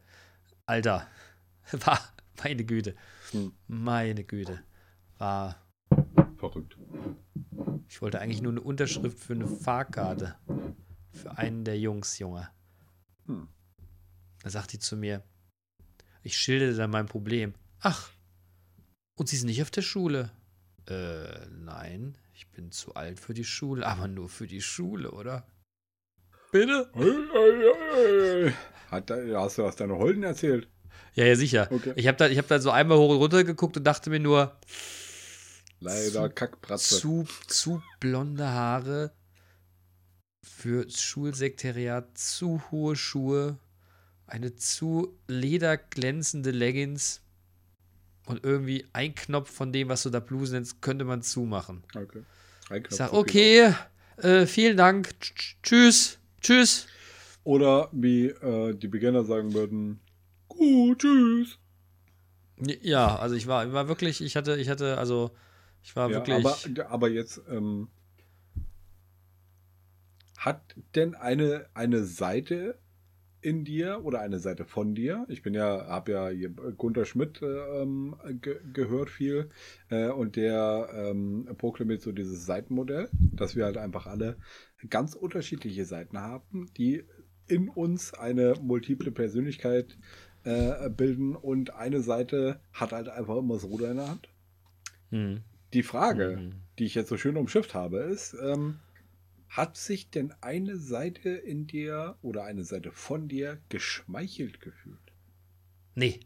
Alter, 0.64 1.06
war, 1.72 1.98
meine 2.42 2.64
Güte, 2.64 2.94
Hm. 3.32 3.52
meine 3.66 4.24
Güte, 4.24 4.62
war, 5.18 5.56
Verrückt. 6.38 6.78
ich 7.88 8.00
wollte 8.00 8.20
eigentlich 8.20 8.40
nur 8.40 8.52
eine 8.52 8.62
Unterschrift 8.62 9.18
für 9.18 9.34
eine 9.34 9.46
Fahrkarte 9.46 10.36
für 11.12 11.36
einen 11.38 11.64
der 11.64 11.78
Jungs, 11.78 12.18
Junge. 12.18 12.48
Hm. 13.26 13.48
Da 14.42 14.50
sagt 14.50 14.72
die 14.72 14.78
zu 14.78 14.96
mir, 14.96 15.22
ich 16.22 16.36
schilderte 16.36 16.76
dann 16.76 16.90
mein 16.90 17.06
Problem. 17.06 17.54
Ach, 17.80 18.10
und 19.16 19.28
Sie 19.28 19.36
sind 19.36 19.46
nicht 19.48 19.62
auf 19.62 19.70
der 19.70 19.82
Schule? 19.82 20.30
Äh, 20.88 21.46
nein, 21.50 22.16
ich 22.34 22.48
bin 22.50 22.72
zu 22.72 22.94
alt 22.94 23.20
für 23.20 23.34
die 23.34 23.44
Schule, 23.44 23.86
aber 23.86 24.08
nur 24.08 24.28
für 24.28 24.46
die 24.46 24.62
Schule, 24.62 25.10
oder? 25.12 25.46
Bitte? 26.50 26.90
Hat, 28.90 29.10
hast 29.10 29.58
du 29.58 29.64
aus 29.64 29.76
deiner 29.76 29.96
Holden 29.96 30.22
erzählt? 30.22 30.68
Ja, 31.14 31.24
ja, 31.24 31.36
sicher. 31.36 31.68
Okay. 31.70 31.92
Ich 31.96 32.06
habe 32.06 32.18
da, 32.18 32.28
ich 32.28 32.38
hab 32.38 32.46
da 32.48 32.58
so 32.58 32.70
einmal 32.70 32.98
hoch 32.98 33.10
und 33.10 33.16
runter 33.18 33.44
geguckt 33.44 33.76
und 33.76 33.84
dachte 33.84 34.10
mir 34.10 34.20
nur, 34.20 34.58
Leider 35.80 36.28
Zu- 36.28 36.34
Kackpratze. 36.34 37.00
zu, 37.00 37.26
zu 37.48 37.82
blonde 38.00 38.48
Haare 38.48 39.12
für 40.42 40.88
Schulsekretariat, 40.90 42.16
zu 42.16 42.62
hohe 42.70 42.96
Schuhe, 42.96 43.58
eine 44.26 44.54
zu 44.54 45.16
lederglänzende 45.28 46.50
Leggings 46.50 47.20
und 48.26 48.44
irgendwie 48.44 48.86
ein 48.92 49.14
Knopf 49.14 49.50
von 49.50 49.72
dem, 49.72 49.88
was 49.88 50.02
du 50.04 50.10
da 50.10 50.20
Bluse 50.20 50.54
nennst, 50.54 50.80
könnte 50.82 51.04
man 51.04 51.22
zumachen. 51.22 51.82
Okay. 51.94 52.22
Ein 52.70 52.82
Ich 52.82 52.88
Knopf 52.88 52.98
sag, 52.98 53.08
auf 53.10 53.26
jeden 53.26 53.28
okay, 53.28 53.74
äh, 54.18 54.46
vielen 54.46 54.76
Dank, 54.76 55.08
tsch- 55.20 55.34
tsch- 55.34 55.54
tschüss, 55.62 56.18
tschüss. 56.40 56.86
Oder 57.44 57.88
wie 57.92 58.26
äh, 58.28 58.74
die 58.74 58.88
Beginner 58.88 59.24
sagen 59.24 59.52
würden, 59.52 60.00
gut, 60.48 61.00
tschüss. 61.00 61.58
Ja, 62.82 63.16
also 63.16 63.34
ich 63.34 63.46
war, 63.46 63.66
ich 63.66 63.72
war 63.72 63.88
wirklich, 63.88 64.20
ich 64.20 64.36
hatte, 64.36 64.56
ich 64.56 64.68
hatte, 64.68 64.98
also 64.98 65.30
ich 65.82 65.96
war 65.96 66.10
Ja, 66.10 66.18
wirklich. 66.18 66.44
aber, 66.76 66.90
aber 66.90 67.08
jetzt 67.08 67.40
ähm, 67.48 67.88
hat 70.44 70.74
denn 70.94 71.14
eine, 71.14 71.66
eine 71.74 72.04
Seite 72.04 72.78
in 73.40 73.64
dir 73.64 74.00
oder 74.04 74.20
eine 74.20 74.38
Seite 74.38 74.64
von 74.64 74.94
dir? 74.94 75.24
Ich 75.28 75.42
bin 75.42 75.54
ja, 75.54 75.86
habe 75.86 76.12
ja 76.12 76.28
hier 76.28 76.50
Gunter 76.50 77.04
Schmidt 77.04 77.42
äh, 77.42 77.82
ähm, 77.82 78.16
ge 78.40 78.60
gehört 78.72 79.10
viel 79.10 79.50
äh, 79.90 80.08
und 80.08 80.36
der 80.36 80.88
ähm, 80.94 81.48
proklamiert 81.58 82.02
so 82.02 82.12
dieses 82.12 82.46
Seitenmodell, 82.46 83.08
dass 83.12 83.56
wir 83.56 83.64
halt 83.64 83.76
einfach 83.76 84.06
alle 84.06 84.36
ganz 84.90 85.14
unterschiedliche 85.14 85.84
Seiten 85.84 86.18
haben, 86.18 86.70
die 86.76 87.04
in 87.46 87.68
uns 87.68 88.14
eine 88.14 88.54
multiple 88.60 89.10
Persönlichkeit 89.10 89.98
äh, 90.44 90.90
bilden 90.90 91.36
und 91.36 91.74
eine 91.74 92.00
Seite 92.00 92.60
hat 92.72 92.92
halt 92.92 93.08
einfach 93.08 93.36
immer 93.36 93.54
das 93.54 93.64
Ruder 93.64 93.90
in 93.90 93.96
der 93.96 94.08
Hand. 94.08 94.28
Hm. 95.10 95.40
Die 95.72 95.82
Frage, 95.82 96.36
Mhm. 96.36 96.52
die 96.78 96.84
ich 96.84 96.94
jetzt 96.94 97.08
so 97.08 97.16
schön 97.16 97.36
umschifft 97.36 97.74
habe, 97.74 97.98
ist, 97.98 98.34
ähm, 98.42 98.78
hat 99.52 99.76
sich 99.76 100.10
denn 100.10 100.32
eine 100.40 100.78
Seite 100.78 101.28
in 101.28 101.66
dir 101.66 102.16
oder 102.22 102.44
eine 102.44 102.64
Seite 102.64 102.90
von 102.90 103.28
dir 103.28 103.60
geschmeichelt 103.68 104.60
gefühlt? 104.60 105.12
Nee, 105.94 106.20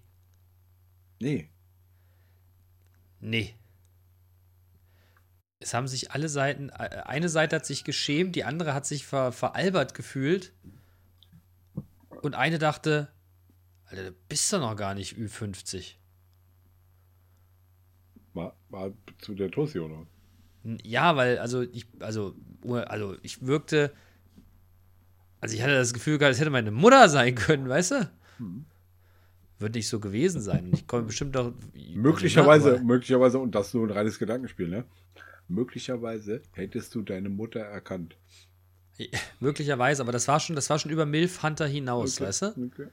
Nee. 1.18 1.50
nee. 3.20 3.54
es 5.58 5.74
haben 5.74 5.88
sich 5.88 6.12
alle 6.12 6.28
Seiten, 6.28 6.68
äh, 6.68 7.02
eine 7.04 7.28
Seite 7.28 7.56
hat 7.56 7.66
sich 7.66 7.82
geschämt, 7.82 8.36
die 8.36 8.44
andere 8.44 8.74
hat 8.74 8.86
sich 8.86 9.06
ver, 9.06 9.32
veralbert 9.32 9.94
gefühlt. 9.94 10.52
Und 12.22 12.34
eine 12.34 12.58
dachte, 12.58 13.12
Alter, 13.86 14.04
du 14.04 14.12
bist 14.28 14.52
doch 14.52 14.60
noch 14.60 14.76
gar 14.76 14.94
nicht 14.94 15.16
Ü50. 15.16 15.96
War, 18.34 18.56
war 18.68 18.92
zu 19.18 19.34
der 19.34 19.50
Tosi, 19.50 19.80
oder? 19.80 20.06
Ja, 20.82 21.16
weil, 21.16 21.38
also 21.38 21.62
ich, 21.62 21.86
also, 22.00 22.34
also 22.64 23.16
ich 23.22 23.46
wirkte, 23.46 23.92
also 25.40 25.54
ich 25.54 25.62
hatte 25.62 25.74
das 25.74 25.92
Gefühl 25.92 26.18
gehabt, 26.18 26.34
es 26.34 26.40
hätte 26.40 26.50
meine 26.50 26.70
Mutter 26.70 27.08
sein 27.08 27.34
können, 27.34 27.68
weißt 27.68 27.90
du? 27.92 28.10
Hm. 28.38 28.64
Wird 29.58 29.74
nicht 29.74 29.88
so 29.88 30.00
gewesen 30.00 30.40
sein. 30.40 30.70
Ich 30.74 30.86
komme 30.86 31.04
bestimmt 31.04 31.34
doch. 31.34 31.54
Möglicherweise, 31.94 32.72
also, 32.72 32.84
möglicherweise, 32.84 33.38
und 33.38 33.54
das 33.54 33.68
ist 33.68 33.74
nur 33.74 33.86
ein 33.86 33.92
reines 33.92 34.18
Gedankenspiel, 34.18 34.68
ne? 34.68 34.84
Möglicherweise 35.48 36.42
hättest 36.52 36.94
du 36.94 37.02
deine 37.02 37.28
Mutter 37.28 37.60
erkannt. 37.60 38.16
möglicherweise, 39.40 40.02
aber 40.02 40.12
das 40.12 40.26
war 40.26 40.40
schon, 40.40 40.56
das 40.56 40.68
war 40.68 40.78
schon 40.78 40.90
über 40.90 41.06
Milf 41.06 41.42
Hunter 41.42 41.66
hinaus, 41.66 42.16
okay, 42.16 42.28
weißt 42.28 42.42
du? 42.42 42.46
Okay. 42.46 42.88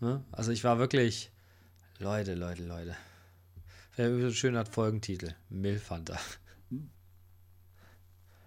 Ne? 0.00 0.24
Also 0.32 0.52
ich 0.52 0.64
war 0.64 0.78
wirklich. 0.78 1.30
Leute, 1.98 2.34
Leute, 2.34 2.64
Leute. 2.64 2.96
Wäre 3.96 4.26
ein 4.26 4.32
schöner 4.32 4.64
Folgentitel. 4.66 5.34
Milf 5.48 5.90
Hunter. 5.90 6.18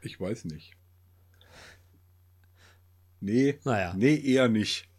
Ich 0.02 0.20
weiß 0.20 0.46
nicht. 0.46 0.74
Nee, 3.20 3.60
naja. 3.64 3.94
nee, 3.96 4.16
eher 4.16 4.50
nicht. 4.50 4.90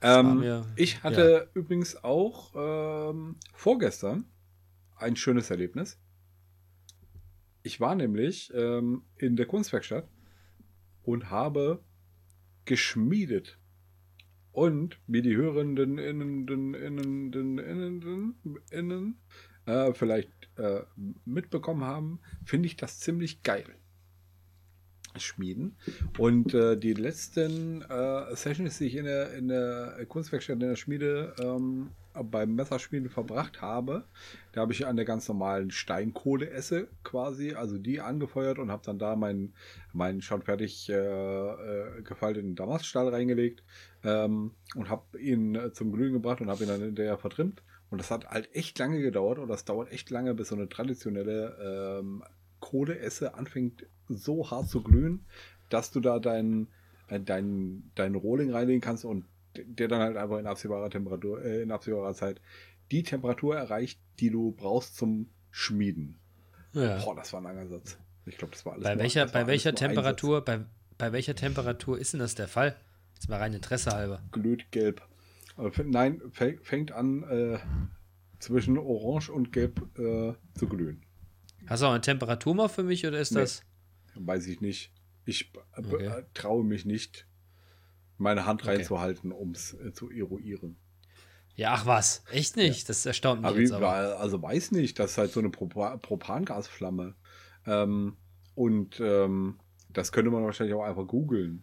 ähm, 0.00 0.64
ich 0.76 1.02
hatte 1.02 1.48
ja. 1.52 1.60
übrigens 1.60 2.04
auch 2.04 2.52
ähm, 2.54 3.36
vorgestern 3.52 4.24
ein 4.96 5.16
schönes 5.16 5.50
Erlebnis. 5.50 5.98
Ich 7.64 7.80
war 7.80 7.96
nämlich 7.96 8.52
ähm, 8.54 9.02
in 9.16 9.34
der 9.34 9.46
Kunstwerkstatt 9.46 10.08
und 11.02 11.30
habe 11.30 11.82
geschmiedet 12.66 13.58
und 14.54 14.98
wie 15.08 15.20
die 15.20 15.36
Hörenden 15.36 15.98
innen, 15.98 16.46
innen, 16.46 16.74
innen, 16.74 17.58
innen, 17.58 18.58
innen 18.70 19.16
äh, 19.66 19.92
vielleicht 19.92 20.30
äh, 20.56 20.82
mitbekommen 21.24 21.82
haben, 21.82 22.20
finde 22.44 22.66
ich 22.66 22.76
das 22.76 23.00
ziemlich 23.00 23.42
geil. 23.42 23.64
Schmieden. 25.16 25.76
Und 26.18 26.54
äh, 26.54 26.76
die 26.76 26.92
letzten 26.92 27.82
äh, 27.82 28.34
Sessions, 28.34 28.78
die 28.78 28.86
ich 28.86 28.96
in 28.96 29.04
der, 29.04 29.32
in 29.34 29.48
der 29.48 30.04
Kunstwerkstatt 30.08 30.54
in 30.54 30.60
der 30.60 30.76
Schmiede 30.76 31.34
ähm, 31.40 31.90
beim 32.12 32.54
Messerschmieden 32.54 33.10
verbracht 33.10 33.60
habe, 33.60 34.04
da 34.52 34.60
habe 34.60 34.72
ich 34.72 34.86
an 34.86 34.96
der 34.96 35.04
ganz 35.04 35.28
normalen 35.28 35.70
Steinkohle-Esse 35.70 36.88
quasi, 37.02 37.54
also 37.54 37.76
die 37.78 38.00
angefeuert 38.00 38.58
und 38.58 38.70
habe 38.70 38.82
dann 38.84 38.98
da 38.98 39.16
meinen, 39.16 39.54
meinen 39.92 40.22
schon 40.22 40.42
fertig 40.42 40.88
äh, 40.88 40.94
äh, 40.94 42.02
gefalteten 42.02 42.54
Damaststahl 42.54 43.08
reingelegt 43.08 43.64
ähm, 44.04 44.52
und 44.76 44.88
habe 44.88 45.18
ihn 45.18 45.58
zum 45.72 45.92
Glühen 45.92 46.12
gebracht 46.12 46.40
und 46.40 46.48
habe 46.48 46.64
ihn 46.64 46.68
dann 46.68 46.80
hinterher 46.80 47.18
vertrimmt. 47.18 47.62
Und 47.90 47.98
das 47.98 48.10
hat 48.10 48.26
halt 48.26 48.48
echt 48.54 48.78
lange 48.78 49.00
gedauert 49.00 49.38
und 49.38 49.48
das 49.48 49.64
dauert 49.64 49.92
echt 49.92 50.10
lange, 50.10 50.34
bis 50.34 50.48
so 50.48 50.56
eine 50.56 50.68
traditionelle 50.68 52.00
ähm, 52.00 52.24
Kohleesse 52.64 53.34
anfängt 53.34 53.86
so 54.08 54.50
hart 54.50 54.68
zu 54.68 54.82
glühen, 54.82 55.26
dass 55.68 55.90
du 55.90 56.00
da 56.00 56.18
deinen 56.18 56.68
äh, 57.08 57.20
dein, 57.20 57.90
dein 57.94 58.14
Rohling 58.14 58.50
reinlegen 58.50 58.80
kannst 58.80 59.04
und 59.04 59.26
der 59.56 59.88
dann 59.88 60.00
halt 60.00 60.16
einfach 60.16 60.38
in 60.38 60.46
absehbarer 60.46 60.88
Temperatur, 60.88 61.44
äh, 61.44 61.62
in 61.62 61.70
absehbarer 61.70 62.14
Zeit 62.14 62.40
die 62.90 63.02
Temperatur 63.02 63.56
erreicht, 63.56 64.00
die 64.18 64.30
du 64.30 64.52
brauchst 64.52 64.96
zum 64.96 65.28
Schmieden. 65.50 66.18
Ja. 66.72 66.98
Boah, 67.04 67.14
das 67.14 67.32
war 67.32 67.40
ein 67.40 67.44
langer 67.44 67.66
Satz. 67.68 67.98
Ich 68.24 68.38
glaube, 68.38 68.52
das 68.52 68.64
war 68.64 68.72
alles. 68.72 68.84
Bei 68.84 68.94
nur, 68.94 69.02
welcher, 69.02 69.26
bei 69.26 69.46
welcher 69.46 69.74
Temperatur, 69.74 70.42
bei, 70.42 70.60
bei 70.96 71.12
welcher 71.12 71.34
Temperatur 71.34 71.98
ist 71.98 72.14
denn 72.14 72.20
das 72.20 72.34
der 72.34 72.48
Fall? 72.48 72.76
Das 73.16 73.28
war 73.28 73.40
rein 73.40 73.52
Interesse 73.52 73.90
halber. 73.90 74.22
Glüht 74.32 74.72
gelb. 74.72 75.02
Nein, 75.84 76.20
fängt 76.32 76.92
an 76.92 77.22
äh, 77.24 77.58
zwischen 78.40 78.76
Orange 78.76 79.30
und 79.30 79.52
Gelb 79.52 79.80
äh, 79.98 80.34
zu 80.58 80.66
glühen. 80.66 81.02
Hast 81.66 81.82
du 81.82 81.86
auch 81.86 81.92
eine 81.92 82.00
Temperatur 82.00 82.54
mal 82.54 82.68
für 82.68 82.82
mich 82.82 83.06
oder 83.06 83.18
ist 83.18 83.32
nee, 83.32 83.40
das? 83.40 83.62
Weiß 84.14 84.46
ich 84.46 84.60
nicht. 84.60 84.92
Ich 85.24 85.52
okay. 85.76 86.24
traue 86.34 86.64
mich 86.64 86.84
nicht, 86.84 87.26
meine 88.18 88.46
Hand 88.46 88.66
reinzuhalten, 88.66 89.32
okay. 89.32 89.42
um 89.42 89.50
es 89.52 89.74
äh, 89.74 89.92
zu 89.92 90.10
eruieren. 90.10 90.76
Ja, 91.56 91.72
ach 91.72 91.86
was, 91.86 92.24
echt 92.30 92.56
nicht? 92.56 92.82
Ja. 92.82 92.88
Das 92.88 93.06
erstaunt 93.06 93.42
mich 93.42 93.50
aber 93.50 93.60
jetzt 93.60 93.72
aber. 93.72 94.18
Also 94.18 94.42
weiß 94.42 94.72
nicht, 94.72 94.98
das 94.98 95.12
ist 95.12 95.18
halt 95.18 95.32
so 95.32 95.40
eine 95.40 95.50
Pro 95.50 95.66
Propangasflamme. 95.66 97.14
Ähm, 97.66 98.16
und 98.54 99.00
ähm, 99.00 99.60
das 99.88 100.12
könnte 100.12 100.30
man 100.30 100.44
wahrscheinlich 100.44 100.74
auch 100.74 100.82
einfach 100.82 101.06
googeln. 101.06 101.62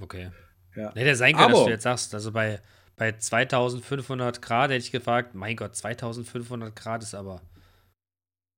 Okay. 0.00 0.30
Ja. 0.76 0.92
Nee, 0.94 1.04
der 1.04 1.16
sein 1.16 1.36
kann, 1.36 1.52
dass 1.52 1.64
du 1.64 1.70
jetzt 1.70 1.82
sagst, 1.82 2.14
also 2.14 2.32
bei, 2.32 2.60
bei 2.96 3.12
2500 3.12 4.40
Grad 4.42 4.70
hätte 4.70 4.84
ich 4.84 4.92
gefragt, 4.92 5.34
mein 5.34 5.56
Gott, 5.56 5.74
2500 5.76 6.74
Grad 6.74 7.02
ist 7.02 7.14
aber 7.14 7.42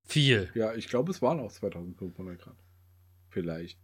viel. 0.06 0.50
Ja, 0.54 0.74
ich 0.74 0.88
glaube, 0.88 1.10
es 1.10 1.22
waren 1.22 1.40
auch 1.40 1.52
2500 1.52 2.38
Grad. 2.38 2.56
Vielleicht. 3.28 3.78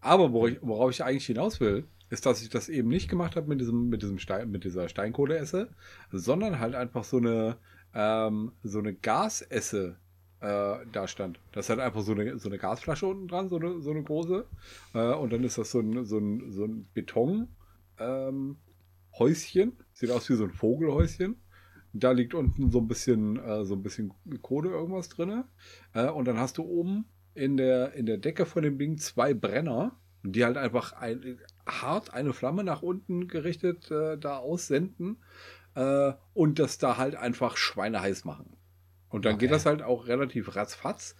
Aber 0.00 0.32
worauf 0.32 0.90
ich, 0.90 1.04
eigentlich 1.04 1.26
hinaus 1.26 1.60
will, 1.60 1.84
ist, 2.08 2.26
dass 2.26 2.42
ich 2.42 2.48
das 2.48 2.68
eben 2.68 2.88
nicht 2.88 3.08
gemacht 3.08 3.36
habe 3.36 3.48
mit 3.48 3.60
diesem, 3.60 3.88
mit 3.88 4.02
diesem 4.02 4.18
Stein, 4.18 4.50
mit 4.50 4.64
dieser 4.64 4.88
Steinkohleesse, 4.88 5.68
sondern 6.10 6.58
halt 6.58 6.74
einfach 6.74 7.04
so 7.04 7.18
eine, 7.18 7.56
ähm, 7.94 8.52
so 8.62 8.78
eine 8.78 8.94
Gasesse 8.94 9.96
äh, 10.40 10.76
da 10.92 11.06
stand. 11.06 11.38
Das 11.52 11.68
hat 11.68 11.78
einfach 11.78 12.00
so 12.00 12.12
eine, 12.12 12.38
so 12.38 12.48
eine 12.48 12.58
Gasflasche 12.58 13.06
unten 13.06 13.28
dran, 13.28 13.48
so 13.48 13.56
eine, 13.56 13.80
so 13.80 13.90
eine 13.90 14.02
große. 14.02 14.46
Äh, 14.94 15.14
und 15.14 15.32
dann 15.32 15.44
ist 15.44 15.58
das 15.58 15.70
so 15.70 15.80
ein, 15.80 16.04
so 16.04 16.18
ein, 16.18 16.50
so 16.50 16.64
ein 16.64 16.86
Beton. 16.94 17.48
Ähm. 17.98 18.56
Sieht 19.92 20.10
aus 20.10 20.30
wie 20.30 20.34
so 20.34 20.44
ein 20.44 20.52
Vogelhäuschen. 20.52 21.36
Da 21.92 22.12
liegt 22.12 22.34
unten 22.34 22.70
so 22.70 22.78
ein 22.78 22.88
bisschen, 22.88 23.36
äh, 23.38 23.64
so 23.64 23.74
ein 23.74 23.82
bisschen 23.82 24.12
Kohle 24.42 24.70
irgendwas 24.70 25.08
drin. 25.08 25.44
Äh, 25.92 26.08
und 26.08 26.26
dann 26.26 26.38
hast 26.38 26.58
du 26.58 26.62
oben 26.62 27.06
in 27.34 27.56
der, 27.56 27.94
in 27.94 28.06
der 28.06 28.18
Decke 28.18 28.46
von 28.46 28.62
dem 28.62 28.78
Ding 28.78 28.98
zwei 28.98 29.34
Brenner, 29.34 29.96
die 30.22 30.44
halt 30.44 30.56
einfach 30.56 30.92
ein, 30.92 31.38
hart 31.66 32.12
eine 32.12 32.32
Flamme 32.32 32.64
nach 32.64 32.82
unten 32.82 33.28
gerichtet 33.28 33.90
äh, 33.90 34.18
da 34.18 34.38
aussenden 34.38 35.22
äh, 35.74 36.12
und 36.34 36.58
das 36.58 36.78
da 36.78 36.96
halt 36.96 37.14
einfach 37.14 37.56
schweineheiß 37.56 38.24
machen. 38.24 38.56
Und 39.08 39.24
dann 39.24 39.34
okay. 39.34 39.46
geht 39.46 39.54
das 39.54 39.66
halt 39.66 39.82
auch 39.82 40.06
relativ 40.06 40.54
ratzfatz, 40.56 41.16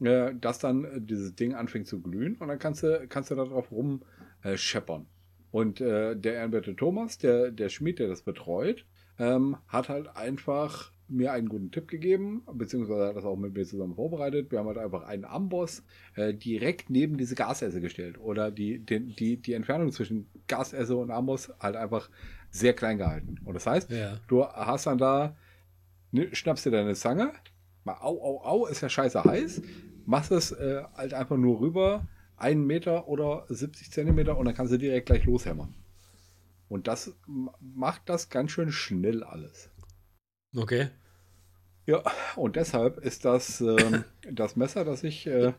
äh, 0.00 0.34
dass 0.34 0.58
dann 0.58 0.84
äh, 0.84 1.00
dieses 1.00 1.34
Ding 1.34 1.54
anfängt 1.54 1.86
zu 1.86 2.00
glühen 2.00 2.36
und 2.36 2.48
dann 2.48 2.58
kannst 2.58 2.82
du, 2.82 3.06
kannst 3.08 3.30
du 3.30 3.34
da 3.34 3.44
drauf 3.44 3.70
rumscheppern. 3.70 5.06
Und 5.50 5.80
äh, 5.80 6.16
der 6.16 6.34
Ehrenwerte 6.34 6.76
Thomas, 6.76 7.18
der, 7.18 7.50
der 7.50 7.68
Schmied, 7.68 7.98
der 7.98 8.08
das 8.08 8.22
betreut, 8.22 8.86
ähm, 9.20 9.56
hat 9.68 9.88
halt 9.88 10.16
einfach 10.16 10.92
mir 11.10 11.32
einen 11.32 11.48
guten 11.48 11.70
Tipp 11.70 11.88
gegeben, 11.88 12.42
beziehungsweise 12.52 13.08
hat 13.08 13.16
das 13.16 13.24
auch 13.24 13.36
mit 13.36 13.54
mir 13.54 13.66
zusammen 13.66 13.94
vorbereitet. 13.94 14.50
Wir 14.50 14.60
haben 14.60 14.68
halt 14.68 14.78
einfach 14.78 15.02
einen 15.02 15.24
Amboss 15.24 15.82
äh, 16.14 16.32
direkt 16.32 16.88
neben 16.88 17.18
diese 17.18 17.34
Gasesse 17.34 17.80
gestellt 17.80 18.18
oder 18.18 18.50
die, 18.50 18.78
die, 18.78 19.00
die, 19.00 19.36
die 19.36 19.52
Entfernung 19.52 19.92
zwischen 19.92 20.28
Gasesse 20.48 20.96
und 20.96 21.10
Amboss 21.10 21.52
halt 21.60 21.76
einfach 21.76 22.08
sehr 22.50 22.72
klein 22.72 22.98
gehalten. 22.98 23.36
Und 23.44 23.54
das 23.54 23.66
heißt, 23.66 23.90
ja. 23.90 24.18
du 24.28 24.44
hast 24.44 24.86
dann 24.86 24.98
da, 24.98 25.36
ne, 26.12 26.28
schnappst 26.32 26.64
dir 26.64 26.70
deine 26.70 26.94
Zange, 26.94 27.32
mal 27.84 27.98
au, 28.00 28.22
au, 28.22 28.44
au, 28.44 28.66
ist 28.66 28.80
ja 28.80 28.88
scheiße 28.88 29.22
heiß, 29.22 29.62
machst 30.06 30.32
es 30.32 30.52
äh, 30.52 30.82
halt 30.94 31.12
einfach 31.12 31.36
nur 31.36 31.60
rüber, 31.60 32.08
einen 32.36 32.66
Meter 32.66 33.06
oder 33.08 33.44
70 33.48 33.90
Zentimeter 33.90 34.38
und 34.38 34.46
dann 34.46 34.54
kannst 34.54 34.72
du 34.72 34.78
direkt 34.78 35.06
gleich 35.06 35.24
loshämmern. 35.24 35.74
Und 36.70 36.86
das 36.86 37.18
macht 37.58 38.08
das 38.08 38.30
ganz 38.30 38.52
schön 38.52 38.70
schnell 38.70 39.24
alles. 39.24 39.70
Okay. 40.56 40.90
Ja, 41.84 42.04
und 42.36 42.54
deshalb 42.54 42.98
ist 42.98 43.24
das 43.24 43.60
äh, 43.60 44.04
das 44.32 44.54
Messer, 44.54 44.84
das 44.84 45.02
ich. 45.02 45.26
Äh, 45.26 45.52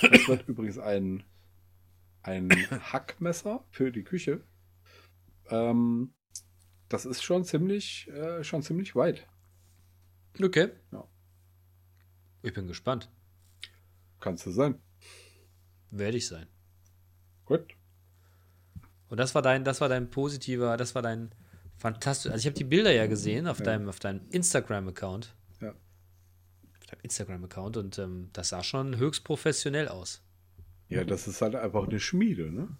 das 0.00 0.28
wird 0.28 0.48
übrigens 0.48 0.78
ein, 0.78 1.24
ein 2.22 2.50
Hackmesser 2.90 3.66
für 3.70 3.92
die 3.92 4.02
Küche. 4.02 4.40
Ähm, 5.50 6.14
das 6.88 7.04
ist 7.04 7.22
schon 7.22 7.44
ziemlich, 7.44 8.08
äh, 8.08 8.42
schon 8.42 8.62
ziemlich 8.62 8.96
weit. 8.96 9.28
Okay. 10.42 10.70
Ja. 10.90 11.06
Ich 12.40 12.54
bin 12.54 12.66
gespannt. 12.66 13.10
Kannst 14.20 14.46
du 14.46 14.50
sein. 14.52 14.80
Werde 15.90 16.16
ich 16.16 16.26
sein. 16.26 16.46
Gut. 17.44 17.76
Und 19.08 19.18
das 19.18 19.34
war 19.34 19.42
dein, 19.42 19.64
das 19.64 19.80
war 19.80 19.88
dein 19.88 20.10
positiver, 20.10 20.76
das 20.76 20.94
war 20.94 21.02
dein 21.02 21.30
fantastisch. 21.76 22.32
Also 22.32 22.40
ich 22.40 22.46
habe 22.46 22.56
die 22.56 22.64
Bilder 22.64 22.92
ja 22.92 23.06
gesehen 23.06 23.46
auf 23.46 23.58
ja. 23.60 23.66
deinem, 23.66 23.88
auf 23.88 23.98
deinem 23.98 24.22
Instagram-Account. 24.30 25.34
Ja. 25.60 25.70
Auf 25.70 26.86
deinem 26.86 27.00
Instagram-Account 27.02 27.76
und 27.76 27.98
ähm, 27.98 28.30
das 28.32 28.48
sah 28.48 28.62
schon 28.62 28.96
höchst 28.96 29.24
professionell 29.24 29.88
aus. 29.88 30.22
Ja, 30.88 31.04
das 31.04 31.26
ist 31.28 31.42
halt 31.42 31.54
einfach 31.54 31.86
eine 31.88 32.00
Schmiede, 32.00 32.50
ne? 32.50 32.76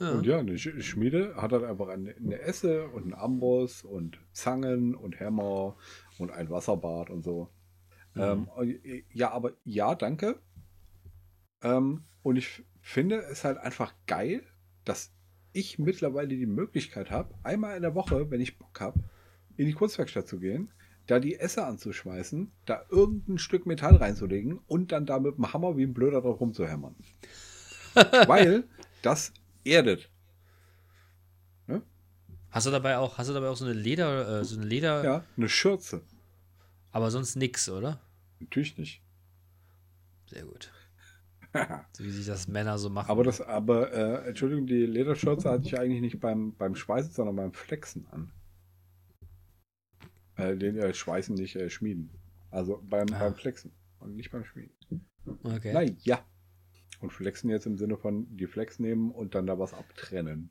Ja. 0.00 0.10
Und 0.10 0.26
ja, 0.26 0.38
eine 0.38 0.54
Sch- 0.54 0.82
Schmiede 0.82 1.36
hat 1.36 1.52
dann 1.52 1.64
einfach 1.64 1.88
eine, 1.88 2.40
Esse 2.40 2.88
und 2.88 3.04
einen 3.04 3.14
Amboss 3.14 3.84
und 3.84 4.18
Zangen 4.32 4.94
und 4.94 5.20
Hämmer 5.20 5.76
und 6.18 6.32
ein 6.32 6.50
Wasserbad 6.50 7.10
und 7.10 7.22
so. 7.22 7.48
Ähm, 8.16 8.48
ja, 9.12 9.30
aber 9.30 9.52
ja, 9.64 9.94
danke. 9.94 10.40
Ähm, 11.62 12.04
und 12.22 12.36
ich 12.36 12.64
finde 12.80 13.18
es 13.22 13.44
halt 13.44 13.58
einfach 13.58 13.94
geil, 14.06 14.42
dass 14.84 15.12
ich 15.54 15.78
mittlerweile 15.78 16.28
die 16.28 16.44
Möglichkeit 16.46 17.10
habe, 17.10 17.34
einmal 17.42 17.76
in 17.76 17.82
der 17.82 17.94
Woche, 17.94 18.30
wenn 18.30 18.40
ich 18.42 18.58
Bock 18.58 18.78
habe, 18.80 19.00
in 19.56 19.66
die 19.66 19.72
Kunstwerkstatt 19.72 20.28
zu 20.28 20.38
gehen, 20.38 20.70
da 21.06 21.18
die 21.20 21.38
Esse 21.38 21.64
anzuschmeißen, 21.64 22.50
da 22.66 22.84
irgendein 22.90 23.38
Stück 23.38 23.64
Metall 23.64 23.96
reinzulegen 23.96 24.58
und 24.66 24.92
dann 24.92 25.06
da 25.06 25.18
mit 25.18 25.36
dem 25.38 25.52
Hammer 25.52 25.76
wie 25.76 25.84
ein 25.84 25.94
Blöder 25.94 26.20
drauf 26.20 26.40
rumzuhämmern. 26.40 26.94
Weil 28.26 28.64
das 29.00 29.32
erdet. 29.64 30.10
Hast 32.50 32.68
du 32.68 32.70
dabei 32.70 32.98
auch, 32.98 33.18
hast 33.18 33.28
du 33.28 33.32
dabei 33.34 33.48
auch 33.48 33.56
so 33.56 33.64
eine 33.64 33.74
Leder, 33.74 34.40
äh, 34.40 34.44
so 34.44 34.56
eine 34.56 34.64
Leder, 34.64 35.02
Ja, 35.02 35.24
eine 35.36 35.48
Schürze. 35.48 36.02
aber 36.92 37.10
sonst 37.10 37.34
nix, 37.34 37.68
oder? 37.68 37.98
Natürlich 38.38 38.78
nicht. 38.78 39.02
Sehr 40.30 40.44
gut. 40.44 40.70
So 41.92 42.04
wie 42.04 42.10
sich 42.10 42.26
das 42.26 42.48
Männer 42.48 42.76
so 42.78 42.90
machen. 42.90 43.08
Aber 43.10 43.22
das, 43.24 43.40
aber, 43.40 43.92
äh, 43.92 44.28
Entschuldigung, 44.28 44.66
die 44.66 44.84
Lederschürze 44.86 45.48
hatte 45.50 45.66
ich 45.66 45.78
eigentlich 45.78 46.00
nicht 46.00 46.20
beim, 46.20 46.54
beim 46.56 46.74
Schweißen, 46.74 47.12
sondern 47.12 47.36
beim 47.36 47.52
Flexen 47.52 48.06
an. 48.10 48.32
Äh, 50.36 50.56
den 50.56 50.76
äh, 50.78 50.92
Schweißen 50.92 51.34
nicht 51.36 51.56
äh, 51.56 51.70
schmieden. 51.70 52.10
Also 52.50 52.82
beim, 52.84 53.06
Ah. 53.12 53.18
beim 53.20 53.34
Flexen 53.34 53.72
und 54.00 54.16
nicht 54.16 54.30
beim 54.32 54.44
Schmieden. 54.44 54.74
okay. 55.44 55.72
Nein, 55.72 55.96
ja. 56.02 56.24
Und 57.00 57.12
flexen 57.12 57.50
jetzt 57.50 57.66
im 57.66 57.76
Sinne 57.76 57.96
von 57.96 58.26
die 58.36 58.46
Flex 58.46 58.78
nehmen 58.78 59.10
und 59.12 59.34
dann 59.34 59.46
da 59.46 59.58
was 59.58 59.74
abtrennen. 59.74 60.50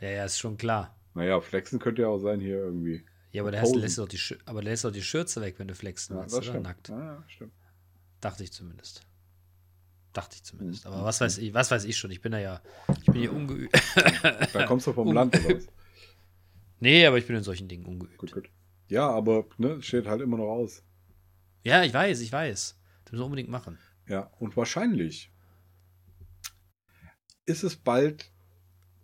Ja, 0.00 0.10
ja, 0.10 0.24
ist 0.24 0.38
schon 0.38 0.56
klar. 0.56 0.96
Naja, 1.14 1.40
flexen 1.40 1.78
könnte 1.78 2.02
ja 2.02 2.08
auch 2.08 2.18
sein 2.18 2.40
hier 2.40 2.58
irgendwie. 2.58 3.04
Ja, 3.32 3.42
aber 3.42 3.50
da 3.52 3.62
lässt 3.62 3.98
du 3.98 4.02
doch 4.02 4.08
die, 4.08 4.18
Schür- 4.18 4.38
aber 4.44 4.60
da 4.62 4.70
lässt 4.70 4.84
du 4.84 4.88
doch 4.88 4.94
die 4.94 5.02
Schürze 5.02 5.40
weg, 5.40 5.58
wenn 5.58 5.68
du 5.68 5.74
flexen 5.74 6.14
Ja, 6.16 6.22
willst, 6.22 6.34
das 6.36 6.42
oder? 6.42 6.50
stimmt. 6.52 6.64
Nackt. 6.64 6.88
Ja, 6.88 7.24
stimmt. 7.28 7.52
Dachte 8.20 8.44
ich 8.44 8.52
zumindest. 8.52 9.02
Dachte 10.14 10.36
ich 10.36 10.44
zumindest. 10.44 10.86
Mhm. 10.86 10.92
Aber 10.92 11.04
was 11.04 11.20
weiß 11.20 11.38
ich, 11.38 11.52
was 11.52 11.70
weiß 11.70 11.84
ich 11.84 11.98
schon? 11.98 12.10
Ich 12.10 12.22
bin 12.22 12.32
da 12.32 12.38
ja, 12.38 12.62
ich 13.00 13.06
bin 13.06 13.16
hier 13.16 13.32
ungeübt. 13.32 13.74
Da 14.52 14.66
kommst 14.66 14.86
du 14.86 14.92
vom. 14.92 15.12
Land 15.12 15.36
oder 15.36 15.56
was? 15.56 15.66
nee, 16.80 17.04
aber 17.04 17.18
ich 17.18 17.26
bin 17.26 17.36
in 17.36 17.42
solchen 17.42 17.68
Dingen 17.68 17.84
ungeübt. 17.84 18.16
Gut, 18.16 18.32
gut. 18.32 18.48
Ja, 18.88 19.10
aber 19.10 19.44
ne, 19.58 19.82
steht 19.82 20.06
halt 20.06 20.22
immer 20.22 20.38
noch 20.38 20.48
aus. 20.48 20.82
Ja, 21.64 21.82
ich 21.82 21.92
weiß, 21.92 22.20
ich 22.20 22.32
weiß. 22.32 22.78
Das 23.04 23.12
müssen 23.12 23.22
wir 23.22 23.26
unbedingt 23.26 23.50
machen. 23.50 23.78
Ja, 24.08 24.30
und 24.38 24.56
wahrscheinlich 24.56 25.32
ist 27.46 27.64
es 27.64 27.76
bald 27.76 28.30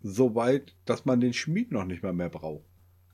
so 0.01 0.33
weit, 0.35 0.75
dass 0.85 1.05
man 1.05 1.19
den 1.19 1.33
Schmied 1.33 1.71
noch 1.71 1.85
nicht 1.85 2.03
mal 2.03 2.13
mehr 2.13 2.29
braucht. 2.29 2.65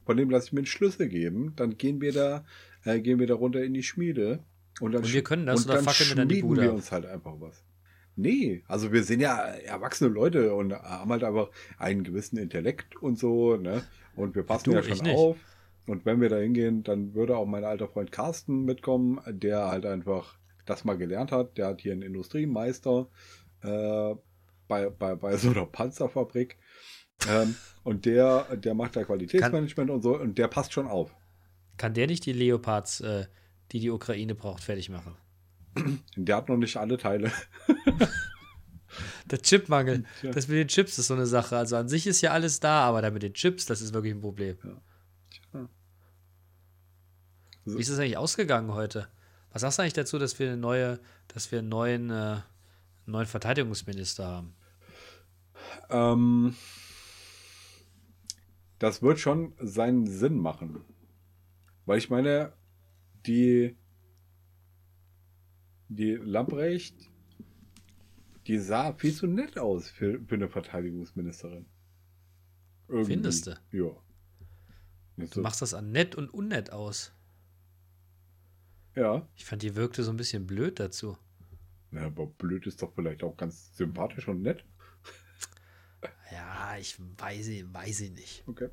Von 0.06 0.18
dem 0.18 0.30
lasse 0.30 0.48
ich 0.48 0.54
mir 0.54 0.60
einen 0.60 0.68
Schlüssel 0.68 1.10
geben, 1.10 1.54
dann 1.56 1.78
gehen 1.78 2.00
wir 2.00 2.14
da, 2.14 2.45
äh, 2.86 3.02
gehen 3.02 3.20
wir 3.20 3.28
da 3.28 3.34
runter 3.34 3.64
in 3.64 3.74
die 3.74 3.84
Schmiede 3.84 4.43
und 4.80 4.93
dann, 4.93 5.04
Und 5.04 5.12
wir 5.12 5.24
können 5.24 5.45
das, 5.45 5.62
und 5.62 5.72
oder 5.72 5.76
dann 5.76 5.86
fackeln 5.86 6.10
wir 6.10 6.16
dann 6.16 6.30
die 6.30 6.41
Bude 6.41 6.62
wir 6.62 6.74
uns 6.74 6.91
halt 6.91 7.06
einfach 7.06 7.34
was. 7.39 7.64
Nee, 8.18 8.63
also 8.68 8.91
wir 8.91 9.03
sind 9.03 9.20
ja 9.20 9.38
erwachsene 9.38 10.09
Leute 10.09 10.55
und 10.55 10.74
haben 10.74 11.11
halt 11.11 11.24
einfach 11.24 11.49
einen 11.78 12.03
gewissen 12.03 12.38
Intellekt 12.38 12.95
und 12.95 13.20
so, 13.20 13.57
ne? 13.57 13.84
Und 14.15 14.36
wir 14.36 14.41
passen 14.41 14.72
ja 14.72 14.82
schon 14.82 15.07
auf. 15.07 15.38
Und 15.86 16.03
wenn 16.05 16.20
wir 16.20 16.28
da 16.28 16.38
hingehen, 16.38 16.84
dann 16.84 17.13
würde 17.13 17.38
auch 17.38 17.45
mein 17.45 17.63
alter 17.63 17.88
Freund 17.88 18.11
Carsten 18.11 18.65
mitkommen, 18.65 19.22
der 19.28 19.68
halt 19.68 19.86
einfach 19.86 20.36
das 20.65 20.84
mal 20.84 20.97
gelernt 20.97 21.32
hat. 21.32 21.57
Der 21.59 21.68
hat 21.68 21.82
hier 21.82 21.93
einen 21.93 22.01
Industriemeister 22.01 23.07
äh, 23.61 24.15
bei, 24.68 24.89
bei, 24.89 25.15
bei 25.15 25.38
so 25.38 25.51
einer 25.51 25.68
Panzerfabrik. 25.68 26.57
Ähm, 27.30 27.55
und 27.84 28.05
der, 28.05 28.57
der 28.57 28.74
macht 28.74 28.95
da 28.95 29.03
Qualitätsmanagement 29.03 29.91
und 29.91 30.01
so 30.01 30.18
und 30.18 30.38
der 30.39 30.47
passt 30.47 30.74
schon 30.74 30.88
auf. 30.88 31.15
Kann 31.78 31.93
der 31.93 32.07
nicht 32.07 32.26
die 32.26 32.34
Leopards, 32.34 33.01
äh, 33.01 33.28
die 33.72 33.80
die 33.80 33.91
Ukraine 33.91 34.34
braucht, 34.34 34.63
fertig 34.63 34.89
machen? 34.89 35.15
Der 36.16 36.36
hat 36.36 36.50
noch 36.50 36.58
nicht 36.58 36.78
alle 36.78 36.98
Teile. 36.98 37.32
Der 39.32 39.42
Chipmangel. 39.42 40.06
Tja. 40.22 40.32
Das 40.32 40.48
mit 40.48 40.58
den 40.58 40.68
Chips 40.70 40.98
ist 40.98 41.08
so 41.08 41.14
eine 41.14 41.26
Sache. 41.26 41.58
Also 41.58 41.76
an 41.76 41.90
sich 41.90 42.08
ist 42.08 42.22
ja 42.22 42.32
alles 42.32 42.60
da, 42.60 42.82
aber 42.82 43.02
da 43.02 43.12
mit 43.12 43.24
den 43.24 43.34
Chips, 43.34 43.66
das 43.66 43.82
ist 43.82 43.94
wirklich 43.94 44.14
ein 44.14 44.22
Problem. 44.22 44.58
Tja. 44.60 44.82
Wie 47.76 47.82
ist 47.82 47.90
es 47.90 48.00
eigentlich 48.00 48.18
ausgegangen 48.18 48.74
heute? 48.74 49.10
Was 49.52 49.62
sagst 49.62 49.78
du 49.78 49.82
eigentlich 49.82 49.94
dazu, 49.94 50.18
dass 50.18 50.40
wir 50.40 50.48
eine 50.48 50.58
neue, 50.58 51.00
dass 51.28 51.52
wir 51.52 51.60
einen 51.60 51.70
neuen, 51.70 52.10
äh, 52.10 52.38
neuen 53.06 53.26
Verteidigungsminister 53.26 54.26
haben? 54.26 54.56
Ähm, 55.90 56.56
das 58.80 59.02
wird 59.02 59.20
schon 59.20 59.54
seinen 59.60 60.08
Sinn 60.08 60.40
machen. 60.40 60.86
Weil 61.86 61.98
ich 61.98 62.10
meine, 62.10 62.54
die, 63.26 63.76
die 65.90 66.14
Lamprecht, 66.16 66.96
die 68.48 68.58
sah 68.60 68.94
viel 68.94 69.14
zu 69.14 69.28
nett 69.28 69.58
aus 69.58 69.90
für, 69.90 70.20
für 70.26 70.36
eine 70.36 70.50
Verteidigungsministerin. 70.50 71.66
Irgendwie. 72.88 73.12
Findest 73.14 73.48
du? 73.48 73.52
Ja. 73.72 73.92
Nicht 75.18 75.32
Du 75.34 75.36
so- 75.36 75.42
machst 75.42 75.62
das 75.62 75.74
an 75.74 75.92
nett 75.92 76.16
und 76.16 76.30
unnett 76.34 76.72
aus. 76.72 77.12
ja. 78.96 79.28
Ich 79.36 79.46
fand, 79.46 79.62
die 79.64 79.76
wirkte 79.76 80.04
so 80.04 80.12
ein 80.12 80.18
bisschen 80.18 80.48
blöd 80.48 80.80
dazu. 80.80 81.18
ja, 81.92 82.02
aber 82.06 82.28
blöd 82.28 82.66
ist 82.68 82.82
doch 82.82 82.94
vielleicht 82.94 83.24
auch 83.24 83.36
ganz 83.38 83.76
sympathisch 83.76 84.28
und 84.28 84.42
nett. 84.42 84.64
Ja, 86.32 86.78
ich 86.78 86.98
weiß, 87.18 87.50
weiß 87.74 88.00
ich 88.02 88.12
nicht. 88.12 88.44
Okay. 88.48 88.70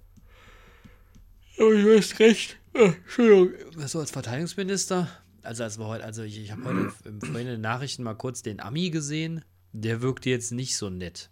Aber 1.58 1.72
ich 1.72 1.84
weiß 1.86 2.18
recht. 2.18 2.58
Entschuldigung. 2.72 3.52
So 3.86 4.00
als 4.00 4.10
Verteidigungsminister, 4.10 5.08
also 5.44 5.62
als 5.64 5.78
wir 5.78 5.86
heute, 5.86 6.04
also 6.04 6.22
ich, 6.22 6.38
ich 6.38 6.50
habe 6.52 6.64
heute 6.64 6.92
im 7.04 7.20
vorhin 7.20 7.46
in 7.46 7.52
den 7.54 7.60
Nachrichten 7.60 8.02
mal 8.02 8.14
kurz 8.14 8.42
den 8.42 8.60
Ami 8.60 8.90
gesehen. 8.90 9.44
Der 9.72 10.02
wirkte 10.02 10.30
jetzt 10.30 10.52
nicht 10.52 10.76
so 10.76 10.88
nett. 10.90 11.30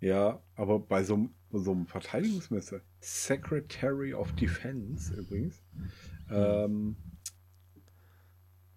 Ja, 0.00 0.40
aber 0.54 0.78
bei 0.78 1.02
so, 1.02 1.14
einem- 1.14 1.34
so 1.52 1.72
einem 1.72 1.86
Verteidigungsminister, 1.86 2.80
Secretary 3.00 4.14
of 4.14 4.32
Defense 4.36 5.12
übrigens, 5.14 5.60
ähm, 6.30 6.96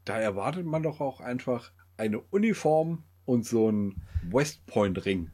da 0.05 0.17
erwartet 0.19 0.65
man 0.65 0.81
doch 0.83 0.99
auch 0.99 1.21
einfach 1.21 1.71
eine 1.97 2.19
Uniform 2.19 3.03
und 3.25 3.45
so 3.45 3.67
einen 3.67 4.01
West 4.31 4.65
Point 4.65 5.05
Ring. 5.05 5.29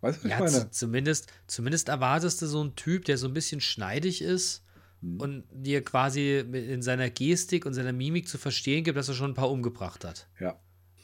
Weißt 0.00 0.24
du, 0.24 0.24
was 0.24 0.30
Ja, 0.30 0.36
ich 0.36 0.52
meine? 0.52 0.64
zu, 0.64 0.70
zumindest, 0.70 1.32
zumindest 1.46 1.88
erwartest 1.88 2.40
du 2.40 2.46
so 2.46 2.60
einen 2.60 2.74
Typ, 2.76 3.04
der 3.04 3.18
so 3.18 3.26
ein 3.26 3.34
bisschen 3.34 3.60
schneidig 3.60 4.22
ist 4.22 4.64
Hm. 5.00 5.20
und 5.20 5.44
dir 5.52 5.84
quasi 5.84 6.38
in 6.40 6.82
seiner 6.82 7.08
Gestik 7.10 7.66
und 7.66 7.74
seiner 7.74 7.92
Mimik 7.92 8.26
zu 8.28 8.36
verstehen 8.38 8.82
gibt, 8.84 8.96
dass 8.98 9.08
er 9.08 9.14
schon 9.14 9.30
ein 9.30 9.34
paar 9.34 9.50
umgebracht 9.50 10.04
hat. 10.04 10.28
Ja. 10.40 10.58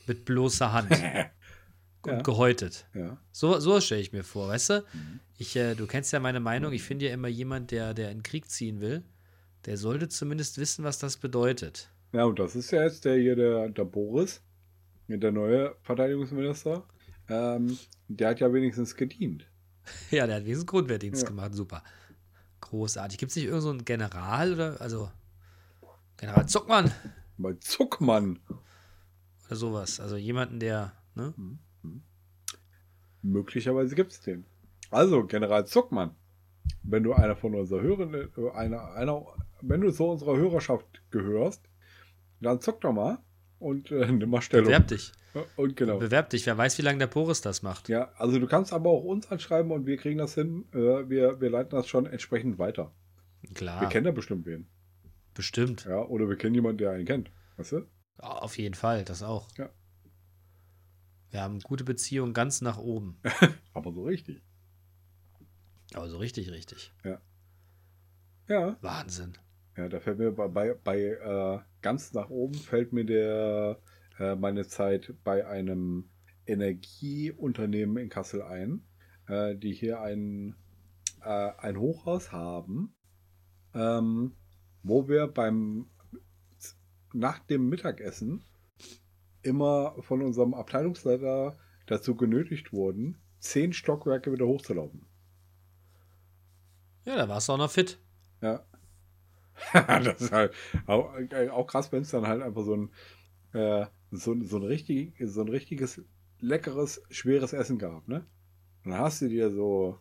Mit 0.07 0.25
bloßer 0.25 0.73
Hand 0.73 0.91
und 2.03 2.11
Ja. 2.13 2.23
gehäutet. 2.23 2.87
ja. 2.95 3.19
So, 3.33 3.59
so 3.61 3.81
stelle 3.81 4.01
ich 4.01 4.13
mir 4.13 4.25
vor, 4.25 4.49
weißt 4.49 4.71
du? 4.71 4.85
Mhm. 4.93 5.21
Ich, 5.39 5.57
äh, 5.57 5.75
du 5.75 5.87
kennst 5.87 6.13
ja 6.13 6.21
meine 6.21 6.41
Meinung, 6.41 6.73
ich 6.73 6.83
finde 6.83 7.07
ja 7.07 7.13
immer 7.15 7.29
jemand, 7.29 7.71
der, 7.71 7.95
der 7.95 8.11
in 8.11 8.19
den 8.19 8.23
Krieg 8.25 8.51
ziehen 8.51 8.81
will, 8.81 9.03
der 9.65 9.77
sollte 9.79 10.09
zumindest 10.09 10.59
wissen, 10.59 10.85
was 10.85 10.99
das 10.99 11.17
bedeutet. 11.17 11.89
Ja, 12.13 12.25
und 12.25 12.39
das 12.39 12.55
ist 12.57 12.71
ja 12.71 12.83
jetzt 12.85 13.05
der 13.05 13.17
hier, 13.17 13.35
der, 13.37 13.69
der 13.71 13.85
Boris, 13.85 14.43
der 15.09 15.33
neue 15.33 15.75
Verteidigungsminister. 15.83 16.85
Ähm, 17.29 17.79
der 18.09 18.29
hat 18.31 18.41
ja 18.41 18.53
wenigstens 18.53 18.95
gedient. 18.97 19.47
Ja, 20.11 20.27
der 20.27 20.37
hat 20.37 20.45
wenigstens 20.45 20.67
Grundwehrdienst 20.67 21.23
Ja. 21.23 21.29
gemacht, 21.29 21.55
super. 21.55 21.83
Großartig. 22.75 23.18
Gibt 23.18 23.31
es 23.31 23.37
nicht 23.37 23.45
irgendeinen 23.45 23.62
so 23.62 23.70
einen 23.70 23.85
General 23.85 24.53
oder, 24.53 24.81
also, 24.81 25.09
General 26.16 26.49
Zuckmann 26.49 26.91
Bei 27.39 27.53
Zuckmann. 27.53 28.41
oder 29.47 29.55
sowas? 29.55 30.01
Also 30.01 30.16
jemanden, 30.16 30.59
der, 30.59 30.93
ne? 31.14 31.33
Möglicherweise 33.22 33.95
gibt 33.95 34.11
es 34.11 34.20
den. 34.22 34.45
Also, 34.91 35.25
General 35.25 35.64
Zuckmann, 35.64 36.16
wenn 36.83 37.05
du 37.05 37.12
einer 37.12 37.37
von 37.37 37.55
unserer 37.55 37.81
Hörern, 37.81 38.12
einer, 38.55 38.93
einer, 38.95 39.25
wenn 39.61 39.81
du 39.81 39.93
zu 39.93 40.07
unserer 40.07 40.37
Hörerschaft 40.37 41.01
gehörst, 41.12 41.62
dann 42.41 42.61
zuck 42.61 42.81
doch 42.81 42.93
mal 42.93 43.18
und 43.59 43.91
äh, 43.91 44.11
nimm 44.11 44.31
mal 44.31 44.41
Stellung. 44.43 44.67
Bewerb 44.67 44.89
dich. 44.89 45.13
Und 45.57 45.77
genau. 45.77 45.99
Bewerb 45.99 46.31
dich. 46.31 46.47
Wer 46.47 46.57
weiß, 46.57 46.79
wie 46.79 46.83
lange 46.83 46.99
der 46.99 47.09
Boris 47.09 47.41
das 47.41 47.63
macht. 47.63 47.89
Ja, 47.89 48.13
also 48.17 48.39
du 48.39 48.47
kannst 48.47 48.73
aber 48.73 48.91
auch 48.91 49.03
uns 49.03 49.31
anschreiben 49.31 49.73
und 49.73 49.85
wir 49.87 49.97
kriegen 49.97 50.19
das 50.19 50.35
hin. 50.35 50.65
Äh, 50.73 51.09
wir, 51.09 51.41
wir 51.41 51.51
leiten 51.51 51.71
das 51.77 51.89
schon 51.89 52.07
entsprechend 52.07 52.59
weiter. 52.59 52.93
Klar, 53.55 53.81
Wir 53.81 53.89
kennen 53.89 54.05
da 54.05 54.11
bestimmt 54.13 54.47
wen. 54.47 54.67
bestimmt. 55.35 55.85
Ja, 55.87 56.03
oder 56.05 56.29
wir 56.29 56.37
kennen 56.37 56.55
jemanden, 56.55 56.79
der 56.79 56.93
einen 56.93 57.05
kennt. 57.05 57.31
Weißt 57.57 57.73
du? 57.73 57.77
Ja, 58.23 58.29
Auf 58.29 58.57
jeden 58.59 58.75
Fall, 58.75 59.05
das 59.05 59.23
auch. 59.23 59.49
Ja. 59.59 59.69
Wir 61.31 61.43
haben 61.43 61.59
gute 61.61 61.83
Beziehungen 61.83 62.33
ganz 62.33 62.61
nach 62.61 62.79
oben. 62.79 63.19
Aber 63.75 63.93
so 63.93 64.05
richtig. 64.05 64.41
Aber 65.95 66.09
so 66.09 66.19
richtig, 66.19 66.51
richtig. 66.53 66.93
Ja. 68.49 68.77
Wahnsinn. 68.81 69.37
Ja, 69.77 69.89
da 69.89 69.99
fällt 69.99 70.18
mir 70.18 70.31
bei, 70.31 70.75
bei, 70.75 71.01
äh, 71.01 71.59
ganz 71.83 72.12
nach 72.12 72.31
oben 72.31 72.55
fällt 72.55 72.93
mir 72.93 73.05
der 73.05 73.79
äh, 74.18 74.37
meine 74.37 74.66
Zeit 74.66 75.14
bei 75.25 75.47
einem 75.47 76.09
Energieunternehmen 76.47 77.97
in 77.97 78.09
Kassel 78.09 78.43
ein, 78.43 78.85
äh, 79.27 79.57
die 79.57 79.72
hier 79.72 80.01
ein, 80.01 80.55
äh, 81.22 81.51
ein 81.59 81.79
Hochhaus 81.79 82.31
haben, 82.31 82.95
ähm, 83.75 84.37
wo 84.83 85.09
wir 85.09 85.27
beim 85.27 85.91
nach 87.12 87.39
dem 87.41 87.68
Mittagessen 87.68 88.45
immer 89.43 89.95
von 90.03 90.22
unserem 90.22 90.55
Abteilungsleiter 90.55 91.57
dazu 91.87 92.16
genötigt 92.16 92.72
wurden, 92.72 93.18
zehn 93.39 93.72
Stockwerke 93.72 94.33
wieder 94.33 94.47
hochzulaufen. 94.47 95.07
Ja, 97.05 97.16
da 97.16 97.29
warst 97.29 97.49
du 97.49 97.53
auch 97.53 97.59
noch 97.59 97.70
fit. 97.70 97.99
Ja. 98.41 98.64
das 99.73 100.21
ist 100.21 100.33
halt 100.33 100.53
auch, 100.87 101.15
äh, 101.17 101.49
auch 101.49 101.67
krass, 101.67 101.93
wenn 101.93 102.03
es 102.03 102.11
dann 102.11 102.27
halt 102.27 102.43
einfach 102.43 102.65
so 102.65 102.77
ein, 102.77 102.91
äh, 103.53 103.87
so, 104.11 104.37
so, 104.43 104.57
ein 104.57 104.63
richtig, 104.63 105.15
so 105.21 105.43
ein 105.43 105.49
richtiges, 105.49 106.03
leckeres, 106.41 107.03
schweres 107.11 107.53
Essen 107.53 107.79
gab, 107.79 108.09
ne? 108.09 108.27
Und 108.85 108.91
dann 108.93 109.01
hast 109.01 109.23
du 109.23 109.29
dir 109.29 109.51
so 109.51 109.99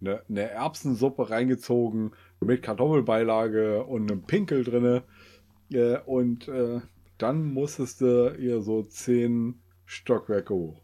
eine, 0.00 0.22
eine 0.28 0.50
Erbsensuppe 0.50 1.30
reingezogen 1.30 2.12
mit 2.40 2.62
Kartoffelbeilage 2.62 3.84
und 3.84 4.10
einem 4.10 4.22
Pinkel 4.22 4.64
drinne. 4.64 5.04
Äh, 5.72 5.98
und 5.98 6.48
äh, 6.48 6.80
dann 7.18 7.52
musstest 7.52 8.00
du 8.00 8.34
ihr 8.38 8.62
so 8.62 8.82
zehn 8.82 9.60
Stockwerke 9.84 10.54
hoch. 10.54 10.82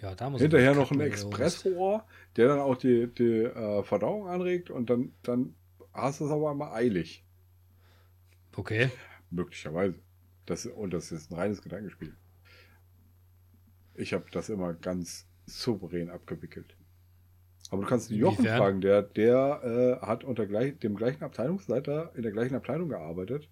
Ja, 0.00 0.14
da 0.14 0.30
muss 0.30 0.40
Hinterher 0.40 0.74
noch 0.74 0.92
ein. 0.92 1.00
Expressrohr, 1.00 2.04
der 2.36 2.48
dann 2.48 2.60
auch 2.60 2.76
die, 2.76 3.08
die 3.12 3.42
äh, 3.42 3.82
Verdauung 3.82 4.28
anregt 4.28 4.70
und 4.70 4.90
dann, 4.90 5.12
dann 5.22 5.54
hast 6.02 6.20
du 6.20 6.26
es 6.26 6.30
aber 6.30 6.50
einmal 6.50 6.72
eilig. 6.72 7.24
Okay. 8.56 8.90
Möglicherweise. 9.30 9.94
Das, 10.46 10.66
und 10.66 10.92
das 10.92 11.12
ist 11.12 11.30
ein 11.30 11.34
reines 11.36 11.62
Gedankenspiel. 11.62 12.16
Ich 13.94 14.12
habe 14.14 14.24
das 14.32 14.48
immer 14.48 14.74
ganz 14.74 15.26
souverän 15.46 16.08
abgewickelt. 16.10 16.76
Aber 17.70 17.82
du 17.82 17.88
kannst 17.88 18.10
den 18.10 18.18
Jochen 18.18 18.38
Inwiefern? 18.38 18.58
fragen, 18.58 18.80
der, 18.80 19.02
der 19.02 19.98
äh, 20.02 20.06
hat 20.06 20.24
unter 20.24 20.46
gleich, 20.46 20.78
dem 20.78 20.96
gleichen 20.96 21.22
Abteilungsleiter 21.24 22.12
in 22.14 22.22
der 22.22 22.32
gleichen 22.32 22.54
Abteilung 22.54 22.88
gearbeitet 22.88 23.48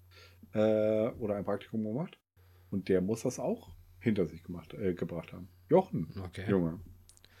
äh, 0.53 1.09
oder 1.19 1.35
ein 1.35 1.43
Praktikum 1.45 1.83
gemacht. 1.83 2.17
Und 2.71 2.89
der 2.89 3.01
muss 3.01 3.21
das 3.23 3.39
auch 3.39 3.75
hinter 3.99 4.25
sich 4.25 4.43
gemacht, 4.43 4.73
äh, 4.73 4.93
gebracht 4.93 5.33
haben. 5.33 5.49
Jochen, 5.69 6.07
Okay. 6.25 6.49
Junge, 6.49 6.79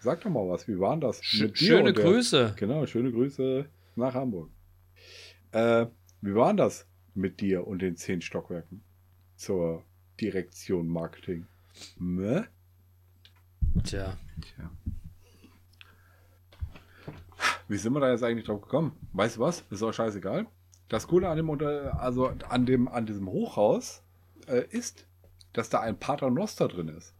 sag 0.01 0.21
doch 0.21 0.29
mal 0.29 0.47
was. 0.47 0.67
Wie 0.67 0.77
waren 0.79 1.01
das? 1.01 1.23
Sch 1.23 1.41
mit 1.41 1.59
dir 1.59 1.65
schöne 1.77 1.93
der- 1.93 2.03
Grüße. 2.03 2.53
Genau, 2.57 2.85
schöne 2.85 3.11
Grüße 3.11 3.67
nach 3.95 4.13
Hamburg. 4.13 4.51
Äh, 5.57 5.87
wie 6.21 6.35
war 6.35 6.49
denn 6.49 6.57
das 6.57 6.85
mit 7.15 7.41
dir 7.41 7.65
und 7.65 7.81
den 7.81 7.95
zehn 7.95 8.21
Stockwerken 8.21 8.83
zur 9.35 9.83
Direktion 10.21 10.87
Marketing? 10.87 11.47
Ne? 11.97 12.47
Tja. 13.83 14.17
Tja. 14.39 14.69
Wie 17.67 17.77
sind 17.77 17.93
wir 17.93 18.01
da 18.01 18.11
jetzt 18.11 18.23
eigentlich 18.23 18.45
drauf 18.45 18.61
gekommen? 18.61 18.95
Weißt 19.13 19.37
du 19.37 19.41
was? 19.41 19.61
Ist 19.71 19.81
auch 19.81 19.91
scheißegal. 19.91 20.45
Das 20.89 21.07
Coole 21.07 21.27
an 21.27 21.37
dem, 21.37 21.49
Unter 21.49 21.99
also 21.99 22.27
an 22.49 22.67
dem, 22.67 22.87
an 22.87 23.07
diesem 23.07 23.27
Hochhaus 23.27 24.03
äh, 24.47 24.63
ist, 24.69 25.07
dass 25.53 25.69
da 25.69 25.79
ein 25.79 25.97
Paternoster 25.97 26.67
drin 26.67 26.89
ist. 26.89 27.15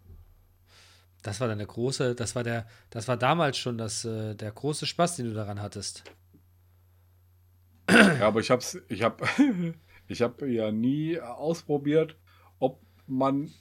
Das 1.23 1.41
war 1.41 1.47
deine 1.47 1.65
große, 1.65 2.13
das 2.13 2.35
war 2.35 2.43
der, 2.43 2.67
das 2.91 3.07
war 3.07 3.17
damals 3.17 3.57
schon 3.57 3.79
das, 3.79 4.05
äh, 4.05 4.35
der 4.35 4.51
große 4.51 4.85
Spaß, 4.85 5.15
den 5.15 5.25
du 5.25 5.33
daran 5.33 5.59
hattest. 5.59 6.03
Ja, 7.89 8.27
aber 8.27 8.39
ich 8.39 8.51
hab's, 8.51 8.79
ich 8.89 9.03
hab, 9.03 9.21
ich 10.07 10.21
hab 10.21 10.41
ja 10.41 10.71
nie 10.71 11.19
ausprobiert, 11.19 12.17
ob 12.59 12.81
man 13.07 13.51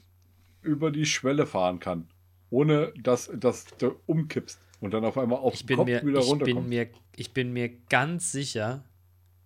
über 0.62 0.90
die 0.90 1.06
Schwelle 1.06 1.46
fahren 1.46 1.78
kann, 1.78 2.08
ohne 2.50 2.92
dass, 3.00 3.30
dass 3.34 3.66
du 3.78 3.96
umkippst 4.06 4.58
und 4.80 4.92
dann 4.92 5.04
auf 5.04 5.16
einmal 5.16 5.38
auf 5.38 5.54
Ich 5.54 5.60
den 5.60 5.66
bin 5.66 5.76
Kopf 5.76 5.86
mir, 5.86 6.02
wieder 6.04 6.20
ich 6.20 6.38
bin 6.38 6.68
mir, 6.68 6.88
ich 7.14 7.32
bin 7.32 7.52
mir 7.52 7.68
ganz 7.88 8.32
sicher, 8.32 8.84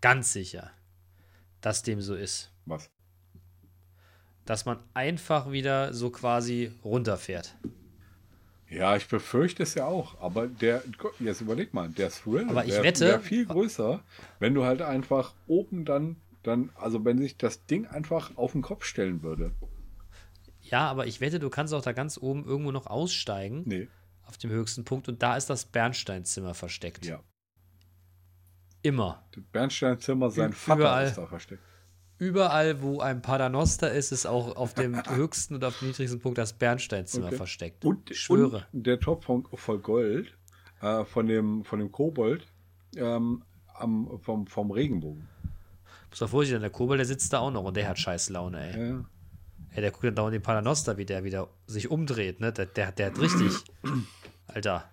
ganz 0.00 0.32
sicher, 0.32 0.70
dass 1.60 1.82
dem 1.82 2.00
so 2.00 2.14
ist. 2.14 2.52
Was? 2.64 2.90
Dass 4.46 4.64
man 4.64 4.78
einfach 4.94 5.52
wieder 5.52 5.92
so 5.92 6.10
quasi 6.10 6.72
runterfährt. 6.82 7.54
Ja, 8.70 8.94
ich 8.96 9.08
befürchte 9.08 9.64
es 9.64 9.74
ja 9.74 9.86
auch, 9.86 10.20
aber 10.20 10.46
der, 10.46 10.82
jetzt 11.18 11.40
überleg 11.40 11.74
mal, 11.74 11.88
der 11.88 12.10
Thrill 12.10 12.48
Aber 12.48 12.64
ich 12.64 12.72
wär- 12.72 12.84
wette- 12.84 13.04
wär 13.06 13.20
viel 13.20 13.44
größer, 13.44 14.00
wenn 14.38 14.54
du 14.54 14.64
halt 14.64 14.80
einfach 14.80 15.34
oben 15.48 15.84
dann, 15.84 16.16
dann, 16.44 16.70
also 16.76 17.04
wenn 17.04 17.18
sich 17.18 17.36
das 17.36 17.66
Ding 17.66 17.86
einfach 17.86 18.36
auf 18.36 18.52
den 18.52 18.62
Kopf 18.62 18.84
stellen 18.84 19.22
würde. 19.24 19.50
Ja, 20.62 20.88
aber 20.88 21.06
ich 21.08 21.20
wette, 21.20 21.40
du 21.40 21.50
kannst 21.50 21.74
auch 21.74 21.82
da 21.82 21.92
ganz 21.92 22.16
oben 22.16 22.44
irgendwo 22.44 22.70
noch 22.70 22.86
aussteigen, 22.86 23.62
Nee, 23.66 23.88
auf 24.24 24.38
dem 24.38 24.50
höchsten 24.50 24.84
Punkt, 24.84 25.08
und 25.08 25.20
da 25.20 25.36
ist 25.36 25.50
das 25.50 25.64
Bernsteinzimmer 25.64 26.54
versteckt. 26.54 27.04
ja. 27.04 27.20
Immer. 28.82 29.26
Das 29.32 29.44
Bernsteinzimmer, 29.52 30.30
sein 30.30 30.52
Ü- 30.52 30.54
Vater 30.54 30.80
überall. 30.80 31.06
ist 31.06 31.18
da 31.18 31.26
versteckt. 31.26 31.62
Überall, 32.20 32.82
wo 32.82 33.00
ein 33.00 33.22
Paternoster 33.22 33.90
ist, 33.92 34.12
ist 34.12 34.26
auch 34.26 34.54
auf 34.54 34.74
dem 34.74 34.94
höchsten 35.08 35.54
und 35.54 35.64
auf 35.64 35.78
dem 35.78 35.88
niedrigsten 35.88 36.20
Punkt 36.20 36.36
das 36.38 36.52
Bernsteinzimmer 36.52 37.28
Okay. 37.28 37.36
versteckt. 37.36 37.84
Und, 37.84 38.10
ich 38.10 38.20
schwöre. 38.20 38.66
und 38.72 38.86
der 38.86 39.00
Topf 39.00 39.24
von, 39.24 39.46
voll 39.54 39.78
Gold 39.78 40.36
äh, 40.82 41.04
von, 41.06 41.26
dem, 41.26 41.64
von 41.64 41.78
dem 41.78 41.90
Kobold 41.90 42.46
ähm, 42.94 43.42
am, 43.74 44.20
vom, 44.20 44.46
vom 44.46 44.70
Regenbogen. 44.70 45.26
Muss 46.10 46.20
mal 46.20 46.26
vorsichtig 46.26 46.56
sein, 46.56 46.60
der 46.60 46.70
Kobold, 46.70 46.98
der 46.98 47.06
sitzt 47.06 47.32
da 47.32 47.38
auch 47.38 47.50
noch 47.50 47.64
und 47.64 47.74
der 47.76 47.88
hat 47.88 47.98
scheiß 47.98 48.28
Laune, 48.28 48.70
ey. 48.70 48.88
Ja. 48.90 49.04
Ey, 49.72 49.80
der 49.80 49.90
guckt 49.90 50.04
dann 50.04 50.14
dauernd 50.16 50.34
den 50.34 50.42
Paternoster, 50.42 50.98
wie 50.98 51.06
der 51.06 51.24
wieder 51.24 51.48
sich 51.66 51.90
umdreht, 51.90 52.40
ne? 52.40 52.52
Der, 52.52 52.66
der, 52.66 52.92
der 52.92 53.06
hat 53.06 53.18
richtig. 53.18 53.52
Alter. 54.46 54.84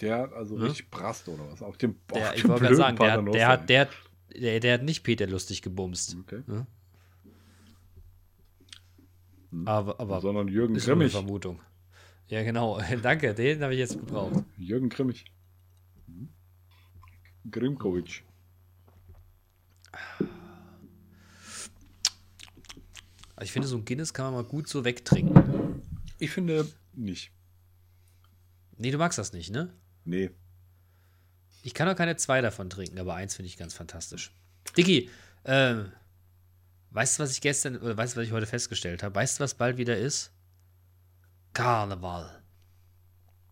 Der 0.00 0.18
hat 0.18 0.32
also 0.32 0.56
Ne? 0.56 0.66
richtig 0.66 0.90
Brast 0.90 1.26
oder 1.28 1.50
was. 1.50 1.62
Auf 1.62 1.76
dem, 1.76 1.96
Der, 2.14 2.28
auf 2.28 2.34
ich 2.36 2.42
dem 2.42 2.50
wollte 2.50 2.62
gerade 2.64 2.76
sagen, 2.76 2.96
der, 2.98 3.12
hat- 3.12 3.34
der, 3.34 3.48
hat, 3.48 3.68
der, 3.68 3.80
hat- 3.80 3.88
der, 4.34 4.60
der 4.60 4.74
hat 4.74 4.82
nicht 4.82 5.02
Peter 5.02 5.26
lustig 5.26 5.62
gebumst. 5.62 6.16
Okay. 6.20 6.42
Ne? 6.46 6.66
Hm. 9.50 9.66
Aber, 9.66 9.98
aber 10.00 10.20
Sondern 10.20 10.48
Jürgen 10.48 10.74
ist 10.74 10.86
nur 10.86 10.96
eine 10.96 11.04
Grimmig. 11.04 11.12
Vermutung. 11.12 11.60
Ja, 12.28 12.42
genau. 12.42 12.80
Danke, 13.02 13.34
den 13.34 13.62
habe 13.62 13.72
ich 13.74 13.78
jetzt 13.78 13.98
gebraucht. 13.98 14.44
Jürgen 14.56 14.88
Grimmig. 14.88 15.24
Grimkovic. 17.50 18.24
Also 23.36 23.44
ich 23.44 23.52
finde, 23.52 23.68
so 23.68 23.76
ein 23.76 23.84
Guinness 23.84 24.12
kann 24.12 24.26
man 24.26 24.42
mal 24.42 24.48
gut 24.48 24.68
so 24.68 24.84
wegtrinken. 24.84 25.82
Ich 26.18 26.30
finde 26.30 26.66
nicht. 26.94 27.30
Nee, 28.76 28.90
du 28.90 28.98
magst 28.98 29.18
das 29.18 29.32
nicht, 29.32 29.50
ne? 29.50 29.72
Nee. 30.04 30.30
Ich 31.68 31.74
kann 31.74 31.86
auch 31.86 31.96
keine 31.96 32.16
zwei 32.16 32.40
davon 32.40 32.70
trinken, 32.70 32.98
aber 32.98 33.14
eins 33.14 33.36
finde 33.36 33.48
ich 33.48 33.58
ganz 33.58 33.74
fantastisch. 33.74 34.32
Dicky, 34.74 35.10
ähm, 35.44 35.92
weißt 36.92 37.18
du, 37.18 37.22
was 37.24 37.32
ich 37.32 37.42
gestern, 37.42 37.76
oder 37.76 37.94
weißt 37.94 38.16
du, 38.16 38.20
was 38.20 38.26
ich 38.26 38.32
heute 38.32 38.46
festgestellt 38.46 39.02
habe? 39.02 39.14
Weißt 39.14 39.38
du, 39.38 39.44
was 39.44 39.52
bald 39.52 39.76
wieder 39.76 39.98
ist? 39.98 40.32
Karneval. 41.52 42.42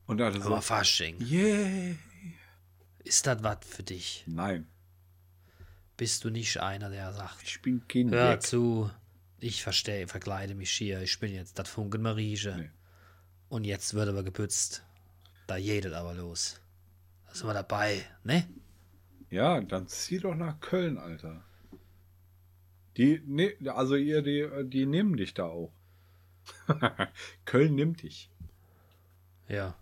Und 0.06 0.18
er 0.18 0.28
hat 0.28 0.36
Aber 0.36 0.56
so, 0.56 0.60
Fasching. 0.62 1.20
yeah. 1.20 1.94
Ist 3.04 3.26
das 3.26 3.42
was 3.42 3.58
für 3.68 3.82
dich? 3.82 4.24
Nein, 4.26 4.66
Bist 5.98 6.24
du 6.24 6.30
nicht 6.30 6.56
einer, 6.58 6.88
der 6.88 7.12
sagt, 7.12 7.42
ich 7.42 7.60
bin 7.60 7.86
kein 7.86 8.10
hör 8.12 8.40
zu, 8.40 8.90
ich 9.40 9.62
verstehe, 9.62 10.08
verkleide 10.08 10.54
mich 10.54 10.70
hier, 10.70 11.02
ich 11.02 11.20
bin 11.20 11.34
jetzt 11.34 11.58
das 11.58 11.68
Funken 11.68 12.00
Marieche. 12.00 12.56
Nee. 12.56 12.70
Und 13.50 13.64
jetzt 13.64 13.92
wird 13.92 14.08
aber 14.08 14.22
geputzt. 14.22 14.82
Da 15.48 15.58
jedet 15.58 15.92
aber 15.92 16.14
los. 16.14 16.58
Sind 17.36 17.48
wir 17.48 17.54
dabei, 17.54 18.02
ne? 18.24 18.48
Ja, 19.28 19.60
dann 19.60 19.88
zieh 19.88 20.18
doch 20.20 20.34
nach 20.34 20.58
Köln, 20.60 20.96
Alter. 20.96 21.44
Die, 22.96 23.20
ne, 23.26 23.54
also 23.66 23.94
ihr, 23.94 24.22
die, 24.22 24.48
die 24.64 24.86
nehmen 24.86 25.18
dich 25.18 25.34
da 25.34 25.44
auch. 25.44 25.70
Köln 27.44 27.74
nimmt 27.74 28.02
dich. 28.02 28.30
Ja. 29.48 29.76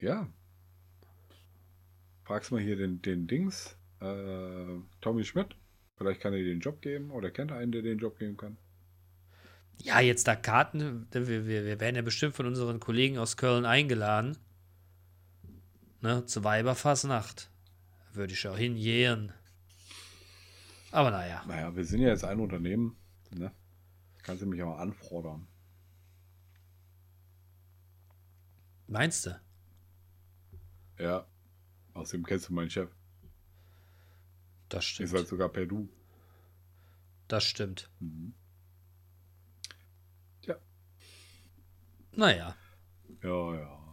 Ja. 0.00 0.26
Fragst 2.24 2.50
mal 2.50 2.62
hier 2.62 2.76
den, 2.76 3.02
den 3.02 3.26
Dings, 3.26 3.76
äh, 4.00 4.80
Tommy 5.02 5.22
Schmidt. 5.22 5.54
Vielleicht 5.98 6.22
kann 6.22 6.32
er 6.32 6.38
dir 6.38 6.46
den 6.46 6.60
Job 6.60 6.80
geben 6.80 7.10
oder 7.10 7.30
kennt 7.30 7.50
er 7.50 7.58
einen, 7.58 7.72
der 7.72 7.82
den 7.82 7.98
Job 7.98 8.18
geben 8.18 8.38
kann. 8.38 8.56
Ja, 9.82 10.00
jetzt 10.00 10.26
da 10.26 10.34
Karten, 10.34 11.06
wir, 11.12 11.26
wir, 11.26 11.46
wir 11.46 11.78
werden 11.78 11.96
ja 11.96 12.00
bestimmt 12.00 12.34
von 12.34 12.46
unseren 12.46 12.80
Kollegen 12.80 13.18
aus 13.18 13.36
Köln 13.36 13.66
eingeladen. 13.66 14.38
Ne, 16.06 16.24
zur 16.24 16.44
Weiberfassnacht. 16.44 17.50
Würde 18.12 18.32
ich 18.32 18.46
auch 18.46 18.56
hingehen. 18.56 19.32
Aber 20.92 21.10
naja. 21.10 21.44
Naja, 21.48 21.74
wir 21.74 21.84
sind 21.84 22.00
ja 22.00 22.10
jetzt 22.10 22.22
ein 22.22 22.38
Unternehmen. 22.38 22.96
Ne? 23.32 23.52
Kannst 24.22 24.40
du 24.40 24.46
mich 24.46 24.62
auch 24.62 24.78
anfordern. 24.78 25.48
Meinst 28.86 29.26
du? 29.26 29.40
Ja. 31.00 31.26
Außerdem 31.94 32.24
kennst 32.24 32.50
du 32.50 32.52
meinen 32.52 32.70
Chef. 32.70 32.94
Das 34.68 34.84
Ist 34.84 34.90
stimmt. 34.90 35.12
halt 35.12 35.26
sogar 35.26 35.48
per 35.48 35.66
Du. 35.66 35.88
Das 37.26 37.42
stimmt. 37.42 37.90
Mhm. 37.98 38.32
Naja. 42.12 42.56
Ja, 43.24 43.54
ja. 43.56 43.85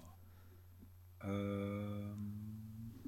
Ähm, 1.24 3.02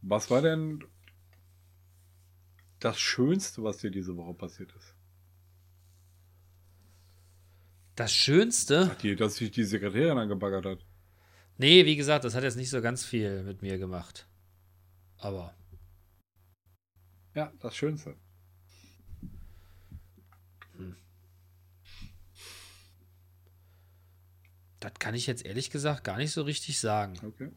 was 0.00 0.30
war 0.30 0.42
denn 0.42 0.84
das 2.80 2.98
Schönste, 2.98 3.62
was 3.62 3.78
dir 3.78 3.90
diese 3.90 4.16
Woche 4.16 4.34
passiert 4.34 4.72
ist? 4.74 4.94
Das 7.94 8.12
Schönste. 8.12 8.90
Ach, 8.90 8.96
die, 8.96 9.14
dass 9.14 9.36
sich 9.36 9.50
die 9.50 9.64
Sekretärin 9.64 10.18
angebaggert 10.18 10.64
hat. 10.64 10.86
Nee, 11.58 11.84
wie 11.84 11.96
gesagt, 11.96 12.24
das 12.24 12.34
hat 12.34 12.42
jetzt 12.42 12.56
nicht 12.56 12.70
so 12.70 12.80
ganz 12.80 13.04
viel 13.04 13.42
mit 13.42 13.62
mir 13.62 13.78
gemacht. 13.78 14.26
Aber. 15.18 15.54
Ja, 17.34 17.52
das 17.60 17.76
Schönste. 17.76 18.16
Das 24.82 24.94
kann 24.98 25.14
ich 25.14 25.26
jetzt 25.28 25.46
ehrlich 25.46 25.70
gesagt 25.70 26.02
gar 26.02 26.18
nicht 26.18 26.32
so 26.32 26.42
richtig 26.42 26.80
sagen. 26.80 27.14
Okay. 27.24 27.50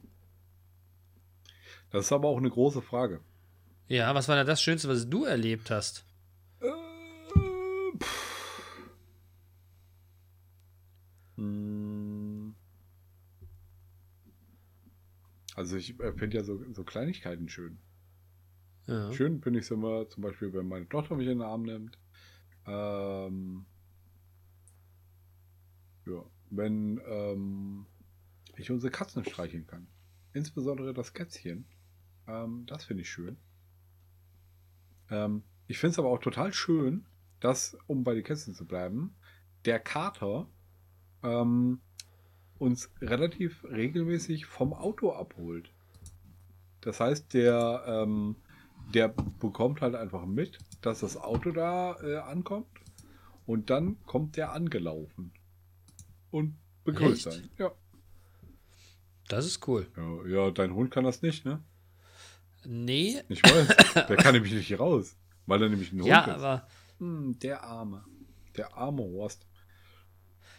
Das 1.89 2.05
ist 2.05 2.11
aber 2.11 2.27
auch 2.27 2.37
eine 2.37 2.49
große 2.49 2.81
Frage. 2.81 3.21
Ja, 3.87 4.13
was 4.13 4.27
war 4.27 4.35
denn 4.35 4.45
das 4.45 4.61
Schönste, 4.61 4.89
was 4.89 5.09
du 5.09 5.25
erlebt 5.25 5.71
hast? 5.71 6.05
Äh, 6.61 6.67
Hm. 11.37 12.55
Also 15.55 15.77
ich 15.77 15.95
finde 16.17 16.37
ja 16.37 16.43
so, 16.43 16.61
so 16.73 16.83
Kleinigkeiten 16.83 17.49
schön. 17.49 17.79
Ja. 18.87 19.11
Schön 19.13 19.41
finde 19.41 19.59
ich 19.59 19.65
es 19.65 19.71
immer, 19.71 20.07
zum 20.09 20.21
Beispiel, 20.21 20.53
wenn 20.53 20.67
meine 20.67 20.87
Tochter 20.87 21.15
mich 21.15 21.27
in 21.27 21.39
den 21.39 21.47
Arm 21.47 21.63
nimmt. 21.63 21.97
Ähm, 22.67 23.65
ja, 26.05 26.23
wenn 26.49 27.01
ähm, 27.07 27.85
ich 28.57 28.71
unsere 28.71 28.91
Katzen 28.91 29.25
streicheln 29.25 29.67
kann. 29.67 29.87
Insbesondere 30.33 30.93
das 30.93 31.13
Kätzchen. 31.13 31.65
Ähm, 32.27 32.65
das 32.67 32.85
finde 32.85 33.03
ich 33.03 33.09
schön. 33.09 33.37
Ähm, 35.09 35.43
ich 35.67 35.77
finde 35.77 35.91
es 35.91 35.99
aber 35.99 36.09
auch 36.09 36.19
total 36.19 36.53
schön, 36.53 37.05
dass, 37.39 37.77
um 37.87 38.03
bei 38.03 38.13
den 38.13 38.23
Kätzchen 38.23 38.53
zu 38.53 38.65
bleiben, 38.65 39.15
der 39.65 39.79
Kater 39.79 40.47
ähm, 41.23 41.79
uns 42.57 42.89
relativ 43.01 43.63
regelmäßig 43.65 44.45
vom 44.45 44.73
Auto 44.73 45.11
abholt. 45.11 45.71
Das 46.81 46.99
heißt, 46.99 47.33
der, 47.33 47.83
ähm, 47.87 48.35
der 48.93 49.09
bekommt 49.09 49.81
halt 49.81 49.95
einfach 49.95 50.25
mit, 50.25 50.59
dass 50.81 50.99
das 50.99 51.17
Auto 51.17 51.51
da 51.51 51.99
äh, 52.01 52.17
ankommt 52.17 52.67
und 53.45 53.69
dann 53.69 53.97
kommt 54.05 54.37
der 54.37 54.53
angelaufen 54.53 55.33
und 56.35 56.57
begrüßt 56.83 57.27
Echt? 57.27 57.37
einen. 57.37 57.49
Ja. 57.57 57.71
Das 59.27 59.45
ist 59.45 59.67
cool. 59.67 59.87
ja. 59.97 60.27
Ja, 60.27 60.51
dein 60.51 60.73
Hund 60.73 60.91
kann 60.91 61.03
das 61.03 61.21
nicht, 61.21 61.45
ne? 61.45 61.63
Nee, 62.65 63.21
Ich 63.29 63.43
weiß. 63.43 63.67
der 64.07 64.17
kann 64.17 64.33
nämlich 64.33 64.53
nicht 64.53 64.79
raus, 64.79 65.15
weil 65.45 65.61
er 65.61 65.69
nämlich 65.69 65.91
ein 65.91 65.99
Hund 65.99 66.07
ja, 66.07 66.21
ist. 66.25 66.29
aber. 66.29 66.67
Hm, 66.99 67.37
der 67.39 67.63
Arme. 67.63 68.03
Der 68.55 68.73
arme 68.75 69.03
Horst. 69.03 69.45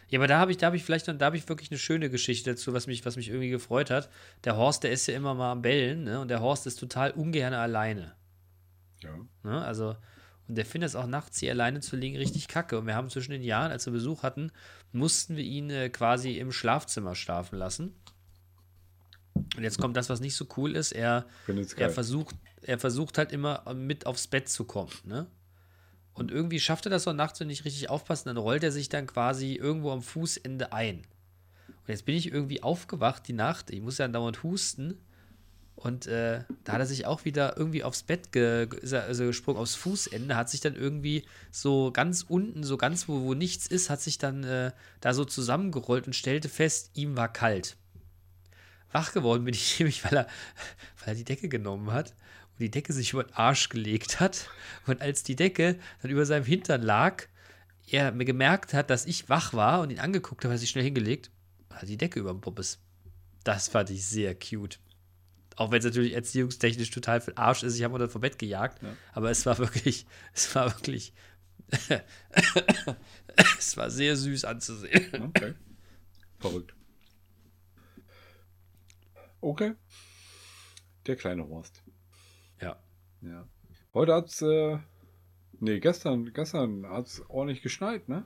Ja, 0.09 0.19
aber 0.19 0.27
da 0.27 0.39
habe 0.39 0.51
ich, 0.51 0.57
da 0.57 0.67
habe 0.67 0.77
ich 0.77 0.83
vielleicht, 0.85 1.07
noch- 1.07 1.17
da 1.17 1.25
habe 1.25 1.35
ich 1.37 1.49
wirklich 1.49 1.69
eine 1.71 1.77
schöne 1.79 2.09
Geschichte 2.09 2.51
dazu, 2.51 2.71
was 2.73 2.87
mich, 2.87 3.05
was 3.05 3.17
mich 3.17 3.27
irgendwie 3.29 3.49
gefreut 3.49 3.89
hat. 3.89 4.09
Der 4.45 4.55
Horst, 4.55 4.83
der 4.83 4.91
ist 4.91 5.05
ja 5.07 5.15
immer 5.15 5.33
mal 5.33 5.51
am 5.51 5.61
Bellen, 5.61 6.03
ne? 6.05 6.19
Und 6.21 6.29
der 6.29 6.39
Horst 6.39 6.65
ist 6.67 6.77
total 6.79 7.11
ungern 7.11 7.53
alleine. 7.53 8.15
Ja. 9.03 9.17
Ne? 9.43 9.61
Also, 9.65 9.95
und 10.47 10.55
der 10.55 10.65
findet 10.65 10.89
es 10.89 10.95
auch 10.95 11.07
nachts 11.07 11.39
hier 11.39 11.51
alleine 11.51 11.81
zu 11.81 11.95
liegen 11.95 12.17
richtig 12.17 12.47
kacke. 12.47 12.77
Und 12.79 12.87
wir 12.87 12.95
haben 12.95 13.09
zwischen 13.09 13.31
den 13.31 13.43
Jahren, 13.43 13.71
als 13.71 13.85
wir 13.85 13.93
Besuch 13.93 14.23
hatten, 14.23 14.51
mussten 14.91 15.35
wir 15.35 15.43
ihn 15.43 15.69
äh, 15.69 15.89
quasi 15.89 16.37
im 16.37 16.51
Schlafzimmer 16.51 17.15
schlafen 17.15 17.57
lassen. 17.57 17.95
Und 19.55 19.63
jetzt 19.63 19.79
kommt 19.79 19.97
das, 19.97 20.09
was 20.09 20.19
nicht 20.19 20.35
so 20.35 20.47
cool 20.57 20.75
ist. 20.75 20.91
Er, 20.93 21.25
er 21.77 21.89
versucht, 21.89 22.35
er 22.61 22.79
versucht 22.79 23.17
halt 23.17 23.31
immer 23.31 23.73
mit 23.73 24.05
aufs 24.05 24.27
Bett 24.27 24.49
zu 24.49 24.65
kommen, 24.65 24.91
ne? 25.03 25.27
Und 26.13 26.31
irgendwie 26.31 26.59
schafft 26.59 26.87
er 26.87 26.89
das 26.89 27.03
so 27.03 27.13
nachts 27.13 27.39
und 27.41 27.47
nicht 27.47 27.63
richtig 27.63 27.91
aufpassen, 27.91 28.29
dann 28.29 28.37
rollt 28.37 28.63
er 28.63 28.71
sich 28.71 28.89
dann 28.89 29.05
quasi 29.05 29.53
irgendwo 29.53 29.91
am 29.91 30.01
Fußende 30.01 30.73
ein. 30.73 31.03
Und 31.67 31.89
jetzt 31.89 32.05
bin 32.05 32.15
ich 32.15 32.31
irgendwie 32.31 32.63
aufgewacht 32.63 33.27
die 33.27 33.33
Nacht, 33.33 33.69
ich 33.69 33.81
muss 33.81 33.99
ja 33.99 34.07
dauernd 34.07 34.41
husten. 34.41 34.99
Und 35.77 36.07
äh, 36.07 36.43
da 36.63 36.73
hat 36.73 36.79
er 36.79 36.87
sich 36.87 37.05
auch 37.05 37.23
wieder 37.23 37.55
irgendwie 37.55 37.83
aufs 37.83 38.01
Bett 38.01 38.31
ge 38.31 38.67
also 38.91 39.27
gesprungen, 39.27 39.59
aufs 39.59 39.75
Fußende, 39.75 40.35
hat 40.35 40.49
sich 40.49 40.59
dann 40.59 40.75
irgendwie 40.75 41.23
so 41.51 41.91
ganz 41.91 42.25
unten, 42.27 42.63
so 42.63 42.77
ganz 42.77 43.07
wo, 43.07 43.21
wo 43.21 43.35
nichts 43.35 43.67
ist, 43.67 43.91
hat 43.91 44.01
sich 44.01 44.17
dann 44.17 44.43
äh, 44.43 44.71
da 45.01 45.13
so 45.13 45.23
zusammengerollt 45.23 46.07
und 46.07 46.13
stellte 46.13 46.49
fest, 46.49 46.89
ihm 46.95 47.15
war 47.15 47.31
kalt. 47.31 47.77
Wach 48.91 49.13
geworden 49.13 49.45
bin 49.45 49.53
ich 49.53 49.77
nämlich, 49.79 50.03
weil 50.03 50.17
er, 50.17 50.27
weil 50.99 51.09
er 51.09 51.15
die 51.15 51.23
Decke 51.23 51.47
genommen 51.47 51.91
hat 51.91 52.15
und 52.53 52.59
die 52.59 52.71
Decke 52.71 52.91
sich 52.91 53.13
über 53.13 53.25
den 53.25 53.35
Arsch 53.35 53.69
gelegt 53.69 54.19
hat. 54.19 54.49
Und 54.87 54.99
als 55.01 55.21
die 55.21 55.35
Decke 55.35 55.77
dann 56.01 56.09
über 56.09 56.25
seinem 56.25 56.45
Hintern 56.45 56.81
lag, 56.81 57.25
er 57.85 58.11
mir 58.11 58.25
gemerkt 58.25 58.73
hat, 58.73 58.89
dass 58.89 59.05
ich 59.05 59.29
wach 59.29 59.53
war 59.53 59.81
und 59.81 59.91
ihn 59.91 59.99
angeguckt 59.99 60.43
habe, 60.43 60.53
hat 60.53 60.57
er 60.57 60.61
sich 60.61 60.71
schnell 60.71 60.83
hingelegt, 60.83 61.29
hat 61.71 61.87
die 61.87 61.97
Decke 61.97 62.19
über 62.19 62.31
dem 62.31 62.41
Poppes. 62.41 62.79
Das 63.43 63.67
fand 63.67 63.91
ich 63.91 64.03
sehr 64.03 64.33
cute. 64.33 64.79
Auch 65.57 65.71
wenn 65.71 65.79
es 65.79 65.85
natürlich 65.85 66.13
erziehungstechnisch 66.13 66.91
total 66.91 67.19
für 67.19 67.31
den 67.31 67.37
Arsch 67.37 67.63
ist. 67.63 67.75
Ich 67.75 67.83
habe 67.83 67.99
dann 67.99 68.09
vom 68.09 68.21
Bett 68.21 68.39
gejagt. 68.39 68.81
Ja. 68.81 68.95
Aber 69.13 69.29
es 69.31 69.45
war 69.45 69.57
wirklich, 69.57 70.05
es 70.33 70.53
war 70.55 70.71
wirklich, 70.73 71.13
es 73.59 73.75
war 73.75 73.89
sehr 73.89 74.15
süß 74.15 74.45
anzusehen. 74.45 75.23
Okay. 75.35 75.53
Verrückt. 76.39 76.73
Okay. 79.41 79.73
Der 81.05 81.15
kleine 81.15 81.47
Horst. 81.47 81.83
Ja. 82.61 82.81
Ja. 83.21 83.47
Heute 83.93 84.13
hat's, 84.13 84.41
äh, 84.41 84.77
nee, 85.59 85.79
gestern, 85.79 86.31
gestern 86.33 86.85
hat's 86.87 87.21
ordentlich 87.27 87.61
geschneit, 87.61 88.07
ne? 88.09 88.25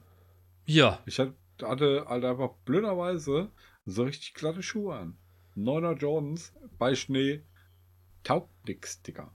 Ja, 0.66 1.02
Ich 1.06 1.20
hat- 1.20 1.34
hatte 1.62 2.06
halt 2.08 2.26
einfach 2.26 2.54
blöderweise 2.66 3.52
so 3.86 4.04
richtig 4.04 4.34
glatte 4.34 4.64
Schuhe 4.64 4.96
an. 4.96 5.18
Neuner 5.56 5.94
Jordans 5.94 6.54
bei 6.78 6.96
Schnee. 6.96 7.42
Taugt 8.24 8.50
nix, 8.68 9.02
Digga. 9.02 9.34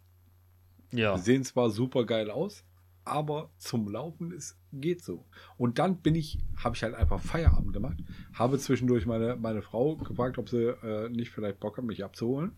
ja. 0.92 1.18
Sehen 1.18 1.44
zwar 1.44 1.70
super 1.70 2.04
geil 2.06 2.30
aus, 2.30 2.64
aber 3.04 3.50
zum 3.56 3.88
Laufen 3.88 4.30
ist, 4.30 4.56
geht 4.72 5.02
so. 5.02 5.26
Und 5.56 5.78
dann 5.78 6.02
bin 6.02 6.14
ich, 6.14 6.38
habe 6.56 6.76
ich 6.76 6.82
halt 6.82 6.94
einfach 6.94 7.20
Feierabend 7.20 7.72
gemacht, 7.72 7.98
habe 8.32 8.58
zwischendurch 8.58 9.06
meine, 9.06 9.36
meine 9.36 9.62
Frau 9.62 9.96
gefragt, 9.96 10.38
ob 10.38 10.48
sie 10.48 10.68
äh, 10.68 11.08
nicht 11.08 11.30
vielleicht 11.30 11.58
Bock 11.60 11.78
hat, 11.78 11.84
mich 11.84 12.04
abzuholen. 12.04 12.52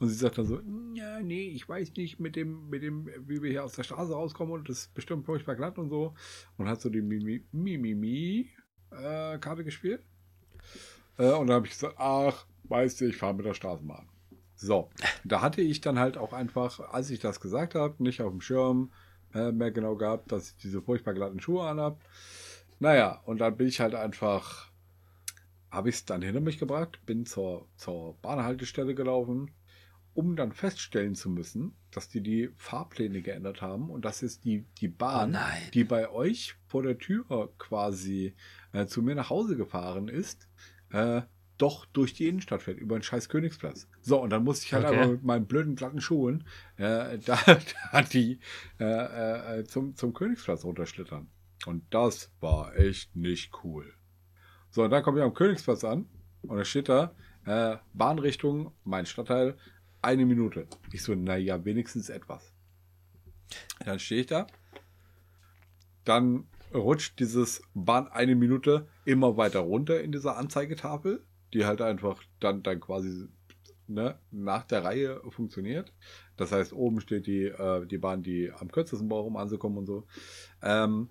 Und 0.00 0.08
sie 0.08 0.14
sagt 0.14 0.38
dann 0.38 0.46
so, 0.46 0.60
ja, 0.94 1.20
nee, 1.20 1.48
ich 1.48 1.68
weiß 1.68 1.94
nicht 1.96 2.20
mit 2.20 2.36
dem, 2.36 2.68
mit 2.68 2.82
dem, 2.82 3.08
wie 3.26 3.42
wir 3.42 3.50
hier 3.50 3.64
aus 3.64 3.72
der 3.72 3.82
Straße 3.82 4.12
rauskommen 4.12 4.54
und 4.54 4.68
das 4.68 4.80
ist 4.80 4.94
bestimmt 4.94 5.24
furchtbar 5.26 5.56
glatt 5.56 5.78
und 5.78 5.88
so. 5.88 6.14
Und 6.56 6.68
hat 6.68 6.80
so 6.80 6.88
die 6.88 7.00
Mimi, 7.02 7.44
Mimi, 7.52 7.94
Mimi 7.94 8.50
äh, 8.90 9.38
Karte 9.38 9.64
gespielt. 9.64 10.02
Äh, 11.18 11.32
und 11.32 11.48
dann 11.48 11.56
habe 11.56 11.66
ich 11.66 11.72
gesagt, 11.72 11.96
ach, 11.98 12.46
weißt 12.68 13.00
du, 13.00 13.06
ich 13.06 13.16
fahre 13.16 13.34
mit 13.34 13.46
der 13.46 13.54
Straßenbahn. 13.54 14.08
So, 14.54 14.90
da 15.24 15.40
hatte 15.40 15.60
ich 15.60 15.80
dann 15.80 15.98
halt 15.98 16.18
auch 16.18 16.32
einfach, 16.32 16.80
als 16.92 17.10
ich 17.10 17.20
das 17.20 17.40
gesagt 17.40 17.74
habe, 17.74 18.02
nicht 18.02 18.20
auf 18.20 18.30
dem 18.30 18.40
Schirm 18.40 18.90
äh, 19.32 19.52
mehr 19.52 19.70
genau 19.70 19.94
gehabt, 19.94 20.32
dass 20.32 20.50
ich 20.50 20.56
diese 20.56 20.82
furchtbar 20.82 21.14
glatten 21.14 21.40
Schuhe 21.40 21.64
anhab. 21.64 22.00
Naja, 22.80 23.20
und 23.24 23.38
dann 23.38 23.56
bin 23.56 23.68
ich 23.68 23.80
halt 23.80 23.94
einfach, 23.94 24.70
habe 25.70 25.88
ich 25.90 25.96
es 25.96 26.04
dann 26.04 26.22
hinter 26.22 26.40
mich 26.40 26.58
gebracht, 26.58 27.00
bin 27.06 27.24
zur, 27.24 27.68
zur 27.76 28.16
Bahnhaltestelle 28.20 28.94
gelaufen, 28.94 29.52
um 30.14 30.34
dann 30.34 30.52
feststellen 30.52 31.14
zu 31.14 31.30
müssen, 31.30 31.76
dass 31.92 32.08
die 32.08 32.20
die 32.20 32.50
Fahrpläne 32.56 33.22
geändert 33.22 33.62
haben 33.62 33.90
und 33.90 34.04
das 34.04 34.22
ist 34.22 34.44
die, 34.44 34.66
die 34.80 34.88
Bahn, 34.88 35.36
Oh 35.36 35.70
die 35.74 35.84
bei 35.84 36.10
euch 36.10 36.56
vor 36.66 36.82
der 36.82 36.98
Tür 36.98 37.52
quasi 37.58 38.34
äh, 38.72 38.86
zu 38.86 39.02
mir 39.02 39.14
nach 39.14 39.30
Hause 39.30 39.56
gefahren 39.56 40.08
ist, 40.08 40.48
äh, 40.90 41.22
doch 41.58 41.86
durch 41.86 42.14
die 42.14 42.28
Innenstadt 42.28 42.62
fährt, 42.62 42.78
über 42.78 42.96
den 42.98 43.02
scheiß 43.02 43.28
Königsplatz. 43.28 43.88
So, 44.00 44.22
und 44.22 44.30
dann 44.30 44.44
musste 44.44 44.66
ich 44.66 44.72
halt 44.74 44.84
Okay. 44.86 44.96
einfach 44.96 45.10
mit 45.12 45.24
meinen 45.24 45.46
blöden 45.46 45.74
glatten 45.74 46.00
Schuhen 46.00 46.44
äh, 46.76 47.18
da, 47.26 47.38
da 47.92 48.02
die 48.02 48.40
äh, 48.80 49.58
äh, 49.60 49.64
zum, 49.64 49.96
zum 49.96 50.14
Königsplatz 50.14 50.64
runterschlittern. 50.64 51.28
Und 51.66 51.82
das 51.90 52.30
war 52.40 52.76
echt 52.76 53.14
nicht 53.16 53.52
cool. 53.64 53.92
So, 54.70 54.84
und 54.84 54.90
dann 54.90 55.02
komme 55.02 55.18
ich 55.18 55.24
am 55.24 55.34
Königsplatz 55.34 55.84
an 55.84 56.08
und 56.42 56.56
da 56.56 56.64
steht 56.64 56.88
da, 56.88 57.14
äh, 57.44 57.76
Bahnrichtung, 57.94 58.72
mein 58.84 59.06
Stadtteil, 59.06 59.56
eine 60.00 60.24
Minute. 60.26 60.68
Ich 60.92 61.02
so, 61.02 61.14
naja, 61.14 61.64
wenigstens 61.64 62.08
etwas. 62.08 62.52
Dann 63.84 63.98
stehe 63.98 64.20
ich 64.20 64.26
da. 64.26 64.46
Dann 66.04 66.46
rutscht 66.72 67.18
dieses 67.18 67.62
Bahn 67.74 68.08
eine 68.08 68.34
Minute 68.36 68.88
immer 69.04 69.36
weiter 69.36 69.60
runter 69.60 70.00
in 70.02 70.12
dieser 70.12 70.36
Anzeigetafel, 70.36 71.24
die 71.54 71.64
halt 71.66 71.80
einfach 71.80 72.22
dann, 72.40 72.62
dann 72.62 72.80
quasi 72.80 73.28
ne, 73.86 74.18
nach 74.30 74.64
der 74.64 74.84
Reihe 74.84 75.20
funktioniert. 75.30 75.92
Das 76.36 76.52
heißt, 76.52 76.72
oben 76.72 77.00
steht 77.00 77.26
die, 77.26 77.44
äh, 77.46 77.86
die 77.86 77.98
Bahn, 77.98 78.22
die 78.22 78.50
am 78.52 78.70
kürzesten 78.70 79.08
braucht, 79.08 79.26
um 79.26 79.36
anzukommen 79.36 79.78
und 79.78 79.86
so. 79.86 80.06
Ähm, 80.62 81.10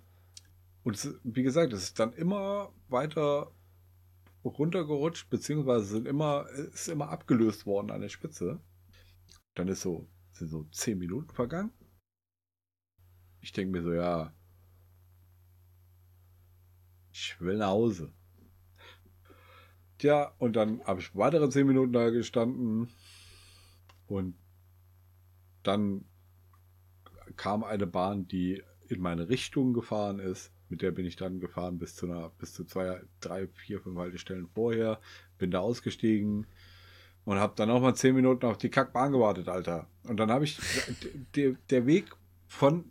Und 0.83 0.95
es, 0.95 1.19
wie 1.23 1.43
gesagt, 1.43 1.73
es 1.73 1.83
ist 1.83 1.99
dann 1.99 2.13
immer 2.13 2.73
weiter 2.89 3.51
runtergerutscht, 4.45 5.29
beziehungsweise 5.29 5.85
sind 5.85 6.07
immer, 6.07 6.47
ist 6.49 6.87
immer 6.89 7.09
abgelöst 7.09 7.65
worden 7.65 7.91
an 7.91 8.01
der 8.01 8.09
Spitze. 8.09 8.61
Dann 9.55 9.67
ist 9.67 9.81
so, 9.81 10.07
sind 10.31 10.49
so 10.49 10.63
zehn 10.71 10.97
Minuten 10.99 11.33
vergangen. 11.33 11.71
Ich 13.41 13.51
denke 13.51 13.71
mir 13.71 13.83
so, 13.83 13.93
ja, 13.93 14.31
ich 17.11 17.39
will 17.41 17.57
nach 17.57 17.67
Hause. 17.69 18.13
Tja, 19.97 20.33
und 20.37 20.55
dann 20.55 20.83
habe 20.83 20.99
ich 20.99 21.15
weitere 21.15 21.49
zehn 21.49 21.65
Minuten 21.65 21.93
da 21.93 22.09
gestanden 22.09 22.89
und 24.07 24.35
dann 25.63 26.05
kam 27.35 27.63
eine 27.63 27.87
Bahn, 27.87 28.27
die 28.27 28.63
in 28.87 29.01
meine 29.01 29.29
Richtung 29.29 29.73
gefahren 29.73 30.19
ist. 30.19 30.51
Mit 30.69 30.81
der 30.81 30.91
bin 30.91 31.05
ich 31.05 31.15
dann 31.15 31.39
gefahren 31.39 31.77
bis 31.77 31.95
zu 31.95 32.05
einer, 32.05 32.29
bis 32.37 32.53
zu 32.53 32.65
zwei, 32.65 33.01
drei, 33.21 33.47
vier, 33.47 33.79
fünf 33.79 33.97
Haltestellen 33.97 34.47
vorher. 34.47 34.99
Bin 35.37 35.51
da 35.51 35.59
ausgestiegen 35.59 36.45
und 37.25 37.37
habe 37.37 37.53
dann 37.55 37.69
noch 37.69 37.81
mal 37.81 37.95
zehn 37.95 38.15
Minuten 38.15 38.45
auf 38.45 38.57
die 38.57 38.69
Kackbahn 38.69 39.11
gewartet, 39.11 39.47
Alter. 39.47 39.87
Und 40.03 40.17
dann 40.17 40.31
habe 40.31 40.45
ich 40.45 40.59
der, 41.35 41.85
Weg 41.85 42.05
von 42.47 42.85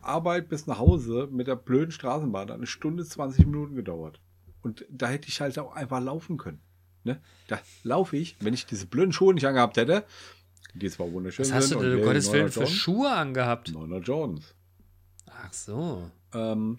Arbeit 0.00 0.48
bis 0.48 0.66
nach 0.66 0.78
Hause 0.78 1.28
mit 1.30 1.46
der 1.46 1.56
blöden 1.56 1.90
Straßenbahn 1.90 2.50
eine 2.50 2.66
Stunde 2.66 3.04
20 3.04 3.46
Minuten 3.46 3.74
gedauert. 3.74 4.20
Und 4.62 4.84
da 4.90 5.08
hätte 5.08 5.28
ich 5.28 5.40
halt 5.40 5.58
auch 5.58 5.74
einfach 5.74 6.00
laufen 6.00 6.36
können. 6.36 6.60
Ne? 7.04 7.20
Da 7.46 7.60
laufe 7.84 8.16
ich, 8.16 8.36
wenn 8.40 8.54
ich 8.54 8.66
diese 8.66 8.86
blöden 8.86 9.12
Schuhe 9.12 9.32
nicht 9.34 9.46
angehabt 9.46 9.76
hätte, 9.76 10.04
die 10.74 10.90
zwar 10.90 11.10
wunderschön 11.12 11.44
Was 11.46 11.52
hast 11.52 11.70
du 11.72 11.80
denn, 11.80 11.98
um 11.98 12.02
Gottes 12.02 12.30
Willen, 12.32 12.50
für 12.50 12.66
Schuhe 12.66 13.10
angehabt? 13.10 13.72
Neuner 13.72 14.00
Jordans. 14.00 14.54
Ach 15.26 15.52
so. 15.52 16.10
Ähm, 16.32 16.78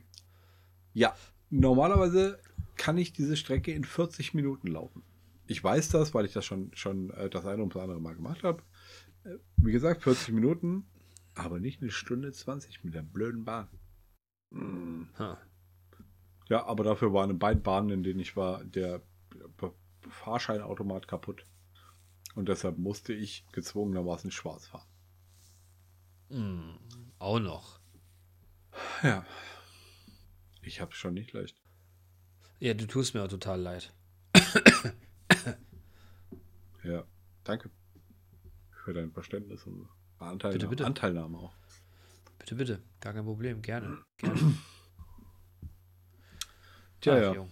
ja, 0.94 1.16
normalerweise 1.50 2.40
kann 2.76 2.98
ich 2.98 3.14
diese 3.14 3.36
Strecke 3.36 3.72
in 3.74 3.84
40 3.84 4.34
Minuten 4.34 4.68
laufen. 4.68 5.04
Ich 5.48 5.64
weiß 5.64 5.90
das, 5.90 6.14
weil 6.14 6.26
ich 6.26 6.34
das 6.34 6.46
schon, 6.46 6.72
schon 6.76 7.10
äh, 7.12 7.30
das 7.30 7.46
eine 7.46 7.64
und 7.64 7.74
das 7.74 7.82
andere 7.82 8.00
Mal 8.00 8.16
gemacht 8.16 8.44
habe. 8.44 8.62
Äh, 9.24 9.36
wie 9.58 9.72
gesagt, 9.72 10.04
40 10.04 10.34
Minuten, 10.34 10.86
aber 11.36 11.60
nicht 11.60 11.82
eine 11.82 11.92
Stunde 11.92 12.32
20 12.32 12.84
mit 12.84 12.94
der 12.94 13.02
blöden 13.02 13.46
Bahn. 13.46 13.68
Mm. 14.52 15.04
Ha. 15.18 15.38
Ja, 16.50 16.66
aber 16.66 16.84
dafür 16.84 17.14
waren 17.14 17.30
in 17.30 17.40
beiden 17.40 17.64
Bahnen, 17.64 17.90
in 17.90 18.04
denen 18.04 18.20
ich 18.20 18.36
war, 18.36 18.64
der 18.64 19.02
Fahrscheinautomat 20.10 21.08
kaputt. 21.08 21.46
Und 22.36 22.50
deshalb 22.50 22.78
musste 22.78 23.14
ich 23.14 23.46
gezwungenermaßen 23.52 24.32
schwarz 24.32 24.68
fahren. 24.68 24.88
Hm, 26.30 26.80
auch 27.20 27.40
noch. 27.40 27.80
Ja. 29.04 29.26
Ich 30.62 30.82
hab's 30.82 30.98
schon 30.98 31.14
nicht 31.14 31.34
leicht. 31.34 31.62
Ja, 32.60 32.74
du 32.74 32.86
tust 32.86 33.14
mir 33.14 33.24
auch 33.24 33.30
total 33.30 33.62
leid. 33.62 33.94
Ja, 36.84 37.04
danke 37.44 37.70
für 38.84 38.94
dein 38.94 39.12
Verständnis 39.12 39.64
und 39.66 39.88
Anteilnahme, 40.18 40.54
Bitte, 40.54 40.68
bitte. 40.68 40.86
Anteilnahme 40.86 41.38
auch. 41.38 41.54
Bitte, 42.40 42.56
bitte. 42.56 42.82
Gar 43.00 43.14
kein 43.14 43.26
Problem. 43.26 43.62
Gerne. 43.62 44.00
Gerne. 44.18 44.56
Tja, 47.02 47.14
Ach, 47.14 47.22
ja. 47.22 47.34
Jung. 47.34 47.50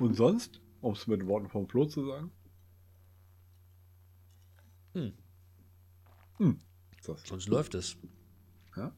Und 0.00 0.14
sonst, 0.14 0.60
um 0.80 0.94
es 0.94 1.06
mit 1.06 1.26
Worten 1.26 1.48
vom 1.48 1.68
Flo 1.68 1.84
zu 1.86 2.06
sagen? 2.06 2.30
Hm. 4.94 5.12
Hm. 6.38 6.58
Sonst 7.00 7.48
läuft 7.48 7.74
es. 7.74 7.96
ja? 8.76 8.92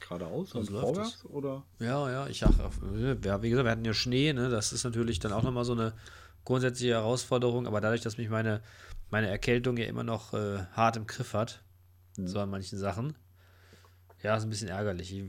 Geradeaus 0.00 0.54
und 0.54 0.64
Sonst 0.64 0.70
läuft 0.70 0.86
vorwärts? 0.86 1.24
Oder? 1.26 1.64
Ja, 1.80 2.10
ja, 2.10 2.26
ich 2.28 2.44
ach, 2.44 2.52
ja, 2.58 3.42
wie 3.42 3.50
gesagt, 3.50 3.64
wir 3.64 3.70
hatten 3.70 3.84
ja 3.84 3.94
Schnee, 3.94 4.32
ne? 4.32 4.48
Das 4.48 4.72
ist 4.72 4.84
natürlich 4.84 5.18
dann 5.18 5.32
auch 5.32 5.42
nochmal 5.42 5.64
so 5.64 5.72
eine 5.72 5.92
grundsätzliche 6.44 6.94
Herausforderung, 6.94 7.66
aber 7.66 7.80
dadurch, 7.80 8.00
dass 8.00 8.16
mich 8.16 8.30
meine, 8.30 8.62
meine 9.10 9.28
Erkältung 9.28 9.76
ja 9.76 9.86
immer 9.86 10.04
noch 10.04 10.32
äh, 10.34 10.64
hart 10.72 10.96
im 10.96 11.06
Griff 11.06 11.34
hat, 11.34 11.62
so 12.16 12.40
an 12.40 12.50
manchen 12.50 12.78
Sachen, 12.78 13.16
ja, 14.22 14.36
ist 14.36 14.44
ein 14.44 14.50
bisschen 14.50 14.68
ärgerlich. 14.68 15.12
Ich 15.12 15.24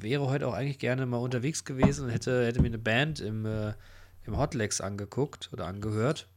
wäre 0.00 0.26
heute 0.26 0.46
auch 0.48 0.54
eigentlich 0.54 0.78
gerne 0.78 1.06
mal 1.06 1.18
unterwegs 1.18 1.64
gewesen 1.64 2.04
und 2.06 2.10
hätte, 2.10 2.46
hätte 2.46 2.60
mir 2.60 2.68
eine 2.68 2.78
Band 2.78 3.20
im, 3.20 3.46
äh, 3.46 3.74
im 4.24 4.36
Hotlex 4.38 4.80
angeguckt 4.80 5.50
oder 5.52 5.66
angehört. 5.66 6.28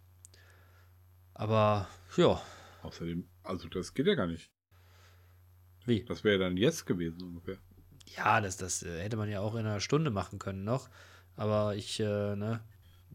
Aber 1.34 1.88
ja, 2.18 2.42
Außerdem, 2.84 3.28
also 3.44 3.68
das 3.68 3.94
geht 3.94 4.08
ja 4.08 4.16
gar 4.16 4.28
nicht. 4.28 4.50
wie? 5.86 6.04
Das 6.06 6.24
wäre 6.24 6.40
dann 6.40 6.58
jetzt 6.58 6.86
gewesen 6.86 7.22
ungefähr. 7.24 7.58
Ja, 8.16 8.42
das, 8.42 8.58
das 8.58 8.84
äh, 8.84 9.02
hätte 9.02 9.18
man 9.18 9.30
ja 9.30 9.42
auch 9.42 9.54
in 9.56 9.66
einer 9.66 9.80
Stunde 9.80 10.12
machen 10.12 10.40
können 10.40 10.64
noch. 10.64 10.90
Aber 11.36 11.76
ich 11.76 12.00
äh, 12.00 12.36
ne, 12.36 12.62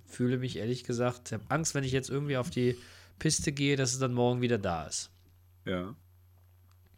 fühle 0.05 0.39
mich 0.39 0.57
ehrlich 0.57 0.85
gesagt, 0.85 1.29
ich 1.29 1.33
habe 1.35 1.45
Angst, 1.49 1.75
wenn 1.75 1.85
ich 1.85 1.93
jetzt 1.93 2.11
irgendwie 2.11 2.37
auf 2.37 2.51
die 2.51 2.77
Piste 3.19 3.53
gehe, 3.53 3.77
dass 3.77 3.93
es 3.93 3.99
dann 3.99 4.13
morgen 4.13 4.41
wieder 4.41 4.59
da 4.59 4.87
ist. 4.87 5.11
Ja. 5.65 5.95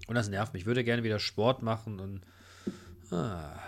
Und 0.07 0.14
das 0.14 0.28
nervt 0.28 0.53
mich. 0.53 0.62
Ich 0.62 0.66
würde 0.66 0.84
gerne 0.84 1.03
wieder 1.03 1.18
Sport 1.18 1.62
machen 1.62 2.01
und. 2.01 2.20
Ah, 3.11 3.59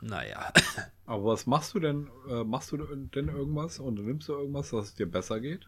naja. 0.00 0.52
Aber 1.06 1.24
was 1.26 1.46
machst 1.46 1.74
du 1.74 1.80
denn? 1.80 2.08
Äh, 2.28 2.44
machst 2.44 2.72
du 2.72 2.76
denn 2.76 3.28
irgendwas 3.28 3.78
und 3.78 3.94
nimmst 3.94 4.28
du 4.28 4.32
irgendwas, 4.32 4.70
dass 4.70 4.86
es 4.86 4.94
dir 4.94 5.10
besser 5.10 5.40
geht? 5.40 5.66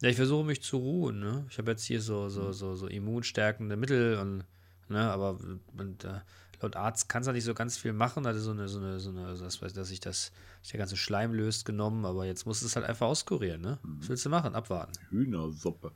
Ja, 0.00 0.08
ich 0.08 0.16
versuche 0.16 0.44
mich 0.44 0.62
zu 0.62 0.78
ruhen. 0.78 1.20
Ne? 1.20 1.46
Ich 1.50 1.58
habe 1.58 1.70
jetzt 1.70 1.84
hier 1.84 2.00
so, 2.00 2.28
so, 2.28 2.52
so, 2.52 2.74
so 2.74 2.86
immunstärkende 2.86 3.76
Mittel 3.76 4.18
und. 4.18 4.44
Ne, 4.90 5.00
aber 5.00 5.38
und, 5.76 6.04
äh, 6.04 6.20
laut 6.62 6.74
Arzt 6.74 7.10
kannst 7.10 7.28
du 7.28 7.32
nicht 7.32 7.44
so 7.44 7.52
ganz 7.52 7.76
viel 7.76 7.92
machen. 7.92 8.26
Hatte 8.26 8.40
so 8.40 8.52
eine, 8.52 8.68
so 8.68 8.78
eine, 8.78 8.98
so 9.00 9.10
eine, 9.10 9.36
das 9.36 9.60
weiß, 9.60 9.74
dass 9.74 9.88
sich 9.88 10.00
das, 10.00 10.32
sich 10.62 10.72
der 10.72 10.78
ganze 10.78 10.96
Schleim 10.96 11.34
löst, 11.34 11.66
genommen. 11.66 12.06
Aber 12.06 12.24
jetzt 12.24 12.46
musst 12.46 12.62
du 12.62 12.66
es 12.66 12.74
halt 12.74 12.86
einfach 12.86 13.06
auskurieren. 13.06 13.60
Ne? 13.60 13.78
Was 13.82 14.08
willst 14.08 14.24
du 14.24 14.30
machen? 14.30 14.54
Abwarten. 14.54 14.92
Hühnersuppe. 15.10 15.92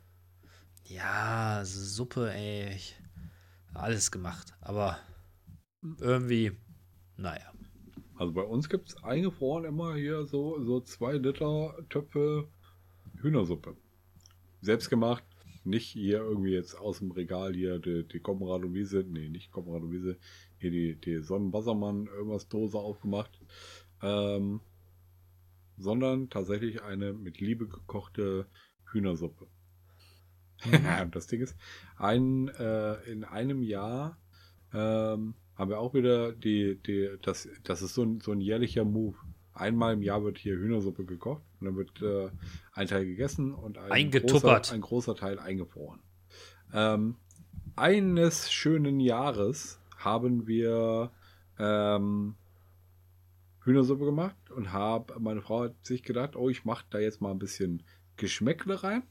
Ja, 0.95 1.63
Suppe, 1.65 2.33
ey. 2.33 2.75
Ich, 2.75 2.97
alles 3.73 4.11
gemacht. 4.11 4.53
Aber 4.61 4.99
irgendwie, 6.01 6.53
naja. 7.17 7.51
Also 8.17 8.35
bei 8.35 8.43
uns 8.43 8.69
gibt 8.69 8.91
es 8.91 9.03
eingefroren 9.03 9.65
immer 9.65 9.95
hier 9.95 10.27
so, 10.27 10.63
so 10.63 10.81
zwei 10.81 11.15
Liter 11.15 11.75
Töpfe 11.89 12.49
Hühnersuppe. 13.23 13.77
Selbstgemacht. 14.61 15.25
Nicht 15.65 15.87
hier 15.87 16.19
irgendwie 16.19 16.53
jetzt 16.53 16.75
aus 16.75 16.99
dem 16.99 17.13
Regal 17.13 17.55
hier 17.55 17.79
die, 17.79 18.07
die 18.07 18.21
Komrad 18.21 18.63
und 18.63 18.75
Wiese. 18.75 19.05
Nee, 19.09 19.29
nicht 19.29 19.51
Komrad 19.51 19.83
und 19.83 19.93
Wiese. 19.93 20.19
Hier 20.59 20.71
die, 20.71 20.97
die 20.97 21.23
Sonnenwassermann 21.23 22.07
irgendwas 22.07 22.49
Dose 22.49 22.79
aufgemacht. 22.79 23.41
Ähm, 24.03 24.61
sondern 25.79 26.29
tatsächlich 26.29 26.83
eine 26.83 27.13
mit 27.15 27.41
Liebe 27.41 27.67
gekochte 27.67 28.47
Hühnersuppe. 28.91 29.47
Und 31.03 31.17
das 31.17 31.27
Ding 31.27 31.41
ist, 31.41 31.57
ein, 31.97 32.49
äh, 32.49 32.95
in 33.11 33.25
einem 33.25 33.63
Jahr 33.63 34.19
ähm, 34.73 35.35
haben 35.57 35.71
wir 35.71 35.79
auch 35.79 35.95
wieder 35.95 36.33
die, 36.33 36.77
die, 36.77 37.11
das, 37.23 37.49
das 37.65 37.83
ist 37.83 37.95
so 37.95 38.03
ein, 38.03 38.21
so 38.21 38.33
ein 38.33 38.41
jährlicher 38.41 38.85
Move. 38.85 39.17
Einmal 39.55 39.95
im 39.95 40.03
Jahr 40.03 40.25
wird 40.25 40.39
hier 40.39 40.57
Hühnersuppe 40.57 41.05
gekocht 41.05 41.43
und 41.61 41.67
dann 41.67 41.77
wird 41.77 42.01
äh, 42.01 42.31
ein 42.73 42.87
Teil 42.87 43.05
gegessen 43.05 43.53
und 43.53 43.77
ein, 43.77 43.93
Eingetuppert. 43.93 44.63
großer, 44.63 44.75
ein 44.75 44.81
großer 44.81 45.15
Teil 45.15 45.39
eingefroren. 45.39 46.01
Ähm, 46.73 47.17
eines 47.77 48.51
schönen 48.51 48.99
Jahres 48.99 49.79
haben 49.99 50.47
wir 50.47 51.11
ähm, 51.59 52.35
Hühnersuppe 53.65 54.07
gemacht 54.07 54.51
und 54.51 54.73
hab, 54.73 55.19
meine 55.21 55.43
Frau 55.43 55.65
hat 55.65 55.75
sich 55.85 56.03
gedacht, 56.03 56.35
oh, 56.35 56.49
ich 56.49 56.65
mache 56.65 56.87
da 56.91 56.99
jetzt 56.99 57.21
mal 57.21 57.31
ein 57.31 57.39
bisschen 57.39 57.83
Geschmäckle 58.17 58.83
rein 58.83 59.03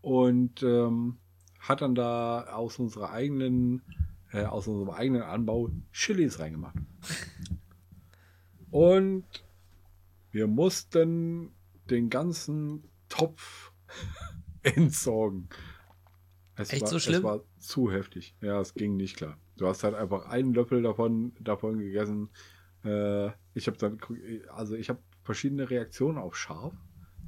und 0.00 0.62
ähm, 0.62 1.18
hat 1.58 1.82
dann 1.82 1.94
da 1.94 2.44
aus 2.52 2.78
unserer 2.78 3.10
eigenen, 3.10 3.82
äh, 4.32 4.44
aus 4.44 4.66
unserem 4.66 4.90
eigenen 4.90 5.22
Anbau 5.22 5.70
Chilis 5.92 6.38
reingemacht. 6.38 6.76
Und 8.70 9.24
wir 10.30 10.46
mussten 10.46 11.52
den 11.90 12.10
ganzen 12.10 12.84
Topf 13.08 13.72
entsorgen. 14.62 15.48
Es 16.56 16.72
Echt 16.72 16.82
war, 16.82 16.88
so 16.88 16.98
schlimm? 16.98 17.16
Es 17.18 17.22
war 17.22 17.40
zu 17.58 17.90
heftig. 17.90 18.36
Ja, 18.40 18.60
es 18.60 18.74
ging 18.74 18.96
nicht 18.96 19.16
klar. 19.16 19.38
Du 19.56 19.66
hast 19.66 19.84
halt 19.84 19.94
einfach 19.94 20.26
einen 20.26 20.54
Löffel 20.54 20.82
davon, 20.82 21.32
davon 21.40 21.78
gegessen. 21.78 22.30
Äh, 22.84 23.28
ich 23.54 23.66
habe 23.66 23.76
dann, 23.78 23.98
also 24.50 24.74
ich 24.74 24.88
habe 24.88 25.00
verschiedene 25.22 25.70
Reaktionen 25.70 26.18
auf 26.18 26.36
scharf. 26.36 26.74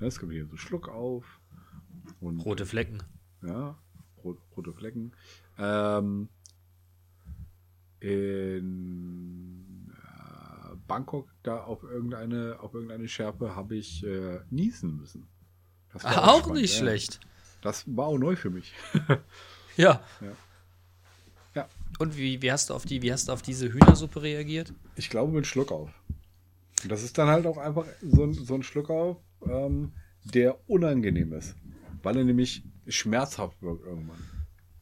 Ja, 0.01 0.07
Es 0.07 0.19
kommt 0.19 0.33
hier 0.33 0.47
so 0.47 0.57
Schluck 0.57 0.89
auf. 0.89 1.40
Und, 2.21 2.41
Rote 2.41 2.67
Flecken. 2.67 3.03
ja, 3.43 3.79
rot, 4.23 4.39
rote 4.57 4.73
Flecken. 4.73 5.13
Ähm, 5.59 6.29
in 8.01 9.91
äh, 9.91 10.77
Bangkok 10.87 11.29
da 11.43 11.63
auf 11.63 11.83
irgendeine, 11.83 12.59
auf 12.61 12.75
irgendeine 12.75 13.09
Schärpe 13.09 13.57
habe 13.57 13.77
ich 13.77 14.05
äh, 14.05 14.41
niesen 14.51 14.97
müssen. 14.97 15.27
Das 15.93 16.05
war 16.05 16.29
Auch 16.33 16.41
spannend, 16.41 16.61
nicht 16.63 16.75
ja. 16.75 16.81
schlecht. 16.81 17.21
Das 17.63 17.85
war 17.87 18.07
auch 18.07 18.19
neu 18.19 18.37
für 18.37 18.51
mich. 18.51 18.73
Ja. 19.77 20.03
Ja. 20.21 21.69
Und 21.99 22.17
wie, 22.17 22.43
wie, 22.43 22.53
hast 22.53 22.71
du 22.71 22.75
auf 22.75 22.85
die, 22.85 23.03
wie 23.03 23.13
hast 23.13 23.29
du 23.29 23.33
auf 23.33 23.43
diese 23.43 23.73
Hühnersuppe 23.73 24.21
reagiert? 24.23 24.73
Ich 24.97 25.11
glaube 25.11 25.33
mit 25.33 25.47
Schluck 25.47 25.71
auf. 25.73 25.91
Das 26.89 27.03
ist 27.03 27.19
dann 27.19 27.29
halt 27.29 27.47
auch 27.47 27.59
einfach 27.59 27.87
so 28.03 28.25
ein, 28.25 28.33
so 28.33 28.55
ein 28.55 28.63
Schluck 28.63 28.91
auf, 28.91 29.19
ähm, 29.47 29.93
der 30.25 30.59
unangenehm 30.69 31.33
ist. 31.33 31.57
Weil 32.03 32.17
er 32.17 32.25
nämlich 32.25 32.63
schmerzhaft 32.87 33.61
wirkt 33.63 33.85
irgendwann. 33.85 34.19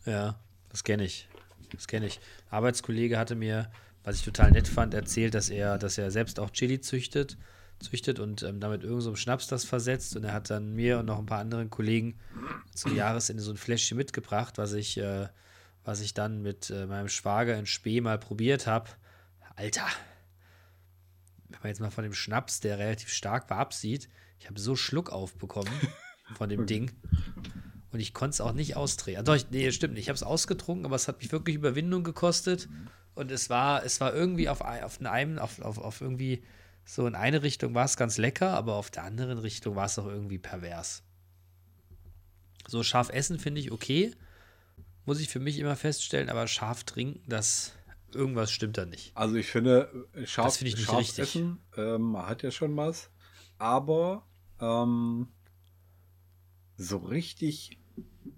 Ja, 0.05 0.39
das 0.69 0.85
kenne 0.85 1.05
ich. 1.05 1.29
Das 1.73 1.87
kenne 1.87 2.07
ich. 2.07 2.21
Ein 2.51 2.59
Arbeitskollege 2.59 3.19
hatte 3.19 3.35
mir, 3.35 3.71
was 4.05 4.17
ich 4.17 4.25
total 4.25 4.53
nett 4.53 4.69
fand, 4.69 4.95
erzählt, 4.95 5.35
dass 5.35 5.51
er, 5.51 5.79
dass 5.79 5.99
er 5.99 6.11
selbst 6.11 6.41
auch 6.41 6.51
Chili 6.51 6.81
züchtet, 6.81 7.37
züchtet 7.79 8.19
und 8.19 8.43
ähm, 8.43 8.61
damit 8.61 8.83
irgend 8.83 9.03
so 9.03 9.15
Schnaps 9.17 9.47
das 9.49 9.65
versetzt. 9.65 10.17
Und 10.17 10.25
er 10.25 10.33
hat 10.33 10.51
dann 10.51 10.75
mir 10.75 10.99
und 10.99 11.07
noch 11.07 11.19
ein 11.19 11.27
paar 11.27 11.41
anderen 11.41 11.71
Kollegen 11.71 12.19
zum 12.75 12.95
Jahresende 12.95 13.43
so 13.43 13.51
ein 13.51 13.57
Fläschchen 13.57 13.99
mitgebracht, 13.99 14.59
was 14.59 14.73
ich, 14.73 14.99
äh, 14.99 15.29
was 15.85 16.01
ich 16.01 16.15
dann 16.15 16.43
mit 16.43 16.71
äh, 16.71 16.87
meinem 16.87 17.09
Schwager 17.09 17.59
in 17.59 17.67
Spee 17.67 18.01
mal 18.01 18.19
probiert 18.19 18.67
habe. 18.67 18.91
Alter, 19.57 19.87
wenn 21.49 21.59
man 21.61 21.69
jetzt 21.69 21.81
mal 21.81 21.91
von 21.91 22.05
dem 22.05 22.15
Schnaps, 22.15 22.61
der 22.61 22.79
relativ 22.79 23.11
stark 23.11 23.51
war, 23.51 23.59
absieht, 23.59 24.09
ich 24.39 24.47
habe 24.49 24.61
so 24.61 24.77
Schluck 24.77 25.11
aufbekommen 25.11 25.73
von 26.37 26.49
dem 26.49 26.67
Ding. 26.67 26.91
Und 27.91 28.01
ich 28.01 28.13
konnte 28.13 28.35
es 28.35 28.41
auch 28.41 28.53
nicht 28.53 28.77
austrinken. 28.77 29.25
Doch, 29.25 29.35
ich, 29.35 29.51
nee, 29.51 29.71
stimmt 29.73 29.95
nicht. 29.95 30.03
Ich 30.03 30.09
habe 30.09 30.17
es 30.17 30.23
ausgetrunken, 30.23 30.85
aber 30.85 30.97
es 30.97 31.09
hat 31.09 31.19
mich 31.21 31.33
wirklich 31.33 31.57
Überwindung 31.57 32.05
gekostet. 32.05 32.69
Und 33.15 33.33
es 33.33 33.51
war, 33.51 33.85
es 33.85 34.01
war 34.01 34.15
irgendwie 34.15 34.49
auf, 34.49 34.61
auf 34.61 35.01
einem, 35.01 35.39
auf, 35.39 35.61
auf, 35.61 35.79
auf 35.79 36.01
irgendwie, 36.01 36.43
so 36.85 37.07
in 37.07 37.15
eine 37.15 37.43
Richtung 37.43 37.75
war 37.75 37.85
es 37.85 37.97
ganz 37.97 38.19
lecker, 38.19 38.51
aber 38.51 38.75
auf 38.75 38.91
der 38.91 39.05
anderen 39.05 39.39
Richtung 39.39 39.75
war 39.75 39.87
es 39.87 39.99
auch 39.99 40.07
irgendwie 40.07 40.39
pervers. 40.39 41.03
So 42.67 42.83
scharf 42.83 43.09
essen 43.11 43.39
finde 43.39 43.61
ich 43.61 43.73
okay. 43.73 44.15
Muss 45.07 45.21
ich 45.21 45.29
für 45.31 45.41
mich 45.41 45.59
immer 45.59 45.75
feststellen, 45.75 46.29
aber 46.29 46.47
scharf 46.47 46.85
trinken, 46.85 47.23
das 47.27 47.73
irgendwas 48.15 48.53
stimmt 48.53 48.77
da 48.77 48.85
nicht. 48.85 49.17
Also 49.17 49.37
ich 49.37 49.47
finde, 49.47 50.07
äh, 50.15 50.27
scharf, 50.27 50.47
Das 50.49 50.57
finde 50.59 50.69
ich 50.71 50.77
nicht 50.77 50.87
scharf 50.87 51.01
richtig. 51.01 51.25
essen 51.25 51.59
ähm, 51.77 52.17
hat 52.19 52.43
ja 52.43 52.51
schon 52.51 52.77
was. 52.77 53.11
Aber 53.59 54.27
ähm, 54.61 55.29
so 56.79 56.99
richtig 56.99 57.79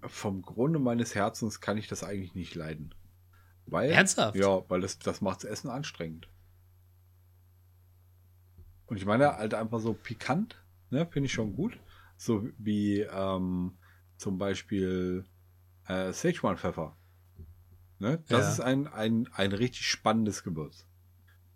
vom 0.07 0.43
Grunde 0.43 0.79
meines 0.79 1.15
Herzens 1.15 1.61
kann 1.61 1.77
ich 1.77 1.87
das 1.87 2.03
eigentlich 2.03 2.35
nicht 2.35 2.55
leiden. 2.55 2.95
Weil, 3.67 3.91
Ernsthaft? 3.91 4.37
Ja, 4.37 4.69
weil 4.69 4.81
das, 4.81 4.99
das 4.99 5.21
macht 5.21 5.45
das 5.45 5.51
Essen 5.51 5.69
anstrengend. 5.71 6.29
Und 8.87 8.97
ich 8.97 9.05
meine, 9.05 9.37
halt 9.37 9.55
einfach 9.55 9.79
so 9.79 9.93
pikant, 9.93 10.65
ne, 10.91 11.07
finde 11.07 11.27
ich 11.27 11.33
schon 11.33 11.55
gut. 11.55 11.79
So 12.17 12.49
wie 12.59 13.01
ähm, 13.01 13.79
zum 14.17 14.39
Beispiel 14.39 15.25
äh, 15.87 16.13
Szechuan-Pfeffer. 16.13 16.97
Ne? 17.99 18.25
Das 18.29 18.47
Ja. 18.47 18.53
ist 18.53 18.61
ein, 18.61 18.89
ein, 18.89 19.29
ein 19.35 19.53
richtig 19.53 19.87
spannendes 19.87 20.43
Gewürz. 20.43 20.87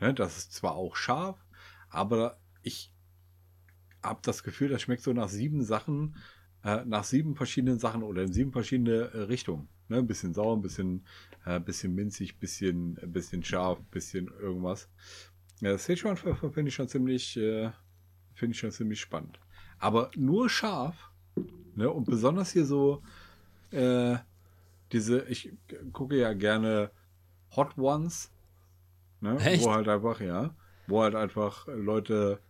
Ne? 0.01 0.15
Das 0.15 0.37
ist 0.37 0.53
zwar 0.53 0.75
auch 0.75 0.97
scharf, 0.97 1.45
aber 1.89 2.39
ich 2.63 2.93
habe 4.03 4.21
das 4.23 4.43
Gefühl, 4.43 4.69
das 4.69 4.83
schmeckt 4.83 5.03
so 5.03 5.13
nach 5.13 5.29
sieben 5.29 5.63
Sachen, 5.65 6.17
äh, 6.65 6.85
nach 6.85 7.05
sieben 7.05 7.37
verschiedenen 7.37 7.79
Sachen 7.79 8.03
oder 8.03 8.23
in 8.23 8.33
sieben 8.33 8.53
verschiedene 8.53 9.11
äh, 9.13 9.21
Richtungen. 9.23 9.69
Ne? 9.89 9.99
Ein 9.99 10.07
bisschen 10.07 10.33
sauer, 10.35 10.57
ein 10.57 10.63
bisschen, 10.63 11.05
äh, 11.45 11.61
bisschen 11.61 11.95
minzig, 11.95 12.39
bisschen, 12.39 12.99
ein 13.03 13.13
bisschen 13.13 13.45
scharf, 13.45 13.79
ein 13.79 13.91
bisschen 13.91 14.29
irgendwas. 14.41 14.89
Ja, 15.61 15.77
Szechuan-Pfeffer 15.77 16.51
finde 16.51 16.71
ich 16.71 16.75
schon 16.75 16.89
ziemlich, 16.89 17.37
äh, 17.37 17.71
finde 18.35 18.53
ich 18.53 18.59
schon 18.59 18.73
ziemlich 18.73 19.01
spannend. 19.01 19.39
Aber 19.79 20.11
nur 20.17 20.49
scharf, 20.49 21.11
ne? 21.75 21.91
Und 21.91 22.07
besonders 22.07 22.53
hier 22.53 22.65
so, 22.65 23.03
äh, 23.71 24.17
diese, 24.93 25.25
ich 25.29 25.53
gucke 25.93 26.17
ja 26.17 26.33
gerne 26.33 26.91
Hot 27.57 27.77
Ones, 27.77 28.31
ne? 29.21 29.37
Echt? 29.39 29.65
Wo 29.65 29.73
halt 29.73 29.89
einfach, 29.89 30.21
ja, 30.21 30.55
wo 30.87 31.03
halt 31.03 31.15
einfach 31.15 31.67
Leute 31.69 32.41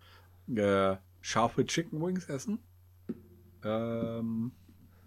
äh, 0.55 0.97
scharfe 1.21 1.67
Chicken 1.67 2.01
Wings 2.01 2.29
essen. 2.29 2.59
Ähm, 3.65 4.53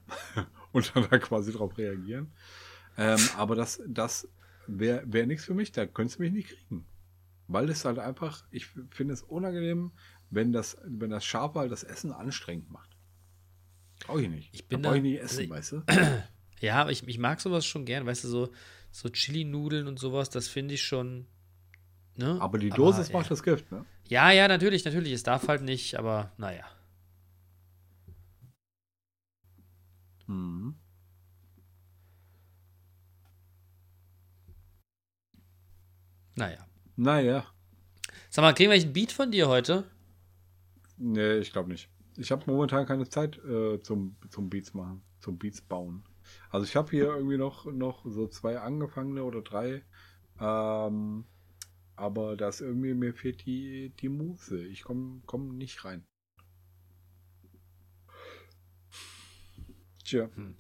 und 0.72 0.96
dann 0.96 1.08
da 1.10 1.18
quasi 1.20 1.52
drauf 1.52 1.78
reagieren. 1.78 2.32
Ähm, 2.98 3.20
aber 3.38 3.56
das, 3.56 3.82
das 3.88 4.28
wäre 4.68 5.04
wär 5.06 5.28
nichts 5.28 5.46
für 5.46 5.54
mich, 5.54 5.72
da 5.72 5.86
könntest 5.86 6.20
du 6.20 6.24
mich 6.24 6.32
nicht 6.32 6.50
kriegen. 6.50 6.86
Weil 7.48 7.70
es 7.70 7.86
halt 7.86 8.00
einfach, 8.00 8.44
ich 8.52 8.68
finde 8.90 9.14
es 9.14 9.24
unangenehm, 9.24 9.92
wenn 10.30 10.52
das, 10.52 10.78
wenn 10.84 11.10
das 11.10 11.24
Scharfe 11.24 11.60
halt 11.60 11.72
das 11.72 11.84
Essen 11.84 12.12
anstrengend 12.12 12.70
macht. 12.70 12.98
Brauche 14.06 14.22
ich 14.22 14.30
nicht. 14.30 14.50
Ich 14.54 14.68
bin 14.68 14.82
da 14.82 14.90
brauche 14.90 14.98
ich 14.98 15.04
nicht 15.04 15.22
essen, 15.22 15.52
also 15.52 15.54
weißt 15.54 15.72
du? 15.74 15.84
Ja, 16.60 16.82
aber 16.82 16.92
ich, 16.92 17.08
ich 17.08 17.20
mag 17.20 17.40
sowas 17.40 17.68
schon 17.68 17.86
gern, 17.86 18.08
weißt 18.08 18.24
du, 18.24 18.30
so, 18.30 18.50
so 18.90 19.10
Chili-Nudeln 19.10 19.88
und 19.88 20.00
sowas, 20.00 20.32
das 20.32 20.48
finde 20.48 20.74
ich 20.74 20.82
schon. 20.82 21.28
Ne? 22.16 22.42
Aber 22.42 22.58
die 22.58 22.72
Dosis 22.72 23.10
ja. 23.10 23.14
macht 23.14 23.30
das 23.30 23.44
Gift, 23.44 23.72
ne? 23.72 23.86
Ja, 24.08 24.32
ja, 24.32 24.48
natürlich, 24.48 24.84
natürlich. 24.84 25.12
Es 25.12 25.22
darf 25.22 25.48
halt 25.48 25.62
nicht, 25.62 26.00
aber 26.00 26.32
naja. 26.38 26.64
Mhm. 30.28 30.76
Naja. 36.36 36.68
Naja. 36.96 37.46
Sag 38.30 38.44
mal, 38.44 38.54
kriegen 38.54 38.72
wir 38.72 38.80
einen 38.80 38.94
Beat 38.94 39.12
von 39.12 39.32
dir 39.32 39.48
heute? 39.48 39.90
Nee, 40.98 41.38
ich 41.38 41.52
glaube 41.52 41.70
nicht. 41.70 41.90
Ich 42.18 42.32
habe 42.32 42.44
momentan 42.48 42.86
keine 42.86 43.08
Zeit 43.08 43.38
äh, 43.44 43.80
zum, 43.82 44.18
zum 44.30 44.50
Beats 44.50 44.74
machen, 44.74 45.02
zum 45.20 45.38
Beats 45.38 45.62
bauen. 45.62 46.04
Also 46.50 46.66
ich 46.66 46.76
habe 46.76 46.90
hier 46.92 47.06
irgendwie 47.06 47.38
noch, 47.38 47.66
noch 47.66 48.06
so 48.06 48.28
zwei 48.28 48.60
angefangene 48.60 49.24
oder 49.24 49.42
drei. 49.42 49.84
Ähm, 50.40 51.26
aber 51.96 52.36
das 52.36 52.62
irgendwie, 52.62 52.94
mir 52.94 53.14
fehlt 53.14 53.46
die, 53.46 53.94
die 54.00 54.10
Muse. 54.10 54.64
Ich 54.66 54.84
komme 54.84 55.22
komm 55.26 55.58
nicht 55.58 55.86
rein. 55.86 56.06
Tja. 60.08 60.30
Hm. 60.36 60.56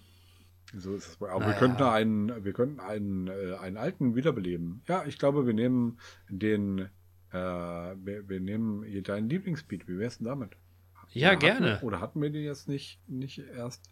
So 0.76 0.94
ist 0.96 1.08
es. 1.08 1.22
Aber 1.22 1.40
wir 1.40 1.48
Naja. 1.48 1.60
könnten 1.60 1.84
einen, 1.84 2.44
wir 2.44 2.52
könnten 2.52 2.82
einen, 2.82 3.28
äh, 3.28 3.56
einen 3.62 3.78
alten 3.78 4.16
wiederbeleben. 4.16 4.82
Ja, 4.88 5.06
ich 5.06 5.18
glaube, 5.18 5.48
wir 5.48 5.54
nehmen 5.54 6.00
den, 6.28 6.90
äh, 7.32 7.36
wir, 7.38 8.28
wir 8.28 8.40
nehmen 8.42 8.84
hier 8.84 9.02
deinen 9.02 9.30
Lieblingsbeat. 9.30 9.88
Wie 9.88 9.98
wär's 9.98 10.18
denn 10.18 10.28
damit? 10.28 10.58
Ja, 11.14 11.30
Oder 11.30 11.38
gerne. 11.38 11.74
Hatten, 11.76 11.86
oder 11.86 12.02
hatten 12.02 12.22
wir 12.22 12.30
den 12.30 12.44
jetzt 12.44 12.68
nicht, 12.68 13.00
nicht 13.08 13.38
erst? 13.40 13.90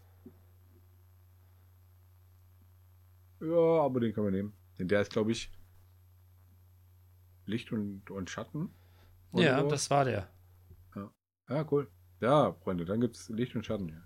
Ja, 3.40 3.80
aber 3.82 4.00
den 4.00 4.12
können 4.12 4.26
wir 4.26 4.32
nehmen. 4.32 4.52
Denn 4.78 4.88
der 4.88 5.00
ist, 5.00 5.12
glaube 5.12 5.32
ich, 5.32 5.50
Licht 7.46 7.72
und, 7.72 8.10
und 8.10 8.28
Schatten. 8.28 8.68
Ja, 9.32 9.58
sowas. 9.58 9.70
das 9.72 9.90
war 9.90 10.04
der. 10.04 10.28
Ja, 11.48 11.66
cool. 11.70 11.88
Ja, 12.20 12.52
Freunde, 12.52 12.84
dann 12.84 13.00
gibt 13.00 13.16
es 13.16 13.28
Licht 13.30 13.54
und 13.56 13.64
Schatten 13.64 13.88
hier. 13.88 14.02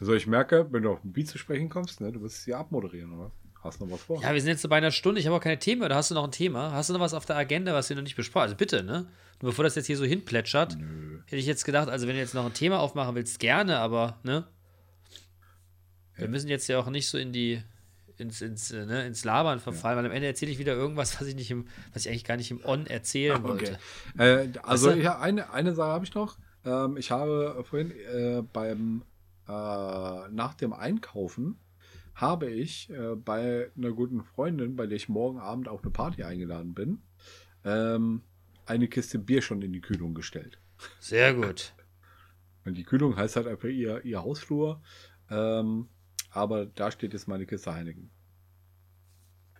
Also 0.00 0.14
ich 0.14 0.26
merke, 0.26 0.66
wenn 0.70 0.82
du 0.82 0.92
auf 0.92 1.02
den 1.02 1.12
Beat 1.12 1.28
zu 1.28 1.38
sprechen 1.38 1.68
kommst, 1.68 2.00
ne, 2.00 2.10
du 2.10 2.20
wirst 2.22 2.38
es 2.38 2.44
hier 2.46 2.58
abmoderieren, 2.58 3.12
oder? 3.12 3.30
Hast 3.62 3.78
du 3.80 3.84
noch 3.84 3.92
was 3.92 4.02
vor? 4.02 4.22
Ja, 4.22 4.32
wir 4.32 4.40
sind 4.40 4.48
jetzt 4.48 4.62
so 4.62 4.68
bei 4.70 4.78
einer 4.78 4.90
Stunde. 4.90 5.20
Ich 5.20 5.26
habe 5.26 5.36
auch 5.36 5.40
keine 5.42 5.58
Themen. 5.58 5.82
Oder 5.82 5.94
hast 5.94 6.10
du 6.10 6.14
noch 6.14 6.24
ein 6.24 6.32
Thema? 6.32 6.72
Hast 6.72 6.88
du 6.88 6.94
noch 6.94 7.00
was 7.00 7.12
auf 7.12 7.26
der 7.26 7.36
Agenda, 7.36 7.74
was 7.74 7.90
wir 7.90 7.96
noch 7.96 8.02
nicht 8.02 8.16
besprochen 8.16 8.44
Also 8.44 8.56
bitte, 8.56 8.82
ne? 8.82 9.06
Nur 9.42 9.50
bevor 9.52 9.64
das 9.64 9.74
jetzt 9.74 9.84
hier 9.86 9.98
so 9.98 10.04
hinplätschert, 10.06 10.78
Nö. 10.78 11.18
hätte 11.26 11.36
ich 11.36 11.44
jetzt 11.46 11.64
gedacht, 11.64 11.88
also 11.90 12.06
wenn 12.08 12.14
du 12.14 12.20
jetzt 12.20 12.32
noch 12.34 12.46
ein 12.46 12.54
Thema 12.54 12.80
aufmachen 12.80 13.14
willst, 13.14 13.38
gerne, 13.38 13.78
aber, 13.78 14.18
ne? 14.22 14.46
Wir 16.16 16.28
müssen 16.28 16.48
jetzt 16.48 16.68
ja 16.68 16.78
auch 16.78 16.88
nicht 16.90 17.08
so 17.08 17.16
in 17.18 17.32
die, 17.32 17.62
ins, 18.18 18.40
ins, 18.42 18.70
äh, 18.70 18.84
ne, 18.84 19.06
ins 19.06 19.24
Labern 19.24 19.58
verfallen, 19.60 19.96
weil 19.98 20.04
am 20.06 20.12
Ende 20.12 20.26
erzähle 20.26 20.52
ich 20.52 20.58
wieder 20.58 20.74
irgendwas, 20.74 21.18
was 21.20 21.26
ich 21.28 21.34
nicht 21.34 21.50
im, 21.50 21.66
was 21.94 22.04
ich 22.04 22.10
eigentlich 22.10 22.24
gar 22.24 22.36
nicht 22.36 22.50
im 22.50 22.62
On 22.64 22.86
erzählen 22.86 23.36
Okay. 23.44 23.48
wollte. 23.48 23.78
Äh, 24.18 24.58
also 24.62 24.88
Weißt 24.88 24.98
du? 24.98 25.02
ja, 25.02 25.18
eine, 25.18 25.50
eine 25.52 25.74
Sache 25.74 25.88
habe 25.92 26.04
ich 26.04 26.14
noch. 26.14 26.36
Ähm, 26.64 26.96
ich 26.98 27.10
habe 27.10 27.62
vorhin 27.68 27.90
äh, 27.90 28.42
beim 28.52 29.02
nach 29.50 30.54
dem 30.54 30.72
Einkaufen 30.72 31.58
habe 32.14 32.50
ich 32.50 32.90
äh, 32.90 33.14
bei 33.16 33.70
einer 33.76 33.92
guten 33.92 34.22
Freundin, 34.22 34.76
bei 34.76 34.86
der 34.86 34.96
ich 34.96 35.08
morgen 35.08 35.38
Abend 35.38 35.68
auf 35.68 35.82
eine 35.82 35.90
Party 35.90 36.22
eingeladen 36.22 36.74
bin, 36.74 37.02
ähm, 37.64 38.22
eine 38.66 38.88
Kiste 38.88 39.18
Bier 39.18 39.42
schon 39.42 39.62
in 39.62 39.72
die 39.72 39.80
Kühlung 39.80 40.14
gestellt. 40.14 40.60
Sehr 40.98 41.34
gut. 41.34 41.74
Und 42.64 42.76
die 42.76 42.84
Kühlung 42.84 43.16
heißt 43.16 43.36
halt 43.36 43.46
einfach 43.46 43.68
ihr, 43.68 44.04
ihr 44.04 44.22
Hausflur. 44.22 44.82
Ähm, 45.30 45.88
aber 46.30 46.66
da 46.66 46.90
steht 46.90 47.12
jetzt 47.12 47.26
meine 47.26 47.46
Kiste 47.46 47.74
Heineken. 47.74 48.10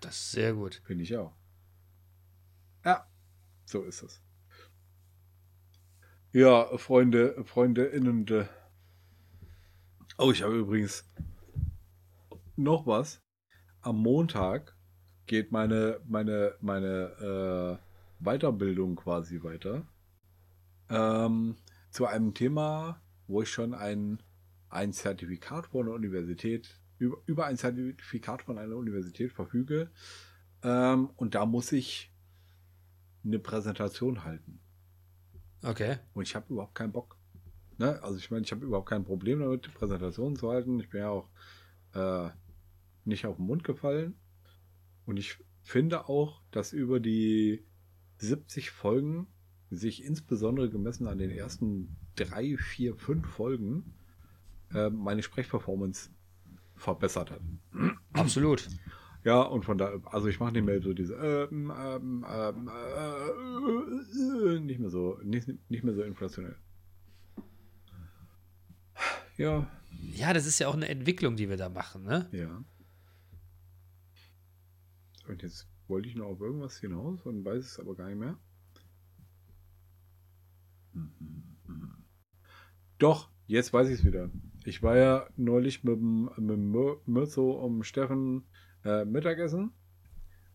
Das 0.01 0.17
ist 0.17 0.33
sehr 0.33 0.55
gut. 0.55 0.83
Finde 0.85 1.05
ich 1.05 1.17
auch. 1.17 1.35
Ja, 2.85 3.07
so 3.65 3.83
ist 3.83 4.03
es. 4.03 4.23
Ja, 6.33 6.77
Freunde, 6.79 7.43
Freunde 7.45 7.87
innen. 7.87 8.27
Oh, 10.23 10.33
ich 10.33 10.43
habe 10.43 10.59
übrigens 10.59 11.03
noch 12.55 12.87
was. 12.87 13.23
Am 13.81 14.03
Montag 14.03 14.77
geht 15.25 15.51
meine, 15.51 15.99
meine, 16.07 16.57
meine 16.61 17.81
äh, 18.21 18.23
Weiterbildung 18.23 18.97
quasi 18.97 19.43
weiter. 19.43 19.89
Ähm, 20.91 21.57
zu 21.91 22.05
einem 22.05 22.35
Thema, 22.35 23.01
wo 23.29 23.41
ich 23.41 23.51
schon 23.51 23.73
ein, 23.73 24.23
ein 24.69 24.93
Zertifikat 24.93 25.69
von 25.69 25.87
der 25.87 25.95
Universität, 25.95 26.79
über, 26.99 27.17
über 27.25 27.47
ein 27.47 27.57
Zertifikat 27.57 28.43
von 28.43 28.59
einer 28.59 28.77
Universität 28.77 29.33
verfüge, 29.33 29.91
Ähm, 30.63 31.09
und 31.17 31.35
da 31.35 31.47
muss 31.47 31.73
ich 31.73 32.13
eine 33.25 33.39
Präsentation 33.39 34.23
halten. 34.23 34.61
Okay. 35.63 35.97
Und 36.13 36.25
ich 36.25 36.35
habe 36.35 36.53
überhaupt 36.53 36.75
keinen 36.75 36.93
Bock. 36.93 37.20
Ne? 37.81 37.99
Also 38.03 38.19
ich 38.19 38.31
meine, 38.31 38.45
ich 38.45 38.53
habe 38.53 38.67
überhaupt 38.67 38.91
kein 38.91 39.05
Problem 39.05 39.41
damit, 39.41 39.73
Präsentationen 39.73 40.37
zu 40.37 40.51
halten. 40.51 40.79
Ich 40.81 40.91
bin 40.91 41.01
ja 41.01 41.09
auch 41.09 41.31
äh, 41.95 42.29
nicht 43.07 43.25
auf 43.25 43.37
den 43.37 43.47
Mund 43.47 43.65
gefallen. 43.65 44.17
Und 45.07 45.17
ich 45.17 45.39
finde 45.63 46.07
auch, 46.11 46.43
dass 46.51 46.75
über 46.75 47.01
die 47.01 47.65
70 48.19 48.71
Folgen 48.71 49.29
sich 49.71 50.05
insbesondere 50.05 50.69
gemessen 50.69 51.07
an 51.07 51.17
den 51.17 51.31
ersten 51.31 51.97
drei, 52.17 52.59
vier, 52.59 52.97
fünf 52.97 53.27
Folgen 53.27 53.95
äh, 54.75 54.91
meine 54.91 55.23
Sprechperformance 55.23 56.11
verbessert 56.77 57.31
hat. 57.31 57.41
Absolut. 58.13 58.69
Ja, 59.25 59.41
und 59.41 59.65
von 59.65 59.79
da, 59.79 59.99
also 60.05 60.29
ich 60.29 60.39
mache 60.39 60.53
nicht 60.53 60.67
mehr 60.67 60.83
so 60.83 60.93
diese, 60.93 61.15
ähm, 61.15 61.73
ähm, 61.75 62.27
ähm, 62.31 62.69
äh, 62.69 64.57
äh, 64.57 64.61
nicht 64.61 64.81
mehr 64.81 64.91
so, 64.91 65.19
nicht, 65.23 65.49
nicht 65.71 65.83
mehr 65.83 65.95
so 65.95 66.03
inflationell. 66.03 66.57
Ja, 69.37 69.71
Ja, 70.15 70.33
das 70.33 70.47
ist 70.47 70.59
ja 70.59 70.69
auch 70.69 70.75
eine 70.75 70.89
Entwicklung, 70.89 71.37
die 71.37 71.49
wir 71.49 71.57
da 71.57 71.69
machen, 71.69 72.05
ne? 72.05 72.29
ja. 72.33 72.65
Und 75.29 75.43
jetzt 75.43 75.69
wollte 75.87 76.09
ich 76.09 76.17
noch 76.17 76.27
auf 76.27 76.41
irgendwas 76.41 76.79
hinaus 76.81 77.25
und 77.25 77.45
weiß 77.45 77.65
es 77.65 77.79
aber 77.79 77.95
gar 77.95 78.09
nicht 78.09 78.19
mehr. 78.19 78.37
Doch, 82.99 83.31
jetzt 83.47 83.73
weiß 83.73 83.89
ich 83.89 84.01
es 84.01 84.05
wieder. 84.05 84.29
Ich 84.65 84.83
war 84.83 84.97
ja 84.97 85.29
neulich 85.37 85.85
mit 85.85 85.97
dem, 85.97 86.25
mit 86.37 86.51
dem 86.51 86.71
Mir- 86.71 87.01
Mirzo 87.07 87.53
um 87.53 87.83
Steffen 87.83 88.45
äh, 88.85 89.05
Mittagessen 89.05 89.73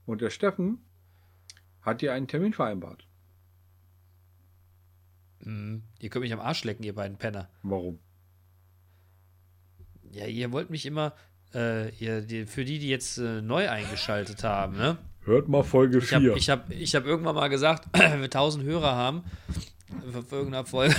und 0.05 0.21
der 0.21 0.29
Steffen 0.29 0.79
hat 1.81 2.01
dir 2.01 2.13
einen 2.13 2.27
Termin 2.27 2.53
vereinbart. 2.53 3.07
Mhm. 5.39 5.83
Ihr 5.99 6.09
könnt 6.09 6.23
mich 6.23 6.33
am 6.33 6.39
Arsch 6.39 6.63
lecken, 6.63 6.83
ihr 6.83 6.95
beiden 6.95 7.17
Penner. 7.17 7.49
Warum? 7.63 7.99
Ja, 10.15 10.25
ihr 10.27 10.51
wollt 10.53 10.69
mich 10.69 10.85
immer, 10.85 11.11
äh, 11.53 11.89
ihr, 11.95 12.21
die, 12.21 12.45
für 12.45 12.63
die, 12.63 12.79
die 12.79 12.87
jetzt 12.89 13.17
äh, 13.17 13.41
neu 13.41 13.69
eingeschaltet 13.69 14.43
haben, 14.45 14.77
ne? 14.77 14.97
Hört 15.25 15.49
mal 15.49 15.63
Folge 15.63 15.97
Ich 15.97 16.13
habe 16.13 16.23
4. 16.23 16.35
ich 16.37 16.49
hab, 16.49 16.71
ich 16.71 16.95
hab 16.95 17.05
irgendwann 17.05 17.35
mal 17.35 17.49
gesagt, 17.49 17.87
wenn 17.93 18.19
wir 18.19 18.25
1000 18.25 18.63
Hörer 18.63 18.95
haben, 18.95 19.23
für, 20.11 20.23
für 20.23 20.35
irgendeine 20.37 20.65
Folge, 20.65 20.95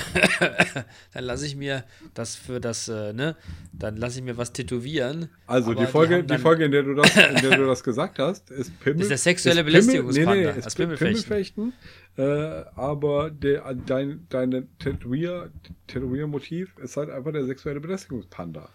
dann 1.14 1.24
lasse 1.24 1.46
ich 1.46 1.56
mir 1.56 1.84
das 2.12 2.36
für 2.36 2.60
das, 2.60 2.88
äh, 2.88 3.14
ne, 3.14 3.36
dann 3.72 3.96
lasse 3.96 4.18
ich 4.18 4.24
mir 4.24 4.36
was 4.36 4.52
tätowieren. 4.52 5.28
Also 5.46 5.72
die 5.72 5.86
Folge, 5.86 6.20
die, 6.22 6.26
dann- 6.26 6.40
Folge, 6.40 6.66
in 6.66 6.72
der 6.72 6.82
du 6.82 6.94
das, 6.94 7.16
in 7.16 7.36
der 7.48 7.56
du 7.56 7.66
das 7.66 7.82
gesagt 7.82 8.18
hast, 8.18 8.50
ist 8.50 8.78
Pimmel. 8.80 9.00
Ist 9.00 9.10
der 9.10 9.18
sexuelle 9.18 9.64
Belästigungspanda, 9.64 10.34
Nee, 10.34 10.40
nee, 10.46 10.52
das 10.56 10.66
ist 10.66 10.74
Pimmelfechten. 10.76 11.24
Pimmelfechten. 11.24 11.72
Äh, 12.18 12.64
aber 12.74 13.30
der, 13.30 13.74
dein 13.86 14.26
deine 14.28 14.66
Tätowier, 14.78 15.50
Tätowiermotiv 15.86 16.76
ist 16.78 16.96
halt 16.98 17.08
einfach 17.10 17.32
der 17.32 17.46
sexuelle 17.46 17.80
Belästigungspanda. 17.80 18.68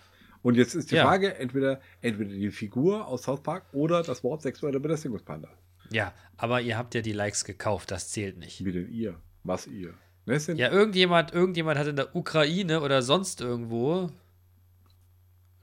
Und 0.44 0.56
jetzt 0.56 0.74
ist 0.76 0.90
die 0.92 0.96
Ja. 0.96 1.04
Frage, 1.06 1.36
entweder, 1.38 1.82
entweder 2.02 2.32
die 2.32 2.50
Figur 2.52 3.06
aus 3.08 3.24
South 3.24 3.44
Park 3.44 3.66
oder 3.74 4.02
das 4.04 4.24
Wort 4.24 4.42
sexuelle 4.42 4.80
Belästigungspanda. 4.80 5.50
Ja, 5.92 6.14
aber 6.38 6.62
ihr 6.62 6.78
habt 6.78 6.96
ja 6.96 7.02
die 7.02 7.12
Likes 7.12 7.44
gekauft, 7.46 7.92
das 7.92 8.10
zählt 8.10 8.38
nicht. 8.38 8.64
Wie 8.66 8.72
denn 8.72 8.90
ihr? 8.90 9.20
Was 9.44 9.68
ihr? 9.68 9.94
Ne, 10.26 10.38
Ja, 10.56 10.70
irgendjemand, 10.72 11.34
irgendjemand 11.34 11.78
hat 11.80 11.88
in 11.88 11.96
der 11.96 12.16
Ukraine 12.16 12.82
oder 12.82 13.02
sonst 13.02 13.42
irgendwo 13.42 14.10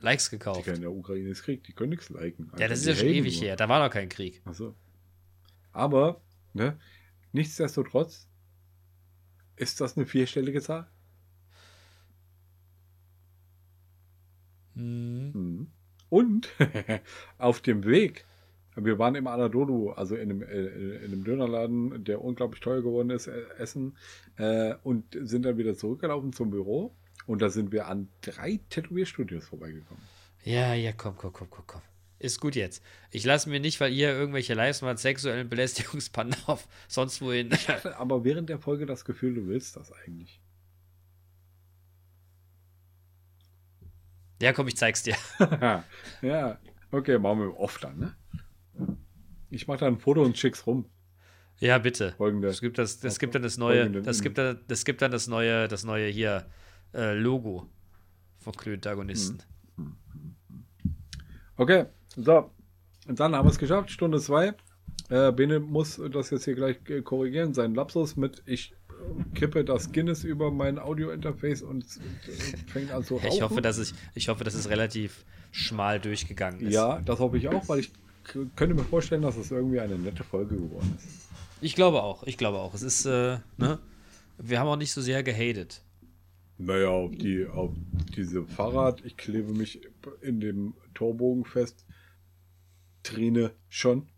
Likes 0.01 0.27
die 0.27 0.37
gekauft. 0.39 0.67
in 0.69 0.81
der 0.81 0.93
Ukraine 0.93 1.29
ist 1.31 1.43
Krieg, 1.43 1.65
die 1.65 1.73
können 1.73 1.91
nichts 1.91 2.09
liken. 2.11 2.47
Ja, 2.47 2.53
Einfach 2.53 2.69
das 2.69 2.79
ist 2.81 2.85
die 2.87 2.91
ja 2.91 2.97
schon 2.97 3.09
ewig 3.09 3.35
nur. 3.37 3.45
her. 3.49 3.57
Da 3.57 3.69
war 3.69 3.85
noch 3.85 3.93
kein 3.93 4.09
Krieg. 4.09 4.43
Ach 4.45 4.55
so. 4.55 4.75
Aber, 5.73 6.21
ne, 6.55 6.79
nichtsdestotrotz 7.33 8.29
ist 9.57 9.81
das 9.81 9.97
eine 9.97 10.07
vierstellige 10.07 10.61
Zahl. 10.61 10.89
Mhm. 14.79 15.69
Und 16.09 16.49
auf 17.39 17.61
dem 17.61 17.85
Weg, 17.85 18.25
wir 18.77 18.99
waren 18.99 19.15
im 19.15 19.27
Anadolu, 19.27 19.91
also 19.91 20.15
in 20.15 20.31
einem, 20.31 20.43
äh, 20.43 21.05
in 21.05 21.13
einem 21.13 21.25
Dönerladen, 21.25 22.05
der 22.05 22.23
unglaublich 22.23 22.61
teuer 22.61 22.83
geworden 22.83 23.11
ist, 23.11 23.27
äh, 23.27 23.43
essen, 23.59 23.97
äh, 24.37 24.75
und 24.83 25.05
sind 25.21 25.45
dann 25.45 25.59
wieder 25.59 25.75
zurückgelaufen 25.75 26.33
zum 26.33 26.51
Büro. 26.51 26.95
Und 27.27 27.43
da 27.43 27.51
sind 27.51 27.73
wir 27.73 27.89
an 27.89 28.09
drei 28.23 28.61
Tätowierstudios 28.71 29.47
vorbeigekommen. 29.49 30.03
Ja, 30.45 30.73
ja, 30.75 30.93
komm, 30.93 31.17
komm, 31.17 31.33
komm, 31.33 31.51
komm, 31.51 31.65
komm. 31.67 31.83
Ist 32.21 32.41
gut 32.41 32.57
jetzt. 32.57 32.83
Ich 33.11 33.25
lasse 33.25 33.49
mir 33.49 33.61
nicht, 33.61 33.81
weil 33.81 33.93
ihr 33.93 34.11
irgendwelche 34.11 34.55
Lives 34.55 34.83
macht, 34.83 34.99
sexuellen 34.99 35.49
Belästigungspanda 35.49 36.37
auf 36.47 36.67
sonst 36.89 37.21
wohin. 37.21 37.51
Ich 37.53 37.69
hatte 37.69 37.97
aber 37.99 38.25
während 38.25 38.49
der 38.49 38.59
Folge 38.59 38.87
das 38.87 39.05
Gefühl, 39.05 39.35
du 39.35 39.47
willst 39.47 39.77
das 39.77 39.93
eigentlich. 39.93 40.41
Ja, 44.41 44.53
komm, 44.53 44.69
ich 44.69 44.77
zeig's 44.77 45.03
dir. 45.03 45.17
ja, 46.23 46.59
okay, 46.91 47.19
machen 47.19 47.41
wir 47.41 47.59
oft 47.59 47.83
dann, 47.83 47.99
ne? 47.99 48.15
Ich 49.51 49.67
mache 49.67 49.79
da 49.79 49.87
ein 49.87 49.99
Foto 49.99 50.23
und 50.23 50.37
schick's 50.37 50.67
rum. 50.67 50.87
Ja, 51.61 51.79
bitte. 51.79 52.13
Folgende. 52.17 52.49
Es 52.49 52.61
gibt 52.61 52.79
das, 52.79 53.01
das 53.01 53.19
gibt 53.19 53.35
dann 53.35 53.43
das 53.43 53.59
neue, 53.59 53.91
das 53.91 54.23
gibt 54.23 54.39
dann, 54.39 54.61
das 54.69 54.85
gibt 54.85 55.03
dann 55.03 55.11
das 55.11 55.27
neue, 55.27 55.67
das 55.67 55.85
neue 55.85 56.09
hier 56.09 56.47
äh, 56.95 57.15
Logo 57.15 57.69
von 58.39 58.53
Klöntagonisten. 58.53 59.43
Okay, 61.57 61.87
so. 62.15 62.51
Und 63.09 63.19
dann 63.19 63.35
haben 63.35 63.47
wir 63.47 63.51
es 63.51 63.59
geschafft, 63.59 63.91
Stunde 63.91 64.21
zwei. 64.21 64.55
Äh, 65.09 65.33
Bene 65.33 65.59
muss 65.59 66.01
das 66.11 66.31
jetzt 66.31 66.45
hier 66.45 66.55
gleich 66.55 66.79
äh, 66.89 67.03
korrigieren, 67.03 67.55
seinen 67.55 67.75
Lapsus 67.75 68.17
mit 68.17 68.43
ich 68.47 68.75
kippe 69.35 69.65
das 69.65 69.93
Guinness 69.93 70.25
über 70.25 70.51
mein 70.51 70.79
Audio-Interface 70.79 71.63
und 71.63 71.85
fängt 72.67 72.91
an 72.91 73.05
zu 73.05 73.17
rauchen. 73.17 73.29
Ich 73.29 73.43
hoffe, 73.43 73.61
dass 73.61 73.79
ich, 73.79 73.95
ich 74.15 74.29
hoffe, 74.29 74.45
dass 74.45 74.55
es 74.55 74.69
relativ 74.69 75.25
schmal 75.51 76.01
durchgegangen 76.01 76.61
ist. 76.61 76.75
Ja, 76.75 77.01
das 77.01 77.19
hoffe 77.19 77.39
ich 77.39 77.49
auch, 77.49 77.69
weil 77.69 77.81
ich 77.81 77.91
könnte 78.25 78.75
mir 78.75 78.85
vorstellen, 78.85 79.23
dass 79.23 79.37
es 79.37 79.51
irgendwie 79.51 79.81
eine 79.81 79.99
nette 79.99 80.25
Folge 80.25 80.57
geworden 80.57 80.95
ist. 80.97 81.29
Ich 81.61 81.75
glaube 81.75 82.03
auch, 82.03 82.23
ich 82.25 82.37
glaube 82.37 82.59
auch. 82.59 82.75
Es 82.75 82.83
ist, 82.83 83.07
äh, 83.07 83.39
ne? 83.57 83.79
Wir 84.39 84.61
haben 84.61 84.69
auch 84.69 84.77
nicht 84.77 84.93
so 84.93 85.01
sehr 85.01 85.23
gehatet. 85.23 85.83
Naja, 86.59 86.89
auf, 86.89 87.13
die, 87.13 87.47
auf 87.47 87.73
diese 88.17 88.45
Fahrrad, 88.45 89.05
ich 89.05 89.17
klebe 89.17 89.53
mich 89.53 89.81
in 90.23 90.41
dem 90.41 90.75
Torbogen 90.95 91.45
fest. 91.45 91.85
Trine 93.03 93.53
schon. 93.69 94.09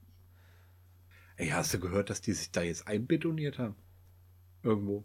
Ey, 1.37 1.49
hast 1.49 1.73
du 1.73 1.81
gehört, 1.81 2.11
dass 2.11 2.21
die 2.21 2.33
sich 2.33 2.51
da 2.51 2.63
jetzt 2.63 2.87
einbetoniert 2.87 3.59
haben? 3.59 3.77
Irgendwo. 4.63 5.05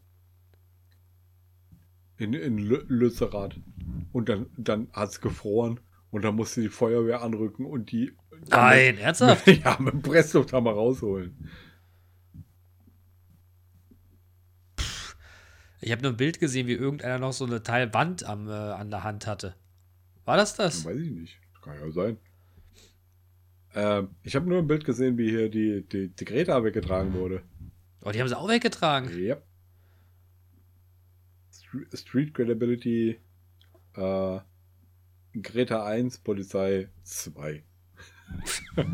In, 2.18 2.34
in 2.34 2.58
Lü- 2.60 2.86
Lützerath. 2.88 3.60
Und 4.12 4.30
dann, 4.30 4.48
dann 4.58 4.88
hat 4.94 5.10
es 5.10 5.22
gefroren 5.22 5.80
und 6.12 6.24
dann 6.24 6.36
musste 6.36 6.62
die 6.62 6.70
Feuerwehr 6.70 7.22
anrücken 7.22 7.66
und 7.66 7.92
die. 7.92 8.14
Nein, 8.50 8.98
ernsthaft? 8.98 9.48
ja, 9.64 9.78
mit 9.80 9.94
dem 9.94 10.02
Presslufthammer 10.02 10.72
rausholen. 10.72 11.50
Ich 15.82 15.92
habe 15.92 16.02
nur 16.02 16.12
ein 16.12 16.18
Bild 16.18 16.40
gesehen, 16.40 16.68
wie 16.68 16.74
irgendeiner 16.74 17.20
noch 17.20 17.34
so 17.34 17.46
eine 17.46 17.62
Teil 17.62 17.94
Wand 17.94 18.24
am, 18.24 18.48
äh, 18.48 18.52
an 18.52 18.90
der 18.90 19.04
Hand 19.04 19.28
hatte. 19.28 19.56
War 20.24 20.38
das 20.38 20.56
das? 20.56 20.86
Weiß 20.86 20.98
ich 20.98 21.12
nicht. 21.12 21.40
Kann 21.62 21.80
ja 21.80 21.92
sein. 21.92 22.18
Ähm, 23.76 24.10
ich 24.24 24.36
habe 24.36 24.48
nur 24.48 24.60
ein 24.60 24.68
Bild 24.68 24.86
gesehen, 24.86 25.18
wie 25.18 25.30
hier 25.30 25.50
die, 25.50 25.86
die, 25.88 26.08
die 26.10 26.26
Greta 26.26 26.64
weggetragen 26.64 27.14
wurde. 27.14 27.44
Oh, 28.06 28.12
die 28.12 28.22
haben 28.22 28.28
sie 28.28 28.38
auch 28.38 28.48
weggetragen. 28.48 29.10
Yep. 29.10 29.44
Street, 31.94 32.34
Credibility 32.36 33.20
äh, 33.96 34.40
Greta 35.42 35.84
1, 35.84 36.20
Polizei 36.20 36.90
2. 37.04 37.64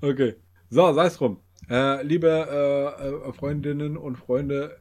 okay. 0.00 0.36
So, 0.70 0.92
sei 0.92 1.06
es 1.06 1.16
drum. 1.16 1.40
Äh, 1.68 2.04
liebe 2.04 2.28
äh, 2.28 3.28
äh, 3.28 3.32
Freundinnen 3.32 3.96
und 3.96 4.16
Freunde, 4.16 4.78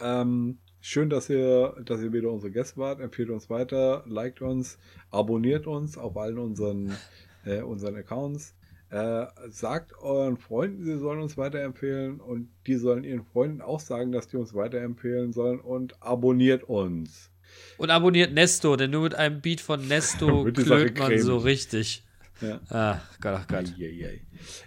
ähm, 0.00 0.58
schön, 0.80 1.10
dass 1.10 1.28
ihr, 1.28 1.74
dass 1.84 2.00
ihr 2.00 2.12
wieder 2.12 2.30
unsere 2.30 2.52
Gäste 2.52 2.76
wart. 2.76 3.00
Empfehlt 3.00 3.28
uns 3.28 3.50
weiter, 3.50 4.04
liked 4.06 4.40
uns, 4.40 4.78
abonniert 5.10 5.66
uns 5.66 5.98
auf 5.98 6.16
allen 6.16 6.38
unseren, 6.38 6.96
äh, 7.44 7.60
unseren 7.62 7.96
Accounts. 7.96 8.54
Äh, 8.90 9.26
sagt 9.48 9.96
euren 9.98 10.36
Freunden, 10.36 10.84
sie 10.84 10.98
sollen 10.98 11.20
uns 11.20 11.36
weiterempfehlen 11.36 12.20
und 12.20 12.48
die 12.66 12.74
sollen 12.74 13.04
ihren 13.04 13.24
Freunden 13.24 13.60
auch 13.60 13.78
sagen, 13.78 14.10
dass 14.10 14.26
die 14.26 14.36
uns 14.36 14.52
weiterempfehlen 14.52 15.32
sollen 15.32 15.60
und 15.60 16.02
abonniert 16.02 16.64
uns. 16.64 17.30
Und 17.78 17.90
abonniert 17.90 18.32
Nesto, 18.32 18.74
denn 18.74 18.90
nur 18.90 19.02
mit 19.02 19.14
einem 19.14 19.40
Beat 19.40 19.60
von 19.60 19.86
Nesto 19.86 20.44
klönt 20.54 20.98
man 20.98 21.18
so 21.20 21.36
richtig. 21.36 22.04
Ja. 22.40 22.60
Ach 22.68 23.20
Gott, 23.20 23.34
ach 23.36 23.46
Gott. 23.46 23.74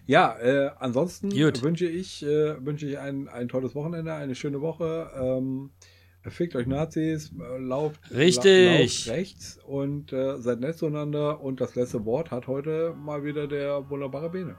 Ja, 0.05 0.37
äh, 0.39 0.71
ansonsten 0.79 1.29
Gut. 1.29 1.61
wünsche 1.61 1.87
ich, 1.87 2.23
äh, 2.23 2.63
wünsche 2.65 2.87
ich 2.87 2.99
ein, 2.99 3.27
ein 3.27 3.49
tolles 3.49 3.75
Wochenende, 3.75 4.13
eine 4.13 4.35
schöne 4.35 4.61
Woche. 4.61 5.11
Ähm, 5.15 5.71
Fickt 6.29 6.55
euch 6.55 6.67
Nazis, 6.67 7.31
äh, 7.31 7.57
lauft, 7.57 7.99
Richtig. 8.11 9.05
lauft 9.05 9.17
rechts 9.17 9.59
und 9.67 10.13
äh, 10.13 10.37
seid 10.37 10.61
nett 10.61 10.77
zueinander. 10.77 11.41
Und 11.41 11.59
das 11.59 11.75
letzte 11.75 12.05
Wort 12.05 12.31
hat 12.31 12.47
heute 12.47 12.93
mal 12.93 13.23
wieder 13.23 13.47
der 13.47 13.89
wunderbare 13.89 14.29
Bene. 14.29 14.55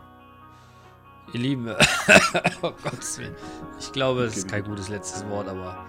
Ihr 1.33 1.41
Lieben, 1.41 1.69
oh 2.63 2.73
Gottes 2.83 3.19
Willen. 3.19 3.35
Ich 3.81 3.91
glaube, 3.93 4.25
es 4.25 4.37
ist 4.37 4.49
kein 4.49 4.63
gutes 4.63 4.89
letztes 4.91 5.27
Wort, 5.29 5.49
aber 5.49 5.87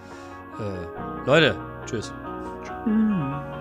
äh, 0.58 1.26
Leute, 1.26 1.56
tschüss. 1.84 2.12
Und 2.86 3.55